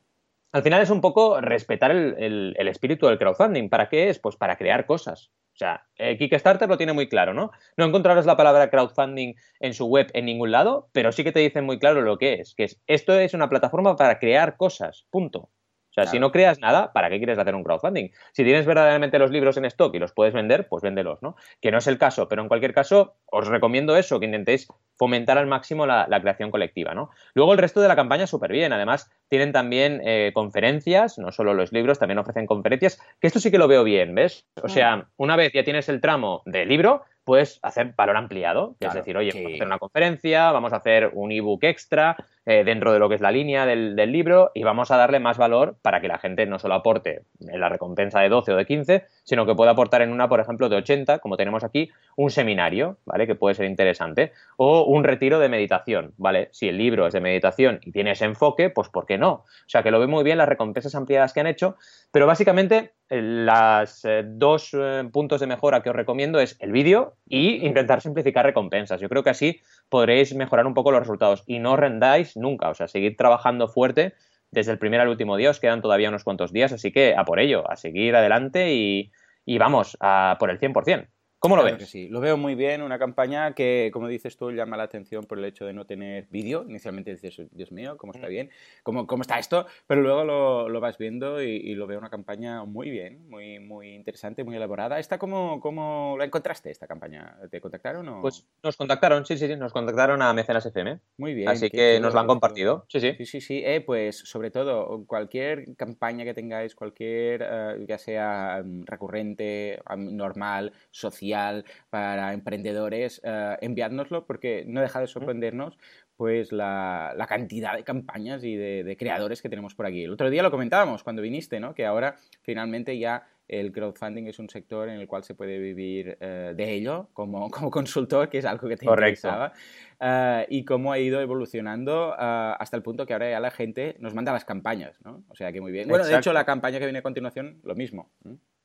Al 0.52 0.62
final 0.62 0.82
es 0.82 0.90
un 0.90 1.00
poco 1.00 1.40
respetar 1.40 1.90
el, 1.90 2.54
el 2.56 2.68
espíritu 2.68 3.06
del 3.06 3.18
crowdfunding. 3.18 3.70
¿Para 3.70 3.88
qué 3.88 4.10
es? 4.10 4.18
Pues 4.18 4.36
para 4.36 4.56
crear 4.56 4.84
cosas. 4.84 5.30
Sea, 5.62 5.86
eh, 5.96 6.18
Kickstarter 6.18 6.68
lo 6.68 6.76
tiene 6.76 6.92
muy 6.92 7.08
claro, 7.08 7.34
¿no? 7.34 7.52
No 7.76 7.84
encontrarás 7.84 8.26
la 8.26 8.36
palabra 8.36 8.68
crowdfunding 8.68 9.34
en 9.60 9.74
su 9.74 9.86
web 9.86 10.10
en 10.12 10.24
ningún 10.24 10.50
lado, 10.50 10.88
pero 10.90 11.12
sí 11.12 11.22
que 11.22 11.30
te 11.30 11.38
dicen 11.38 11.64
muy 11.64 11.78
claro 11.78 12.02
lo 12.02 12.18
que 12.18 12.34
es, 12.34 12.56
que 12.56 12.64
es 12.64 12.80
esto 12.88 13.16
es 13.16 13.32
una 13.32 13.48
plataforma 13.48 13.94
para 13.94 14.18
crear 14.18 14.56
cosas, 14.56 15.06
punto. 15.10 15.50
O 15.92 15.94
sea, 15.94 16.06
si 16.06 16.18
no 16.18 16.32
creas 16.32 16.58
nada, 16.58 16.90
¿para 16.94 17.10
qué 17.10 17.18
quieres 17.18 17.38
hacer 17.38 17.54
un 17.54 17.62
crowdfunding? 17.62 18.08
Si 18.32 18.44
tienes 18.44 18.64
verdaderamente 18.64 19.18
los 19.18 19.30
libros 19.30 19.58
en 19.58 19.66
stock 19.66 19.94
y 19.94 19.98
los 19.98 20.12
puedes 20.12 20.32
vender, 20.32 20.66
pues 20.66 20.82
véndelos, 20.82 21.22
¿no? 21.22 21.36
Que 21.60 21.70
no 21.70 21.76
es 21.76 21.86
el 21.86 21.98
caso, 21.98 22.28
pero 22.28 22.40
en 22.40 22.48
cualquier 22.48 22.72
caso, 22.72 23.16
os 23.30 23.46
recomiendo 23.46 23.94
eso, 23.94 24.18
que 24.18 24.24
intentéis 24.24 24.68
fomentar 24.96 25.36
al 25.36 25.46
máximo 25.46 25.84
la, 25.84 26.06
creación 26.22 26.50
colectiva, 26.50 26.94
¿no? 26.94 27.10
Luego 27.34 27.52
el 27.52 27.58
resto 27.58 27.82
de 27.82 27.88
la 27.88 27.96
campaña 27.96 28.26
súper 28.26 28.52
bien. 28.52 28.72
Además, 28.72 29.10
tienen 29.28 29.52
también 29.52 30.00
eh, 30.02 30.30
conferencias, 30.32 31.18
no 31.18 31.30
solo 31.30 31.52
los 31.52 31.72
libros, 31.72 31.98
también 31.98 32.18
ofrecen 32.18 32.46
conferencias, 32.46 32.98
que 33.20 33.26
esto 33.26 33.38
sí 33.38 33.50
que 33.50 33.58
lo 33.58 33.68
veo 33.68 33.84
bien, 33.84 34.14
¿ves? 34.14 34.46
O 34.62 34.70
sea, 34.70 35.08
una 35.18 35.36
vez 35.36 35.52
ya 35.52 35.62
tienes 35.62 35.90
el 35.90 36.00
tramo 36.00 36.40
de 36.46 36.64
libro, 36.64 37.04
puedes 37.24 37.58
hacer 37.62 37.92
valor 37.96 38.16
ampliado. 38.16 38.76
es 38.80 38.94
decir, 38.94 39.16
oye, 39.16 39.32
vamos 39.34 39.52
a 39.52 39.54
hacer 39.54 39.66
una 39.66 39.78
conferencia, 39.78 40.52
vamos 40.52 40.72
a 40.72 40.76
hacer 40.76 41.10
un 41.12 41.32
ebook 41.32 41.64
extra 41.64 42.16
eh, 42.44 42.64
dentro 42.64 42.92
de 42.92 42.98
lo 42.98 43.08
que 43.08 43.14
es 43.14 43.20
la 43.20 43.30
línea 43.30 43.66
del, 43.66 43.94
libro 43.94 44.50
y 44.52 44.64
vamos 44.64 44.90
a 44.90 44.96
darle 44.96 45.20
más 45.20 45.38
valor 45.38 45.76
para 45.80 46.00
que 46.00 46.08
la 46.08 46.18
gente 46.18 46.44
no 46.44 46.58
solo 46.58 46.74
aporte 46.74 47.22
en 47.40 47.60
la 47.60 47.68
recompensa 47.68 48.20
de 48.20 48.28
12 48.28 48.52
o 48.52 48.56
de 48.56 48.66
15, 48.66 49.04
sino 49.22 49.46
que 49.46 49.54
pueda 49.54 49.70
aportar 49.70 50.02
en 50.02 50.10
una, 50.10 50.28
por 50.28 50.40
ejemplo, 50.40 50.68
de 50.68 50.76
80, 50.76 51.20
como 51.20 51.36
tenemos 51.36 51.62
aquí, 51.62 51.90
un 52.16 52.30
seminario, 52.30 52.98
¿vale? 53.06 53.28
Que 53.28 53.36
puede 53.36 53.54
ser 53.54 53.66
interesante. 53.66 54.32
O 54.56 54.82
un 54.84 55.04
retiro 55.04 55.38
de 55.38 55.48
meditación, 55.48 56.14
¿vale? 56.16 56.48
Si 56.50 56.68
el 56.68 56.78
libro 56.78 57.06
es 57.06 57.12
de 57.12 57.20
meditación 57.20 57.78
y 57.84 57.92
tiene 57.92 58.10
ese 58.10 58.24
enfoque, 58.24 58.70
pues 58.70 58.88
¿por 58.88 59.06
qué 59.06 59.18
no? 59.18 59.32
O 59.32 59.68
sea, 59.68 59.84
que 59.84 59.92
lo 59.92 60.00
ve 60.00 60.08
muy 60.08 60.24
bien 60.24 60.38
las 60.38 60.48
recompensas 60.48 60.96
ampliadas 60.96 61.32
que 61.32 61.40
han 61.40 61.46
hecho, 61.46 61.76
pero 62.10 62.26
básicamente 62.26 62.92
eh, 63.14 64.22
dos 64.24 64.70
eh, 64.72 65.06
puntos 65.12 65.40
de 65.40 65.46
mejora 65.46 65.82
que 65.82 65.90
os 65.90 65.96
recomiendo 65.96 66.40
es 66.40 66.56
el 66.60 66.72
vídeo 66.72 67.14
y 67.28 67.66
intentar 67.66 68.00
simplificar 68.00 68.46
recompensas. 68.46 69.00
Yo 69.00 69.08
creo 69.10 69.22
que 69.22 69.28
así 69.30 69.60
podréis 69.90 70.34
mejorar 70.34 70.66
un 70.66 70.72
poco 70.72 70.90
los 70.90 71.00
resultados 71.00 71.44
y 71.46 71.58
no 71.58 71.76
rendáis 71.76 72.31
nunca, 72.36 72.70
o 72.70 72.74
sea, 72.74 72.88
seguir 72.88 73.16
trabajando 73.16 73.68
fuerte 73.68 74.14
desde 74.50 74.72
el 74.72 74.78
primer 74.78 75.00
al 75.00 75.08
último 75.08 75.36
día, 75.36 75.50
os 75.50 75.60
quedan 75.60 75.80
todavía 75.80 76.08
unos 76.08 76.24
cuantos 76.24 76.52
días, 76.52 76.72
así 76.72 76.92
que 76.92 77.14
a 77.16 77.24
por 77.24 77.40
ello, 77.40 77.70
a 77.70 77.76
seguir 77.76 78.14
adelante 78.14 78.74
y, 78.74 79.10
y 79.44 79.58
vamos, 79.58 79.96
a 80.00 80.36
por 80.38 80.50
el 80.50 80.58
100%. 80.58 81.08
¿Cómo 81.42 81.56
lo 81.56 81.64
ves? 81.64 81.88
sí, 81.88 82.08
lo 82.08 82.20
veo 82.20 82.36
muy 82.36 82.54
bien, 82.54 82.82
una 82.82 83.00
campaña 83.00 83.52
que, 83.52 83.90
como 83.92 84.06
dices 84.06 84.36
tú, 84.36 84.52
llama 84.52 84.76
la 84.76 84.84
atención 84.84 85.24
por 85.24 85.40
el 85.40 85.44
hecho 85.44 85.64
de 85.64 85.72
no 85.72 85.84
tener 85.84 86.28
vídeo. 86.30 86.64
Inicialmente 86.68 87.10
dices, 87.10 87.48
Dios 87.50 87.72
mío, 87.72 87.96
¿cómo 87.96 88.12
está 88.12 88.28
bien? 88.28 88.50
¿Cómo, 88.84 89.08
cómo 89.08 89.22
está 89.22 89.40
esto? 89.40 89.66
Pero 89.88 90.02
luego 90.02 90.22
lo, 90.22 90.68
lo 90.68 90.78
vas 90.78 90.98
viendo 90.98 91.42
y, 91.42 91.74
lo 91.74 91.88
veo 91.88 91.98
una 91.98 92.10
campaña 92.10 92.64
muy 92.64 92.90
bien, 92.90 93.28
muy, 93.28 93.58
muy 93.58 93.88
interesante, 93.88 94.44
muy 94.44 94.54
elaborada. 94.54 95.00
¿Esta 95.00 95.18
cómo, 95.18 95.58
cómo 95.58 96.14
la 96.16 96.26
encontraste, 96.26 96.70
esta 96.70 96.86
campaña? 96.86 97.36
¿Te 97.50 97.60
contactaron 97.60 98.08
o...? 98.08 98.22
Pues 98.22 98.46
nos 98.62 98.76
contactaron, 98.76 99.26
sí, 99.26 99.36
sí, 99.36 99.48
sí, 99.48 99.56
nos 99.56 99.72
contactaron 99.72 100.22
a 100.22 100.32
Mecenas 100.32 100.64
FM. 100.64 101.00
Muy 101.18 101.34
bien. 101.34 101.48
Así 101.48 101.70
que 101.70 101.98
nos 101.98 102.14
lo 102.14 102.20
han 102.20 102.28
compartido, 102.28 102.86
sí, 102.88 103.00
sí. 103.00 103.16
Sí, 103.18 103.26
sí, 103.26 103.40
sí. 103.40 103.62
Eh, 103.64 103.80
pues 103.80 104.16
sobre 104.16 104.52
todo, 104.52 105.04
cualquier 105.08 105.74
campaña 105.74 106.24
que 106.24 106.34
tengáis, 106.34 106.76
cualquier, 106.76 107.44
eh, 107.44 107.84
ya 107.88 107.98
sea 107.98 108.62
mm, 108.64 108.84
recurrente, 108.84 109.82
normal, 109.96 110.72
social, 110.92 111.31
para 111.32 112.12
para 112.12 112.32
emprendedores, 112.34 113.20
eh, 113.24 113.56
enviárnoslo 113.60 114.26
porque 114.26 114.64
no 114.66 114.80
deja 114.80 115.00
de 115.00 115.06
sorprendernos 115.06 115.78
pues 116.16 116.52
la, 116.52 117.14
cantidad 117.28 117.74
de 117.74 117.84
campañas 117.84 118.44
y 118.44 118.54
de, 118.54 118.96
creadores 118.98 119.42
que 119.42 119.48
tenemos 119.48 119.74
por 119.74 119.86
aquí. 119.86 120.04
El 120.04 120.12
otro 120.12 120.30
día 120.30 120.42
lo 120.42 120.50
comentábamos 120.50 121.02
cuando 121.02 121.22
viniste, 121.22 121.58
¿no? 121.58 121.74
Que 121.74 121.86
ahora 121.86 122.16
finalmente 122.42 122.98
ya 122.98 123.26
el 123.48 123.72
crowdfunding 123.72 124.26
es 124.28 124.38
un 124.38 124.48
sector 124.48 124.88
en 124.88 125.00
el 125.00 125.08
cual 125.08 125.24
se 125.24 125.34
puede 125.34 125.58
vivir 125.58 126.16
eh, 126.20 126.52
de 126.54 126.72
ello 126.72 127.08
como, 127.12 127.50
como, 127.50 127.70
consultor, 127.70 128.28
que 128.28 128.38
es 128.38 128.44
algo 128.44 128.68
que 128.68 128.76
te 128.76 128.86
interesaba, 128.86 129.52
uh, 130.00 130.44
y 130.48 130.64
cómo 130.64 130.92
ha 130.92 130.98
ido 130.98 131.20
evolucionando 131.20 132.14
hasta 132.16 132.76
el 132.76 132.82
punto 132.82 133.06
que 133.06 133.14
ahora 133.14 133.30
ya 133.30 133.40
la 133.40 133.50
gente 133.50 133.96
nos 133.98 134.14
manda 134.14 134.32
las 134.32 134.44
campañas, 134.44 135.00
¿no? 135.04 135.24
O 135.28 135.34
sea 135.34 135.50
que 135.52 135.60
muy 135.60 135.72
bien. 135.72 135.88
Bueno, 135.88 136.04
de 136.04 136.16
hecho, 136.16 136.32
la 136.32 136.44
campaña 136.44 136.78
que 136.78 136.86
viene 136.86 137.00
a 137.00 137.02
continuación, 137.02 137.60
lo 137.64 137.74
mismo. 137.74 138.10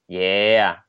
Yeah. 0.07 0.86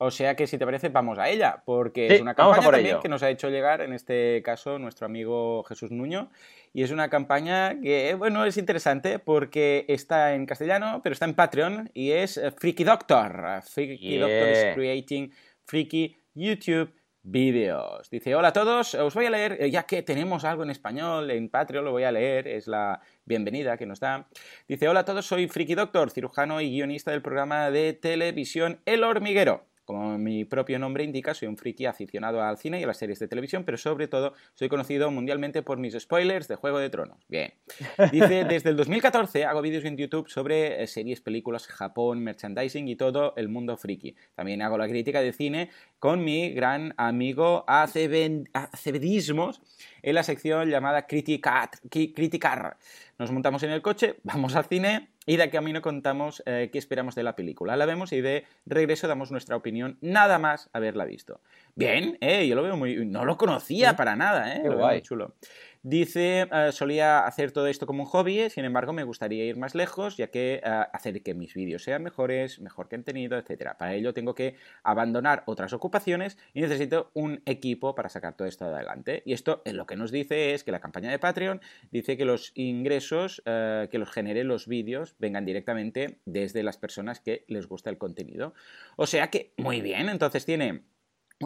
O 0.00 0.12
sea 0.12 0.36
que 0.36 0.46
si 0.46 0.58
te 0.58 0.64
parece, 0.64 0.90
vamos 0.90 1.18
a 1.18 1.28
ella, 1.28 1.62
porque 1.66 2.06
es 2.06 2.20
una 2.20 2.34
campaña 2.34 2.70
también 2.70 3.00
que 3.00 3.08
nos 3.08 3.22
ha 3.24 3.30
hecho 3.30 3.50
llegar, 3.50 3.80
en 3.80 3.92
este 3.92 4.42
caso, 4.44 4.78
nuestro 4.78 5.06
amigo 5.06 5.64
Jesús 5.64 5.90
Nuño. 5.90 6.30
Y 6.72 6.84
es 6.84 6.92
una 6.92 7.10
campaña 7.10 7.80
que, 7.80 8.14
bueno, 8.14 8.44
es 8.44 8.56
interesante 8.58 9.18
porque 9.18 9.84
está 9.88 10.34
en 10.34 10.46
castellano, 10.46 11.00
pero 11.02 11.14
está 11.14 11.24
en 11.24 11.34
Patreon 11.34 11.90
y 11.94 12.12
es 12.12 12.40
Freaky 12.58 12.84
Doctor. 12.84 13.62
Freaky 13.64 14.18
Doctor 14.18 14.50
is 14.50 14.74
creating 14.74 15.32
freaky 15.64 16.16
YouTube 16.32 16.92
videos. 17.22 18.08
Dice, 18.10 18.34
hola 18.34 18.48
a 18.48 18.52
todos, 18.52 18.94
os 18.94 19.14
voy 19.14 19.26
a 19.26 19.30
leer, 19.30 19.56
eh, 19.60 19.70
ya 19.70 19.82
que 19.82 20.02
tenemos 20.02 20.44
algo 20.44 20.62
en 20.62 20.70
español 20.70 21.30
en 21.30 21.48
Patreon, 21.48 21.84
lo 21.84 21.90
voy 21.90 22.04
a 22.04 22.12
leer, 22.12 22.48
es 22.48 22.66
la 22.66 23.00
bienvenida 23.24 23.76
que 23.76 23.86
nos 23.86 24.00
da. 24.00 24.28
Dice, 24.66 24.88
hola 24.88 25.00
a 25.00 25.04
todos, 25.04 25.26
soy 25.26 25.48
Freaky 25.48 25.74
Doctor, 25.74 26.10
cirujano 26.10 26.60
y 26.60 26.70
guionista 26.70 27.10
del 27.10 27.22
programa 27.22 27.70
de 27.70 27.92
televisión 27.92 28.80
El 28.86 29.04
Hormiguero. 29.04 29.67
Como 29.88 30.18
mi 30.18 30.44
propio 30.44 30.78
nombre 30.78 31.02
indica, 31.02 31.32
soy 31.32 31.48
un 31.48 31.56
friki 31.56 31.86
aficionado 31.86 32.42
al 32.42 32.58
cine 32.58 32.78
y 32.78 32.82
a 32.82 32.86
las 32.86 32.98
series 32.98 33.18
de 33.20 33.26
televisión, 33.26 33.64
pero 33.64 33.78
sobre 33.78 34.06
todo 34.06 34.34
soy 34.52 34.68
conocido 34.68 35.10
mundialmente 35.10 35.62
por 35.62 35.78
mis 35.78 35.94
spoilers 35.98 36.46
de 36.46 36.56
Juego 36.56 36.78
de 36.78 36.90
Tronos. 36.90 37.16
Bien. 37.26 37.54
Dice, 38.12 38.44
desde 38.50 38.68
el 38.68 38.76
2014 38.76 39.46
hago 39.46 39.62
vídeos 39.62 39.86
en 39.86 39.96
YouTube 39.96 40.28
sobre 40.28 40.82
eh, 40.82 40.86
series, 40.86 41.22
películas, 41.22 41.66
Japón, 41.66 42.22
merchandising 42.22 42.86
y 42.86 42.96
todo 42.96 43.32
el 43.38 43.48
mundo 43.48 43.78
friki. 43.78 44.14
También 44.34 44.60
hago 44.60 44.76
la 44.76 44.88
crítica 44.88 45.22
de 45.22 45.32
cine 45.32 45.70
con 45.98 46.22
mi 46.22 46.50
gran 46.50 46.92
amigo 46.98 47.64
Acebedismos 47.66 49.62
en 50.02 50.14
la 50.14 50.22
sección 50.22 50.68
llamada 50.68 51.06
Criticar. 51.06 51.70
Nos 53.18 53.32
montamos 53.32 53.62
en 53.62 53.70
el 53.70 53.80
coche, 53.80 54.16
vamos 54.22 54.54
al 54.54 54.66
cine 54.66 55.08
y 55.28 55.36
de 55.36 55.50
camino 55.50 55.82
contamos 55.82 56.42
eh, 56.46 56.70
qué 56.72 56.78
esperamos 56.78 57.14
de 57.14 57.22
la 57.22 57.36
película. 57.36 57.76
La 57.76 57.84
vemos 57.84 58.14
y 58.14 58.22
de 58.22 58.46
regreso 58.64 59.08
damos 59.08 59.30
nuestra 59.30 59.56
opinión 59.56 59.98
nada 60.00 60.38
más 60.38 60.70
haberla 60.72 61.04
visto. 61.04 61.42
Bien, 61.74 62.16
eh, 62.22 62.48
yo 62.48 62.54
lo 62.54 62.62
veo 62.62 62.78
muy... 62.78 63.04
No 63.04 63.26
lo 63.26 63.36
conocía 63.36 63.94
para 63.94 64.16
nada, 64.16 64.56
¿eh? 64.56 64.62
Qué 64.62 64.70
guay. 64.70 65.02
chulo. 65.02 65.34
Dice, 65.82 66.48
eh, 66.52 66.72
solía 66.72 67.20
hacer 67.20 67.52
todo 67.52 67.66
esto 67.66 67.86
como 67.86 68.02
un 68.02 68.08
hobby, 68.08 68.50
sin 68.50 68.64
embargo 68.64 68.92
me 68.92 69.04
gustaría 69.04 69.44
ir 69.44 69.56
más 69.56 69.74
lejos, 69.74 70.16
ya 70.16 70.28
que 70.28 70.60
eh, 70.64 70.84
hacer 70.92 71.22
que 71.22 71.34
mis 71.34 71.54
vídeos 71.54 71.84
sean 71.84 72.02
mejores, 72.02 72.60
mejor 72.60 72.88
que 72.88 72.98
tenido, 72.98 73.38
etc. 73.38 73.76
Para 73.78 73.94
ello 73.94 74.12
tengo 74.12 74.34
que 74.34 74.56
abandonar 74.82 75.44
otras 75.46 75.72
ocupaciones 75.72 76.36
y 76.52 76.60
necesito 76.60 77.10
un 77.14 77.42
equipo 77.46 77.94
para 77.94 78.08
sacar 78.08 78.36
todo 78.36 78.48
esto 78.48 78.64
adelante. 78.64 79.22
Y 79.24 79.32
esto 79.32 79.62
lo 79.64 79.86
que 79.86 79.96
nos 79.96 80.10
dice 80.10 80.54
es 80.54 80.64
que 80.64 80.72
la 80.72 80.80
campaña 80.80 81.10
de 81.10 81.18
Patreon 81.18 81.60
dice 81.90 82.16
que 82.16 82.24
los 82.24 82.52
ingresos 82.54 83.42
eh, 83.46 83.88
que 83.90 83.98
los 83.98 84.10
generen 84.10 84.48
los 84.48 84.66
vídeos 84.66 85.14
vengan 85.18 85.44
directamente 85.44 86.18
desde 86.24 86.62
las 86.62 86.76
personas 86.76 87.20
que 87.20 87.44
les 87.48 87.66
gusta 87.68 87.90
el 87.90 87.98
contenido. 87.98 88.54
O 88.96 89.06
sea 89.06 89.28
que, 89.30 89.52
muy 89.56 89.80
bien, 89.80 90.08
entonces 90.08 90.44
tiene 90.44 90.82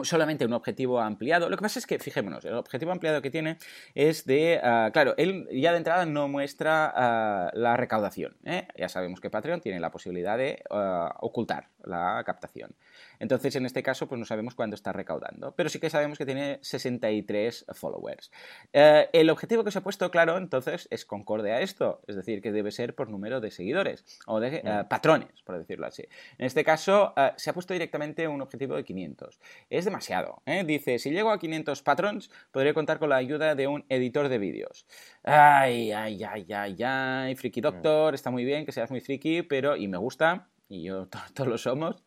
solamente 0.01 0.45
un 0.45 0.53
objetivo 0.53 0.99
ampliado. 0.99 1.49
Lo 1.49 1.57
que 1.57 1.61
pasa 1.61 1.79
es 1.79 1.85
que, 1.85 1.99
fijémonos, 1.99 2.43
el 2.45 2.55
objetivo 2.55 2.91
ampliado 2.91 3.21
que 3.21 3.29
tiene 3.29 3.57
es 3.93 4.25
de, 4.25 4.59
ah, 4.63 4.89
claro, 4.91 5.13
él 5.17 5.47
ya 5.51 5.71
de 5.71 5.77
entrada 5.77 6.05
no 6.05 6.27
muestra 6.27 6.91
ah, 6.95 7.51
la 7.53 7.77
recaudación. 7.77 8.35
¿eh? 8.43 8.67
Ya 8.75 8.89
sabemos 8.89 9.21
que 9.21 9.29
Patreon 9.29 9.61
tiene 9.61 9.79
la 9.79 9.91
posibilidad 9.91 10.37
de 10.37 10.63
ah, 10.71 11.15
ocultar 11.21 11.69
la 11.83 12.23
captación. 12.25 12.73
Entonces, 13.19 13.55
en 13.55 13.65
este 13.65 13.83
caso, 13.83 14.07
pues 14.07 14.17
no 14.17 14.25
sabemos 14.25 14.55
cuándo 14.55 14.75
está 14.75 14.91
recaudando, 14.91 15.53
pero 15.55 15.69
sí 15.69 15.79
que 15.79 15.89
sabemos 15.89 16.17
que 16.17 16.25
tiene 16.25 16.59
63 16.61 17.65
followers. 17.73 18.31
Eh, 18.73 19.09
el 19.13 19.29
objetivo 19.29 19.63
que 19.63 19.71
se 19.71 19.79
ha 19.79 19.83
puesto, 19.83 20.09
claro, 20.09 20.37
entonces, 20.37 20.87
es 20.89 21.05
concorde 21.05 21.51
a 21.51 21.61
esto, 21.61 22.01
es 22.07 22.15
decir, 22.15 22.41
que 22.41 22.51
debe 22.51 22.71
ser 22.71 22.95
por 22.95 23.09
número 23.09 23.41
de 23.41 23.51
seguidores 23.51 24.03
o 24.25 24.39
de 24.39 24.57
eh, 24.57 24.63
mm. 24.63 24.87
patrones, 24.87 25.41
por 25.43 25.57
decirlo 25.57 25.85
así. 25.85 26.03
En 26.37 26.45
este 26.45 26.63
caso, 26.63 27.13
se 27.37 27.49
ha 27.49 27.53
puesto 27.53 27.73
directamente 27.73 28.27
un 28.27 28.41
objetivo 28.41 28.75
de 28.75 28.83
500. 28.83 29.39
Es 29.69 29.82
demasiado. 29.85 30.41
¿eh? 30.45 30.63
Dice, 30.65 30.99
si 30.99 31.11
llego 31.11 31.31
a 31.31 31.39
500 31.39 31.81
patrons, 31.83 32.29
podré 32.51 32.73
contar 32.73 32.99
con 32.99 33.09
la 33.09 33.17
ayuda 33.17 33.55
de 33.55 33.67
un 33.67 33.85
editor 33.89 34.29
de 34.29 34.37
vídeos. 34.37 34.85
Ay, 35.23 35.91
ay, 35.91 36.23
ay, 36.23 36.45
ay, 36.51 36.77
ay, 36.83 37.35
Friki 37.35 37.61
mm. 37.61 37.63
Doctor, 37.63 38.13
está 38.13 38.31
muy 38.31 38.45
bien 38.45 38.65
que 38.65 38.71
seas 38.71 38.91
muy 38.91 39.01
friki, 39.01 39.43
pero, 39.43 39.75
y 39.75 39.87
me 39.87 39.97
gusta, 39.97 40.49
y 40.67 40.83
yo 40.83 41.07
todos 41.33 41.47
lo 41.47 41.57
somos, 41.57 42.03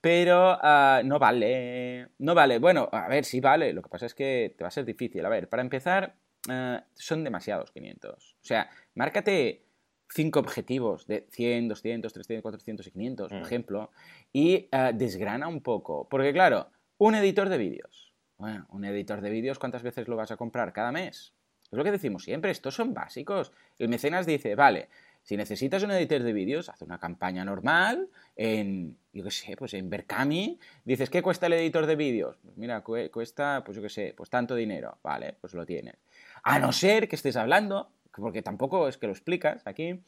pero 0.00 0.58
ah, 0.60 1.02
no 1.04 1.18
vale, 1.18 2.08
no 2.18 2.34
vale. 2.34 2.58
Bueno, 2.58 2.88
a 2.92 3.08
ver, 3.08 3.24
sí 3.24 3.40
vale, 3.40 3.72
lo 3.72 3.82
que 3.82 3.88
pasa 3.88 4.06
es 4.06 4.14
que 4.14 4.54
te 4.56 4.64
va 4.64 4.68
a 4.68 4.72
ser 4.72 4.84
difícil. 4.84 5.24
A 5.24 5.28
ver, 5.28 5.48
para 5.48 5.62
empezar, 5.62 6.16
ah, 6.48 6.84
son 6.94 7.24
demasiados 7.24 7.72
500. 7.72 8.36
O 8.40 8.44
sea, 8.44 8.70
márcate 8.94 9.64
cinco 10.10 10.40
objetivos 10.40 11.06
de 11.06 11.26
100, 11.30 11.68
200, 11.68 12.12
300, 12.12 12.42
400 12.42 12.86
y 12.86 12.90
500, 12.90 13.28
por 13.28 13.38
mm. 13.38 13.42
ejemplo, 13.42 13.90
y 14.32 14.68
ah, 14.72 14.92
desgrana 14.92 15.48
un 15.48 15.60
poco. 15.60 16.08
Porque 16.08 16.32
claro, 16.32 16.70
un 16.98 17.14
editor 17.14 17.48
de 17.48 17.58
vídeos. 17.58 18.12
Bueno, 18.36 18.66
un 18.70 18.84
editor 18.84 19.20
de 19.20 19.30
vídeos, 19.30 19.58
¿cuántas 19.58 19.82
veces 19.82 20.06
lo 20.08 20.16
vas 20.16 20.30
a 20.30 20.36
comprar? 20.36 20.72
¿Cada 20.72 20.92
mes? 20.92 21.32
Es 21.70 21.76
lo 21.76 21.84
que 21.84 21.90
decimos 21.90 22.24
siempre, 22.24 22.50
estos 22.50 22.74
son 22.74 22.94
básicos. 22.94 23.52
El 23.78 23.88
mecenas 23.88 24.26
dice, 24.26 24.54
vale, 24.54 24.88
si 25.22 25.36
necesitas 25.36 25.82
un 25.82 25.90
editor 25.90 26.22
de 26.22 26.32
vídeos, 26.32 26.68
haz 26.68 26.80
una 26.82 26.98
campaña 26.98 27.44
normal 27.44 28.08
en, 28.36 28.96
yo 29.12 29.24
qué 29.24 29.30
sé, 29.30 29.56
pues 29.56 29.74
en 29.74 29.90
Berkami. 29.90 30.58
Dices, 30.84 31.10
¿qué 31.10 31.20
cuesta 31.20 31.46
el 31.46 31.52
editor 31.54 31.86
de 31.86 31.96
vídeos? 31.96 32.38
Pues 32.42 32.56
mira, 32.56 32.80
cuesta, 32.82 33.62
pues 33.64 33.76
yo 33.76 33.82
qué 33.82 33.90
sé, 33.90 34.14
pues 34.16 34.30
tanto 34.30 34.54
dinero. 34.54 34.98
Vale, 35.02 35.34
pues 35.40 35.52
lo 35.54 35.66
tienes. 35.66 35.96
A 36.42 36.58
no 36.58 36.72
ser 36.72 37.08
que 37.08 37.16
estés 37.16 37.36
hablando, 37.36 37.90
porque 38.12 38.42
tampoco 38.42 38.88
es 38.88 38.96
que 38.96 39.06
lo 39.06 39.12
explicas 39.12 39.66
aquí, 39.66 40.00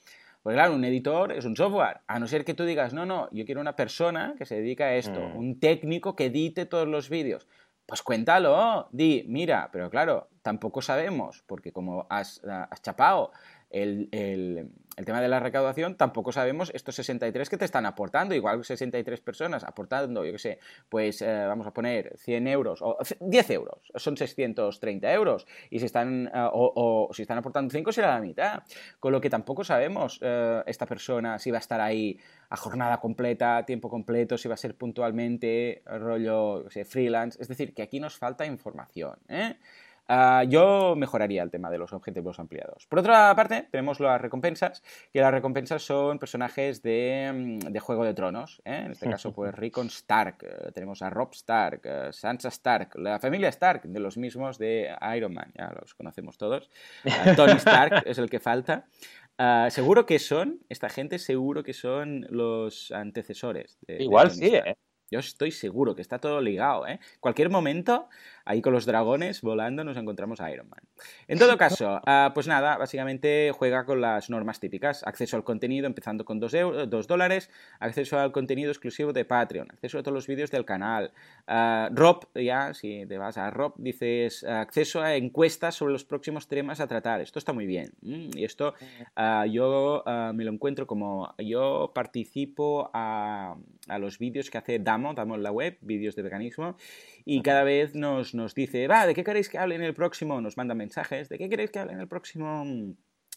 pues 0.42 0.55
claro, 0.55 0.74
un 0.74 0.85
editor 0.85 1.33
es 1.33 1.44
un 1.44 1.57
software, 1.57 2.00
a 2.07 2.18
no 2.18 2.26
ser 2.26 2.44
que 2.44 2.55
tú 2.55 2.64
digas, 2.64 2.94
no, 2.94 3.05
no, 3.05 3.29
yo 3.31 3.44
quiero 3.44 3.61
una 3.61 3.76
persona 3.76 4.35
que 4.38 4.46
se 4.46 4.57
dedica 4.57 4.87
a 4.87 4.94
esto, 4.94 5.20
mm. 5.20 5.37
un 5.37 5.61
técnico 5.61 6.16
que 6.16 6.26
edite 6.26 6.66
todos 6.66 6.88
los 6.88 7.11
vídeos. 7.11 7.46
Pues 7.85 8.03
cuéntalo, 8.03 8.88
di, 8.92 9.24
mira, 9.29 9.68
pero 9.72 9.90
claro, 9.90 10.29
tampoco 10.42 10.81
sabemos, 10.81 11.42
porque 11.46 11.72
como 11.72 12.07
has, 12.09 12.40
has 12.44 12.83
chapado 12.83 13.33
el, 13.68 14.09
el 14.12 14.70
tema 15.05 15.21
de 15.21 15.29
la 15.29 15.41
recaudación, 15.41 15.97
tampoco 15.97 16.33
sabemos 16.33 16.71
estos 16.75 16.95
63 16.97 17.49
que 17.49 17.57
te 17.57 17.65
están 17.65 17.87
aportando. 17.87 18.35
Igual 18.35 18.65
63 18.65 19.21
personas 19.21 19.65
aportando, 19.65 20.25
yo 20.25 20.33
qué 20.33 20.39
sé, 20.39 20.59
pues 20.89 21.23
eh, 21.23 21.45
vamos 21.47 21.67
a 21.67 21.73
poner 21.73 22.17
100 22.19 22.47
euros 22.49 22.81
o 22.83 22.99
10 23.21 23.51
euros, 23.51 23.93
son 23.95 24.17
630 24.17 25.13
euros. 25.13 25.47
Y 25.71 25.79
si 25.79 25.87
están, 25.87 26.27
eh, 26.27 26.49
o, 26.53 27.09
si 27.13 27.23
están 27.23 27.39
aportando 27.39 27.71
5 27.71 27.93
será 27.93 28.15
la 28.15 28.21
mitad. 28.21 28.63
Con 28.99 29.13
lo 29.13 29.21
que 29.21 29.31
tampoco 29.31 29.65
sabemos 29.65 30.19
eh, 30.23 30.63
esta 30.67 30.87
persona 30.87 31.39
si 31.39 31.51
va 31.51 31.59
a 31.59 31.61
estar 31.61 31.81
ahí 31.81 32.19
a 32.49 32.57
jornada 32.57 32.99
completa, 32.99 33.65
tiempo 33.65 33.89
completo, 33.89 34.37
si 34.37 34.49
va 34.49 34.55
a 34.55 34.59
ser 34.59 34.77
puntualmente, 34.77 35.83
rollo, 35.87 36.69
sé, 36.71 36.85
freelance. 36.85 37.41
Es 37.41 37.49
decir, 37.49 37.75
que 37.75 37.83
aquí 37.83 38.01
nos 38.01 38.17
falta 38.17 38.45
información. 38.45 39.19
¿eh? 39.29 39.57
Ah, 40.12 40.42
yo 40.42 40.96
mejoraría 40.96 41.40
el 41.40 41.53
tema 41.53 41.70
de 41.70 41.79
los 41.79 41.92
objetivos 41.92 42.40
ampliados. 42.40 42.85
Por 42.88 42.99
otra 42.99 43.33
parte, 43.37 43.68
tenemos 43.70 44.01
las 44.01 44.20
recompensas, 44.20 44.83
que 45.12 45.20
las 45.20 45.31
recompensas 45.31 45.85
son 45.85 46.18
personajes 46.18 46.83
de, 46.83 47.61
mm, 47.62 47.79
Juego 47.79 48.05
de 48.05 48.12
Tronos. 48.12 48.61
¿eh? 48.64 48.83
En 48.87 48.90
este 48.90 49.09
caso, 49.09 49.33
pues 49.33 49.55
Rickon 49.55 49.87
Stark, 49.87 50.38
eh, 50.42 50.73
tenemos 50.75 51.01
a 51.03 51.11
Rob 51.11 51.33
Stark, 51.33 51.83
eh, 51.85 52.09
Sansa 52.11 52.49
Stark, 52.49 52.96
la 52.96 53.20
familia 53.20 53.51
Stark, 53.51 53.83
de 53.85 54.01
los 54.01 54.16
mismos 54.16 54.59
de 54.59 54.92
Iron 55.16 55.33
Man, 55.33 55.53
ya 55.57 55.70
los 55.81 55.94
conocemos 55.94 56.37
todos. 56.37 56.68
Tony 57.37 57.53
Stark 57.53 58.03
es 58.05 58.18
el 58.18 58.29
que 58.29 58.40
falta. 58.40 58.87
Ah, 59.38 59.68
seguro 59.70 60.07
que 60.07 60.18
son, 60.18 60.59
esta 60.68 60.88
gente 60.88 61.20
seguro 61.20 61.62
que 61.62 61.73
son 61.73 62.27
los 62.31 62.90
antecesores. 62.90 63.79
De, 63.87 64.03
Igual 64.03 64.33
sí, 64.33 64.57
¿eh? 64.57 64.77
Yo 65.11 65.18
estoy 65.18 65.51
seguro 65.51 65.96
que 65.96 66.03
está 66.03 66.20
todo 66.20 66.40
ligado, 66.40 66.87
¿eh? 66.87 67.01
Cualquier 67.18 67.51
momento, 67.51 68.09
ahí 68.51 68.63
con 68.63 68.73
los 68.73 68.87
dragones 68.87 69.41
volando, 69.43 69.85
nos 69.85 69.97
encontramos 69.97 70.41
a 70.41 70.51
Iron 70.53 70.69
Man. 70.69 70.81
En 71.29 71.39
todo 71.39 71.57
caso, 71.57 72.01
ah, 72.07 72.33
pues 72.35 72.47
nada, 72.47 72.77
básicamente 72.77 73.53
juega 73.55 73.85
con 73.85 74.01
las 74.01 74.31
normas 74.31 74.61
típicas. 74.61 75.03
Acceso 75.05 75.37
al 75.37 75.45
contenido 75.45 75.87
empezando 75.87 76.25
con 76.25 76.41
2 76.41 77.07
dólares, 77.07 77.51
acceso 77.79 78.19
al 78.19 78.33
contenido 78.33 78.71
exclusivo 78.71 79.13
de 79.13 79.25
Patreon, 79.25 79.69
acceso 79.71 79.99
a 79.99 80.03
todos 80.03 80.15
los 80.15 80.27
vídeos 80.27 80.51
del 80.51 80.65
canal. 80.65 81.13
Uh, 81.49 81.95
Rob, 81.95 82.29
ya, 82.35 82.75
si 82.75 83.07
te 83.07 83.19
vas 83.19 83.39
a 83.39 83.51
Rob, 83.51 83.75
dices 83.77 84.45
acceso 84.45 85.03
a 85.03 85.17
encuestas 85.17 85.75
sobre 85.75 85.93
los 85.93 86.05
próximos 86.05 86.49
temas 86.49 86.81
a 86.81 86.87
tratar. 86.87 87.21
Esto 87.21 87.39
está 87.39 87.53
muy 87.53 87.67
bien. 87.67 87.93
Mm, 88.03 88.37
y 88.37 88.45
esto 88.45 88.75
ah, 89.17 89.47
yo 89.47 90.05
me 90.35 90.45
lo 90.45 90.53
encuentro 90.53 90.87
como 90.87 91.35
yo 91.39 91.93
participo 91.95 92.91
a, 92.93 93.57
los 93.99 94.19
vídeos 94.19 94.51
que 94.51 94.59
hace 94.59 94.79
Dam 94.79 95.15
damos 95.15 95.37
en 95.37 95.43
la 95.43 95.51
web, 95.51 95.79
vídeos 95.81 96.15
de 96.15 96.23
veganismo, 96.23 96.77
y 97.25 97.43
cada 97.43 97.65
vez 97.65 97.95
nos, 97.95 98.35
nos 98.35 98.55
dice, 98.55 98.89
va, 98.89 99.07
¿de 99.07 99.15
qué 99.15 99.25
queréis 99.25 99.49
que 99.49 99.59
hable 99.59 99.75
en 99.75 99.83
el 99.83 99.95
próximo? 99.95 100.41
Nos 100.41 100.57
manda 100.57 100.75
mensajes, 100.75 101.29
¿de 101.29 101.39
qué 101.39 101.49
queréis 101.49 101.71
que 101.71 101.79
hable 101.79 101.93
en 101.93 102.01
el 102.01 102.09
próximo 102.09 102.65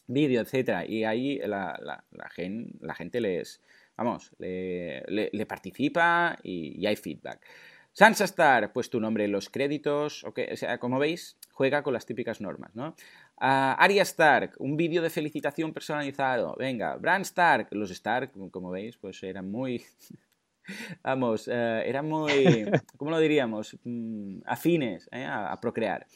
vídeo, 0.07 0.41
etcétera? 0.41 0.85
Y 0.85 1.03
ahí 1.03 1.39
la, 1.39 1.79
la, 1.81 2.03
la, 2.11 2.93
gente 2.95 3.21
les, 3.21 3.61
vamos, 3.95 4.31
le, 4.39 5.03
le, 5.07 5.45
participa 5.45 6.37
y, 6.43 6.85
hay 6.85 6.95
feedback. 6.95 7.45
Sansa 7.91 8.25
Star, 8.25 8.73
pues 8.73 8.89
tu 8.89 8.99
nombre 8.99 9.25
en 9.25 9.31
los 9.31 9.49
créditos, 9.49 10.23
okay, 10.23 10.47
o 10.51 10.57
sea, 10.57 10.79
como 10.79 10.97
veis, 10.97 11.37
juega 11.51 11.83
con 11.83 11.93
las 11.93 12.07
típicas 12.07 12.41
normas, 12.41 12.75
¿no? 12.75 12.95
Uh, 13.37 13.77
Arya 13.77 14.01
Stark, 14.03 14.55
un 14.57 14.77
vídeo 14.77 15.01
de 15.01 15.09
felicitación 15.09 15.73
personalizado. 15.73 16.55
Venga, 16.57 16.95
Bran 16.95 17.21
Stark, 17.21 17.67
los 17.71 17.91
Stark, 17.91 18.31
como 18.51 18.71
veis, 18.71 18.97
pues 18.97 19.21
eran 19.21 19.51
muy 19.51 19.83
Vamos, 21.03 21.47
eh, 21.47 21.83
eran 21.85 22.07
muy, 22.07 22.65
¿cómo 22.97 23.11
lo 23.11 23.19
diríamos? 23.19 23.77
Mm, 23.83 24.39
afines 24.45 25.09
eh, 25.11 25.25
a, 25.25 25.59
procrear. 25.59 26.07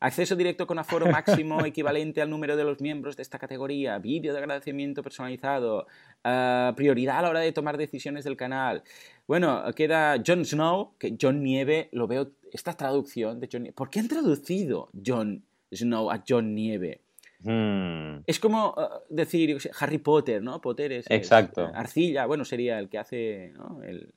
Acceso 0.00 0.36
directo 0.36 0.66
con 0.66 0.78
aforo 0.78 1.06
máximo 1.06 1.64
equivalente 1.64 2.20
al 2.20 2.28
número 2.28 2.56
de 2.56 2.64
los 2.64 2.80
miembros 2.80 3.16
de 3.16 3.22
esta 3.22 3.38
categoría, 3.38 3.98
vídeo 3.98 4.32
de 4.32 4.38
agradecimiento 4.38 5.02
personalizado, 5.02 5.86
eh, 6.22 6.72
prioridad 6.76 7.18
a 7.18 7.22
la 7.22 7.30
hora 7.30 7.40
de 7.40 7.52
tomar 7.52 7.76
decisiones 7.78 8.24
del 8.24 8.36
canal. 8.36 8.82
Bueno, 9.26 9.64
queda 9.74 10.22
Jon 10.24 10.44
Snow, 10.44 10.94
que 10.98 11.16
John 11.20 11.42
Nieve, 11.42 11.88
lo 11.92 12.06
veo, 12.06 12.32
esta 12.52 12.74
traducción 12.74 13.40
de 13.40 13.48
John 13.50 13.62
Nieve. 13.62 13.74
¿Por 13.74 13.88
qué 13.88 14.00
han 14.00 14.08
traducido 14.08 14.90
Jon 15.04 15.44
Snow 15.72 16.10
a 16.10 16.22
John 16.28 16.54
Nieve? 16.54 17.03
Hmm. 17.44 18.22
Es 18.26 18.40
como 18.40 18.70
uh, 18.70 19.14
decir 19.14 19.58
Harry 19.78 19.98
Potter, 19.98 20.42
¿no? 20.42 20.60
Potter 20.60 20.92
es, 20.92 21.10
Exacto. 21.10 21.70
arcilla, 21.74 22.24
bueno, 22.24 22.44
sería 22.44 22.78
el 22.78 22.88
que 22.88 22.98
hace, 22.98 23.52
¿no? 23.54 23.82
el, 23.82 24.12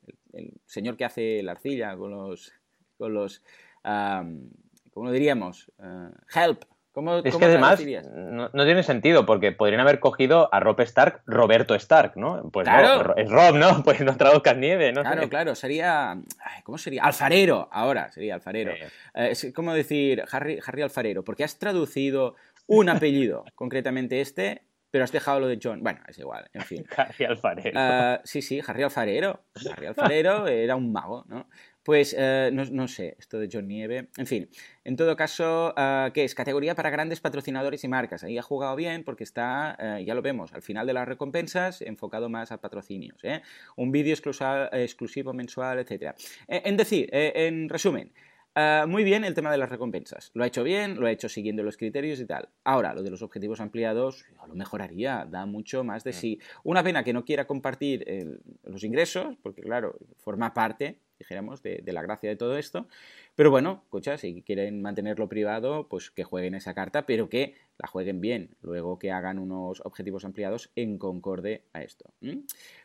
señor 0.66 0.96
que 0.96 1.04
hace 1.04 1.42
la 1.42 1.52
arcilla 1.52 1.96
con 1.96 2.10
los, 2.10 2.52
con 2.96 3.12
los, 3.12 3.42
¿cómo 3.82 5.06
lo 5.06 5.12
diríamos? 5.12 5.70
Uh, 5.78 6.10
help. 6.34 6.64
¿Cómo, 6.92 7.18
es 7.18 7.36
que 7.36 7.44
además 7.44 7.80
no, 8.16 8.64
tiene 8.64 8.82
sentido 8.82 9.24
porque 9.24 9.52
podrían 9.52 9.80
haber 9.80 10.00
cogido 10.00 10.52
a 10.52 10.58
Rob 10.58 10.80
Stark, 10.80 11.22
Roberto 11.26 11.76
Stark, 11.76 12.14
¿no? 12.16 12.50
Pues 12.50 12.66
claro. 12.66 13.14
es 13.16 13.30
Rob, 13.30 13.54
¿no? 13.54 13.82
Pues 13.84 14.00
no 14.00 14.16
traduzcas 14.16 14.56
nieve, 14.56 14.90
¿no? 14.92 15.02
Claro, 15.02 15.28
claro, 15.28 15.54
sería, 15.54 16.18
¿cómo 16.64 16.76
sería? 16.76 17.04
Alfarero, 17.04 17.68
ahora 17.70 18.10
sería 18.10 18.34
alfarero. 18.34 18.72
Eh, 18.72 18.88
es 19.30 19.52
como 19.54 19.74
decir 19.74 20.24
Harry, 20.32 20.58
Harry 20.66 20.82
Alfarero, 20.82 21.22
porque 21.22 21.44
has 21.44 21.56
traducido 21.58 22.34
un 22.68 22.88
apellido, 22.88 23.44
concretamente 23.56 24.20
este, 24.20 24.62
pero 24.90 25.04
has 25.04 25.12
dejado 25.12 25.40
lo 25.40 25.48
de 25.48 25.58
John. 25.62 25.82
Bueno, 25.82 26.00
es 26.06 26.18
igual, 26.18 26.48
en 26.52 26.62
fin. 26.62 26.84
Harry 26.96 27.24
Alfarero. 27.24 27.80
Uh, 27.80 28.20
sí, 28.24 28.42
sí, 28.42 28.60
Harry 28.66 28.82
Alfarero. 28.82 29.44
Harry 29.70 29.86
Alfarero 29.86 30.46
era 30.46 30.76
un 30.76 30.92
mago, 30.92 31.24
¿no? 31.28 31.48
Pues 31.82 32.12
uh, 32.12 32.52
no, 32.52 32.64
no, 32.66 32.86
sé, 32.86 33.16
esto 33.18 33.38
de 33.38 33.48
John 33.50 33.66
Nieve. 33.66 34.10
En 34.18 34.26
fin, 34.26 34.50
en 34.84 34.96
todo 34.96 35.16
caso, 35.16 35.74
uh, 35.76 36.12
¿qué 36.12 36.24
es? 36.24 36.34
Categoría 36.34 36.74
para 36.74 36.90
grandes 36.90 37.20
patrocinadores 37.20 37.82
y 37.84 37.88
marcas. 37.88 38.24
Ahí 38.24 38.36
ha 38.36 38.42
jugado 38.42 38.76
bien 38.76 39.04
porque 39.04 39.24
está, 39.24 39.98
ya 40.04 40.14
lo 40.14 40.20
vemos, 40.20 40.52
al 40.52 40.60
final 40.60 40.86
de 40.86 40.92
las 40.92 41.08
recompensas, 41.08 41.80
enfocado 41.80 42.28
más 42.28 42.52
a 42.52 42.60
patrocinios. 42.60 43.24
¿eh? 43.24 43.40
Un 43.76 43.90
vídeo 43.90 44.14
exclusivo 44.14 45.32
mensual, 45.32 45.78
etc. 45.78 46.14
En 46.46 46.76
decir, 46.76 47.08
en 47.12 47.70
resumen, 47.70 48.12
Uh, 48.58 48.88
muy 48.88 49.04
bien 49.04 49.24
el 49.24 49.34
tema 49.34 49.52
de 49.52 49.58
las 49.58 49.68
recompensas. 49.68 50.32
Lo 50.34 50.42
ha 50.42 50.48
hecho 50.48 50.64
bien, 50.64 50.98
lo 50.98 51.06
ha 51.06 51.12
hecho 51.12 51.28
siguiendo 51.28 51.62
los 51.62 51.76
criterios 51.76 52.18
y 52.18 52.26
tal. 52.26 52.48
Ahora, 52.64 52.92
lo 52.92 53.04
de 53.04 53.10
los 53.10 53.22
objetivos 53.22 53.60
ampliados 53.60 54.24
lo 54.48 54.54
mejoraría, 54.56 55.28
da 55.30 55.46
mucho 55.46 55.84
más 55.84 56.02
de 56.02 56.12
sí. 56.12 56.40
Una 56.64 56.82
pena 56.82 57.04
que 57.04 57.12
no 57.12 57.24
quiera 57.24 57.46
compartir 57.46 58.02
el, 58.08 58.40
los 58.64 58.82
ingresos, 58.82 59.36
porque 59.44 59.62
claro, 59.62 59.96
forma 60.16 60.54
parte, 60.54 60.98
dijéramos, 61.20 61.62
de, 61.62 61.82
de, 61.84 61.92
la 61.92 62.02
gracia 62.02 62.28
de 62.28 62.34
todo 62.34 62.58
esto. 62.58 62.88
Pero 63.36 63.52
bueno, 63.52 63.82
escucha, 63.84 64.18
si 64.18 64.42
quieren 64.42 64.82
mantenerlo 64.82 65.28
privado, 65.28 65.86
pues 65.88 66.10
que 66.10 66.24
jueguen 66.24 66.56
esa 66.56 66.74
carta, 66.74 67.06
pero 67.06 67.28
que 67.28 67.54
la 67.78 67.86
jueguen 67.86 68.20
bien. 68.20 68.56
Luego 68.62 68.98
que 68.98 69.12
hagan 69.12 69.38
unos 69.38 69.82
objetivos 69.84 70.24
ampliados 70.24 70.72
en 70.74 70.98
concorde 70.98 71.62
a 71.72 71.82
esto. 71.82 72.12
¿Mm? 72.22 72.40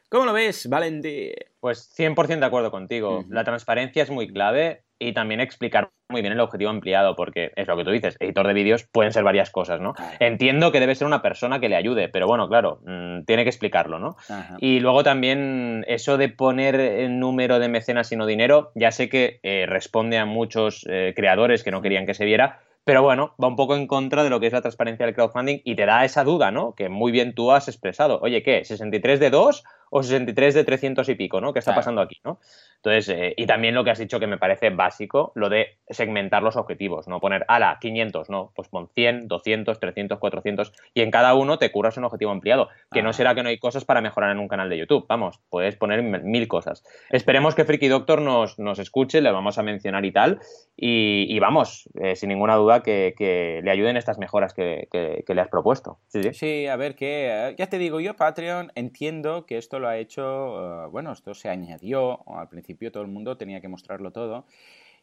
¿Cómo 0.09 0.25
lo 0.25 0.33
ves, 0.33 0.69
Valentín? 0.69 1.31
Pues 1.59 1.91
100% 1.97 2.39
de 2.39 2.45
acuerdo 2.45 2.69
contigo. 2.69 3.19
Uh 3.19 3.21
-huh. 3.23 3.29
La 3.29 3.43
transparencia 3.43 4.03
es 4.03 4.11
muy 4.11 4.27
clave 4.27 4.83
y 5.07 5.13
también 5.13 5.39
explicar 5.39 5.89
muy 6.09 6.21
bien 6.21 6.33
el 6.33 6.39
objetivo 6.39 6.69
ampliado, 6.69 7.15
porque 7.15 7.51
es 7.55 7.67
lo 7.67 7.75
que 7.75 7.83
tú 7.83 7.91
dices, 7.91 8.17
editor 8.19 8.47
de 8.47 8.53
vídeos 8.53 8.83
pueden 8.91 9.11
ser 9.11 9.23
varias 9.23 9.49
cosas, 9.49 9.81
¿no? 9.81 9.93
Claro. 9.93 10.17
Entiendo 10.19 10.71
que 10.71 10.79
debe 10.79 10.95
ser 10.95 11.07
una 11.07 11.21
persona 11.21 11.59
que 11.59 11.69
le 11.69 11.75
ayude, 11.75 12.09
pero 12.09 12.27
bueno, 12.27 12.47
claro, 12.47 12.79
mmm, 12.85 13.23
tiene 13.25 13.43
que 13.43 13.49
explicarlo, 13.49 13.99
¿no? 13.99 14.15
Ajá. 14.29 14.57
Y 14.59 14.79
luego 14.79 15.03
también 15.03 15.85
eso 15.87 16.17
de 16.17 16.29
poner 16.29 16.75
el 16.75 17.19
número 17.19 17.59
de 17.59 17.69
mecenas 17.69 18.11
y 18.11 18.15
no 18.15 18.25
dinero, 18.25 18.71
ya 18.75 18.91
sé 18.91 19.09
que 19.09 19.39
eh, 19.43 19.65
responde 19.67 20.17
a 20.17 20.25
muchos 20.25 20.85
eh, 20.89 21.13
creadores 21.15 21.63
que 21.63 21.71
no 21.71 21.81
querían 21.81 22.05
que 22.05 22.13
se 22.13 22.25
viera, 22.25 22.59
pero 22.85 23.01
bueno, 23.01 23.33
va 23.41 23.47
un 23.47 23.55
poco 23.55 23.75
en 23.75 23.87
contra 23.87 24.23
de 24.23 24.29
lo 24.29 24.39
que 24.39 24.47
es 24.47 24.53
la 24.53 24.61
transparencia 24.61 25.05
del 25.05 25.15
crowdfunding 25.15 25.61
y 25.63 25.75
te 25.75 25.85
da 25.85 26.03
esa 26.03 26.23
duda, 26.23 26.51
¿no? 26.51 26.75
Que 26.75 26.89
muy 26.89 27.11
bien 27.11 27.33
tú 27.33 27.51
has 27.51 27.69
expresado. 27.69 28.19
Oye, 28.21 28.43
¿qué? 28.43 28.61
¿63 28.61 29.19
de 29.19 29.29
2 29.29 29.63
o 29.89 30.03
63 30.03 30.53
de 30.53 30.63
300 30.65 31.07
y 31.07 31.15
pico, 31.15 31.39
¿no? 31.39 31.53
¿Qué 31.53 31.59
está 31.59 31.71
claro. 31.71 31.79
pasando 31.79 32.01
aquí, 32.01 32.19
no? 32.25 32.39
Entonces, 32.83 33.07
eh, 33.15 33.33
y 33.37 33.45
también 33.45 33.75
lo 33.75 33.85
que 33.85 33.91
has 33.91 33.97
dicho 33.99 34.19
que 34.19 34.27
me 34.27 34.37
parece 34.37 34.69
básico, 34.69 35.31
lo 35.35 35.47
de 35.47 35.77
segmentar 35.87 36.43
los 36.43 36.57
objetivos, 36.57 37.07
no 37.07 37.21
poner, 37.21 37.45
ala, 37.47 37.77
500, 37.79 38.29
no, 38.29 38.51
pues 38.53 38.67
pon 38.67 38.89
100, 38.93 39.29
200, 39.29 39.79
300, 39.79 40.19
400 40.19 40.73
y 40.93 41.01
en 41.01 41.09
cada 41.09 41.33
uno 41.33 41.57
te 41.57 41.71
curras 41.71 41.95
un 41.95 42.03
objetivo 42.03 42.31
ampliado, 42.31 42.67
que 42.91 42.99
ah. 42.99 43.03
no 43.03 43.13
será 43.13 43.35
que 43.35 43.43
no 43.43 43.47
hay 43.47 43.57
cosas 43.57 43.85
para 43.85 44.01
mejorar 44.01 44.31
en 44.31 44.39
un 44.39 44.49
canal 44.49 44.69
de 44.69 44.77
YouTube, 44.77 45.05
vamos, 45.07 45.39
puedes 45.49 45.77
poner 45.77 46.03
mil 46.03 46.49
cosas. 46.49 46.83
Esperemos 47.09 47.55
que 47.55 47.63
Freaky 47.63 47.87
Doctor 47.87 48.21
nos, 48.21 48.59
nos 48.59 48.79
escuche, 48.79 49.21
le 49.21 49.31
vamos 49.31 49.57
a 49.57 49.63
mencionar 49.63 50.03
y 50.03 50.11
tal, 50.11 50.41
y, 50.75 51.25
y 51.29 51.39
vamos, 51.39 51.87
eh, 52.01 52.17
sin 52.17 52.29
ninguna 52.29 52.55
duda 52.55 52.83
que, 52.83 53.13
que, 53.17 53.61
le 53.63 53.71
ayuden 53.71 53.95
estas 53.95 54.17
mejoras 54.17 54.53
que, 54.53 54.89
que, 54.91 55.23
que 55.25 55.33
le 55.33 55.39
has 55.39 55.47
propuesto. 55.47 55.99
Sí, 56.07 56.21
sí. 56.21 56.33
sí, 56.33 56.67
a 56.67 56.75
ver, 56.75 56.95
que 56.95 57.29
eh, 57.29 57.55
ya 57.57 57.67
te 57.67 57.77
digo, 57.77 58.01
yo 58.01 58.15
Patreon 58.15 58.73
entiendo 58.75 59.45
que 59.45 59.57
esto 59.57 59.79
lo 59.79 59.87
ha 59.87 59.97
hecho, 59.97 60.85
uh, 60.85 60.89
bueno, 60.91 61.13
esto 61.13 61.33
se 61.33 61.47
añadió 61.47 62.27
al 62.27 62.49
principio 62.49 62.72
todo 62.91 63.03
el 63.03 63.09
mundo 63.09 63.37
tenía 63.37 63.61
que 63.61 63.67
mostrarlo 63.67 64.11
todo. 64.11 64.45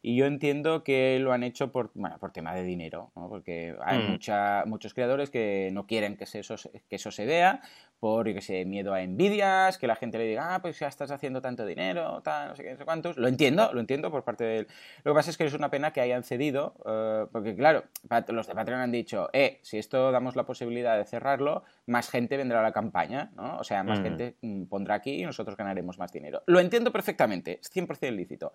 Y 0.03 0.17
yo 0.17 0.25
entiendo 0.25 0.83
que 0.83 1.19
lo 1.21 1.33
han 1.33 1.43
hecho 1.43 1.73
por, 1.73 1.91
bueno, 1.95 2.17
por 2.19 2.33
tema 2.33 2.55
de 2.55 2.63
dinero, 2.63 3.13
¿no? 3.15 3.29
porque 3.29 3.77
hay 3.85 3.99
mm. 3.99 4.11
mucha, 4.11 4.65
muchos 4.65 4.95
creadores 4.95 5.29
que 5.29 5.69
no 5.73 5.87
quieren 5.87 6.17
que, 6.17 6.25
se, 6.25 6.41
eso, 6.41 6.57
que 6.89 6.97
eso 6.97 7.11
se 7.11 7.27
vea, 7.27 7.61
por 8.01 8.25
que 8.25 8.41
sé, 8.41 8.65
miedo 8.65 8.95
a 8.95 9.03
envidias, 9.03 9.77
que 9.77 9.87
la 9.87 9.95
gente 9.95 10.17
le 10.17 10.25
diga, 10.25 10.55
ah, 10.55 10.63
pues 10.63 10.79
ya 10.79 10.89
estás 10.89 11.11
haciendo 11.11 11.43
tanto 11.43 11.67
dinero, 11.67 12.23
tal, 12.23 12.49
no 12.49 12.57
sé 12.57 12.63
qué, 12.63 12.71
no 12.73 12.79
sé 12.79 12.85
cuántos. 12.87 13.19
Lo 13.19 13.29
entiendo, 13.29 13.71
lo 13.75 13.81
entiendo 13.81 14.11
por 14.11 14.25
parte 14.25 14.45
del... 14.45 14.67
Lo 15.05 15.13
que 15.13 15.17
pasa 15.17 15.31
es 15.31 15.37
que 15.37 15.45
es 15.45 15.53
una 15.53 15.71
pena 15.71 15.93
que 15.93 16.01
hayan 16.01 16.25
cedido, 16.25 16.75
uh, 16.79 17.31
porque 17.31 17.55
claro, 17.55 17.85
los 18.29 18.47
de 18.47 18.55
Patreon 18.55 18.81
han 18.81 18.91
dicho, 18.91 19.29
eh, 19.35 19.59
si 19.63 19.79
esto 19.79 20.11
damos 20.13 20.35
la 20.35 20.45
posibilidad 20.45 20.97
de 20.97 21.05
cerrarlo, 21.05 21.63
más 21.87 22.09
gente 22.09 22.39
vendrá 22.39 22.61
a 22.61 22.63
la 22.63 22.73
campaña, 22.73 23.33
¿no? 23.37 23.59
O 23.59 23.65
sea, 23.65 23.85
más 23.85 24.01
mm. 24.01 24.03
gente 24.03 24.35
pondrá 24.71 24.95
aquí 24.95 25.21
y 25.21 25.25
nosotros 25.25 25.57
ganaremos 25.57 25.99
más 25.99 26.11
dinero. 26.11 26.43
Lo 26.47 26.59
entiendo 26.59 26.91
perfectamente, 26.91 27.61
es 27.61 27.71
100% 27.71 28.11
lícito. 28.17 28.55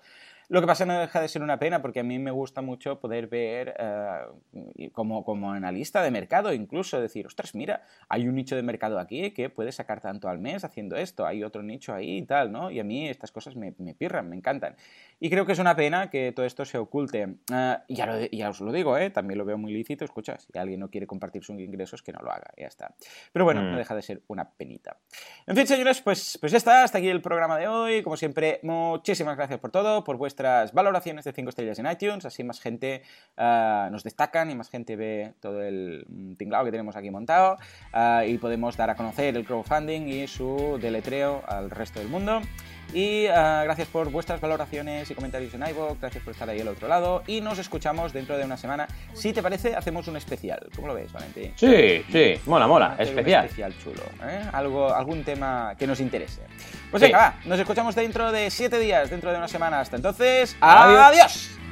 Lo 0.49 0.59
que 0.59 0.67
pasa 0.67 0.85
no 0.85 0.99
deja 0.99 1.21
de 1.21 1.27
ser 1.27 1.43
una 1.43 1.59
pena 1.59 1.83
porque 1.83 1.99
a 1.99 2.03
mí 2.03 2.17
me 2.17 2.31
gusta 2.31 2.61
mucho 2.61 2.99
poder 2.99 3.27
ver 3.27 3.75
uh, 3.79 4.89
como, 4.91 5.23
como 5.23 5.51
analista 5.51 6.01
de 6.01 6.09
mercado 6.09 6.51
incluso 6.53 6.99
decir, 6.99 7.27
ostras, 7.27 7.53
mira, 7.53 7.83
hay 8.09 8.27
un 8.27 8.35
nicho 8.35 8.55
de 8.55 8.63
mercado 8.63 8.99
aquí 8.99 9.31
que 9.35 9.51
puede 9.51 9.71
sacar 9.71 10.01
tanto 10.01 10.27
al 10.27 10.39
mes 10.39 10.63
haciendo 10.63 10.95
esto, 10.95 11.27
hay 11.27 11.43
otro 11.43 11.61
nicho 11.61 11.93
ahí 11.93 12.17
y 12.17 12.25
tal, 12.25 12.51
¿no? 12.51 12.71
Y 12.71 12.79
a 12.79 12.83
mí 12.83 13.07
estas 13.07 13.31
cosas 13.31 13.55
me, 13.55 13.75
me 13.77 13.93
pirran, 13.93 14.27
me 14.27 14.35
encantan. 14.35 14.75
Y 15.19 15.29
creo 15.29 15.45
que 15.45 15.53
es 15.53 15.59
una 15.59 15.75
pena 15.75 16.09
que 16.09 16.31
todo 16.31 16.45
esto 16.45 16.65
se 16.65 16.77
oculte. 16.77 17.25
Uh, 17.25 17.75
ya, 17.87 18.05
lo, 18.05 18.25
ya, 18.25 18.49
os 18.49 18.59
lo 18.59 18.71
digo, 18.71 18.97
¿eh? 18.97 19.09
también 19.09 19.37
lo 19.37 19.45
veo 19.45 19.57
muy 19.57 19.73
lícito. 19.73 20.03
Escucha, 20.03 20.37
si 20.37 20.57
alguien 20.57 20.79
no 20.79 20.89
quiere 20.89 21.07
compartir 21.07 21.43
sus 21.43 21.59
ingresos, 21.59 22.01
que 22.01 22.11
no 22.11 22.19
lo 22.21 22.31
haga, 22.31 22.51
ya 22.57 22.67
está. 22.67 22.93
Pero 23.31 23.45
bueno, 23.45 23.61
mm. 23.61 23.71
no 23.71 23.77
deja 23.77 23.95
de 23.95 24.01
ser 24.01 24.21
una 24.27 24.49
penita. 24.49 24.97
En 25.47 25.55
fin, 25.55 25.67
señores, 25.67 26.01
pues, 26.01 26.37
pues 26.39 26.51
ya 26.51 26.57
está. 26.57 26.83
Hasta 26.83 26.97
aquí 26.97 27.07
el 27.07 27.21
programa 27.21 27.57
de 27.57 27.67
hoy. 27.67 28.03
Como 28.03 28.17
siempre, 28.17 28.59
muchísimas 28.63 29.37
gracias 29.37 29.59
por 29.59 29.71
todo, 29.71 30.03
por 30.03 30.17
vuestras 30.17 30.73
valoraciones 30.73 31.23
de 31.25 31.31
5 31.31 31.49
estrellas 31.49 31.79
en 31.79 31.87
iTunes. 31.87 32.25
Así 32.25 32.43
más 32.43 32.59
gente 32.59 33.01
uh, 33.37 33.89
nos 33.91 34.03
destacan 34.03 34.51
y 34.51 34.55
más 34.55 34.69
gente 34.69 34.95
ve 34.95 35.33
todo 35.39 35.63
el 35.63 36.05
tinglado 36.37 36.65
que 36.65 36.71
tenemos 36.71 36.95
aquí 36.95 37.09
montado. 37.09 37.57
Uh, 37.93 38.23
y 38.27 38.37
podemos 38.37 38.75
dar 38.75 38.89
a 38.89 38.95
conocer 38.95 39.35
el 39.37 39.45
crowdfunding 39.45 40.07
y 40.07 40.27
su 40.27 40.77
deletreo 40.81 41.43
al 41.47 41.69
resto 41.69 41.99
del 41.99 42.09
mundo. 42.09 42.41
Y 42.93 43.25
uh, 43.27 43.63
gracias 43.63 43.87
por 43.87 44.09
vuestras 44.09 44.39
valoraciones 44.39 45.09
y 45.09 45.15
comentarios 45.15 45.53
en 45.53 45.67
iVoox, 45.67 45.99
gracias 45.99 46.23
por 46.23 46.33
estar 46.33 46.49
ahí 46.49 46.61
al 46.61 46.67
otro 46.67 46.87
lado 46.87 47.23
y 47.27 47.41
nos 47.41 47.59
escuchamos 47.59 48.13
dentro 48.13 48.37
de 48.37 48.45
una 48.45 48.57
semana. 48.57 48.87
Si 49.13 49.33
te 49.33 49.41
parece, 49.41 49.75
hacemos 49.75 50.07
un 50.07 50.17
especial. 50.17 50.67
¿Cómo 50.75 50.87
lo 50.87 50.93
ves, 50.93 51.11
Valentín? 51.11 51.53
Sí, 51.55 52.05
sí, 52.11 52.39
mola, 52.45 52.67
mola, 52.67 52.95
especial. 52.99 53.41
Un 53.41 53.45
especial 53.45 53.75
chulo, 53.83 54.03
¿eh? 54.23 54.41
Algo, 54.53 54.93
algún 54.93 55.23
tema 55.23 55.75
que 55.77 55.87
nos 55.87 55.99
interese. 55.99 56.41
Pues 56.91 57.01
sí. 57.01 57.07
venga, 57.07 57.17
va, 57.17 57.35
nos 57.45 57.59
escuchamos 57.59 57.95
dentro 57.95 58.31
de 58.31 58.49
siete 58.49 58.79
días, 58.79 59.09
dentro 59.09 59.31
de 59.31 59.37
una 59.37 59.47
semana. 59.47 59.79
Hasta 59.79 59.95
entonces, 59.97 60.55
adiós. 60.61 60.99
adiós. 60.99 61.64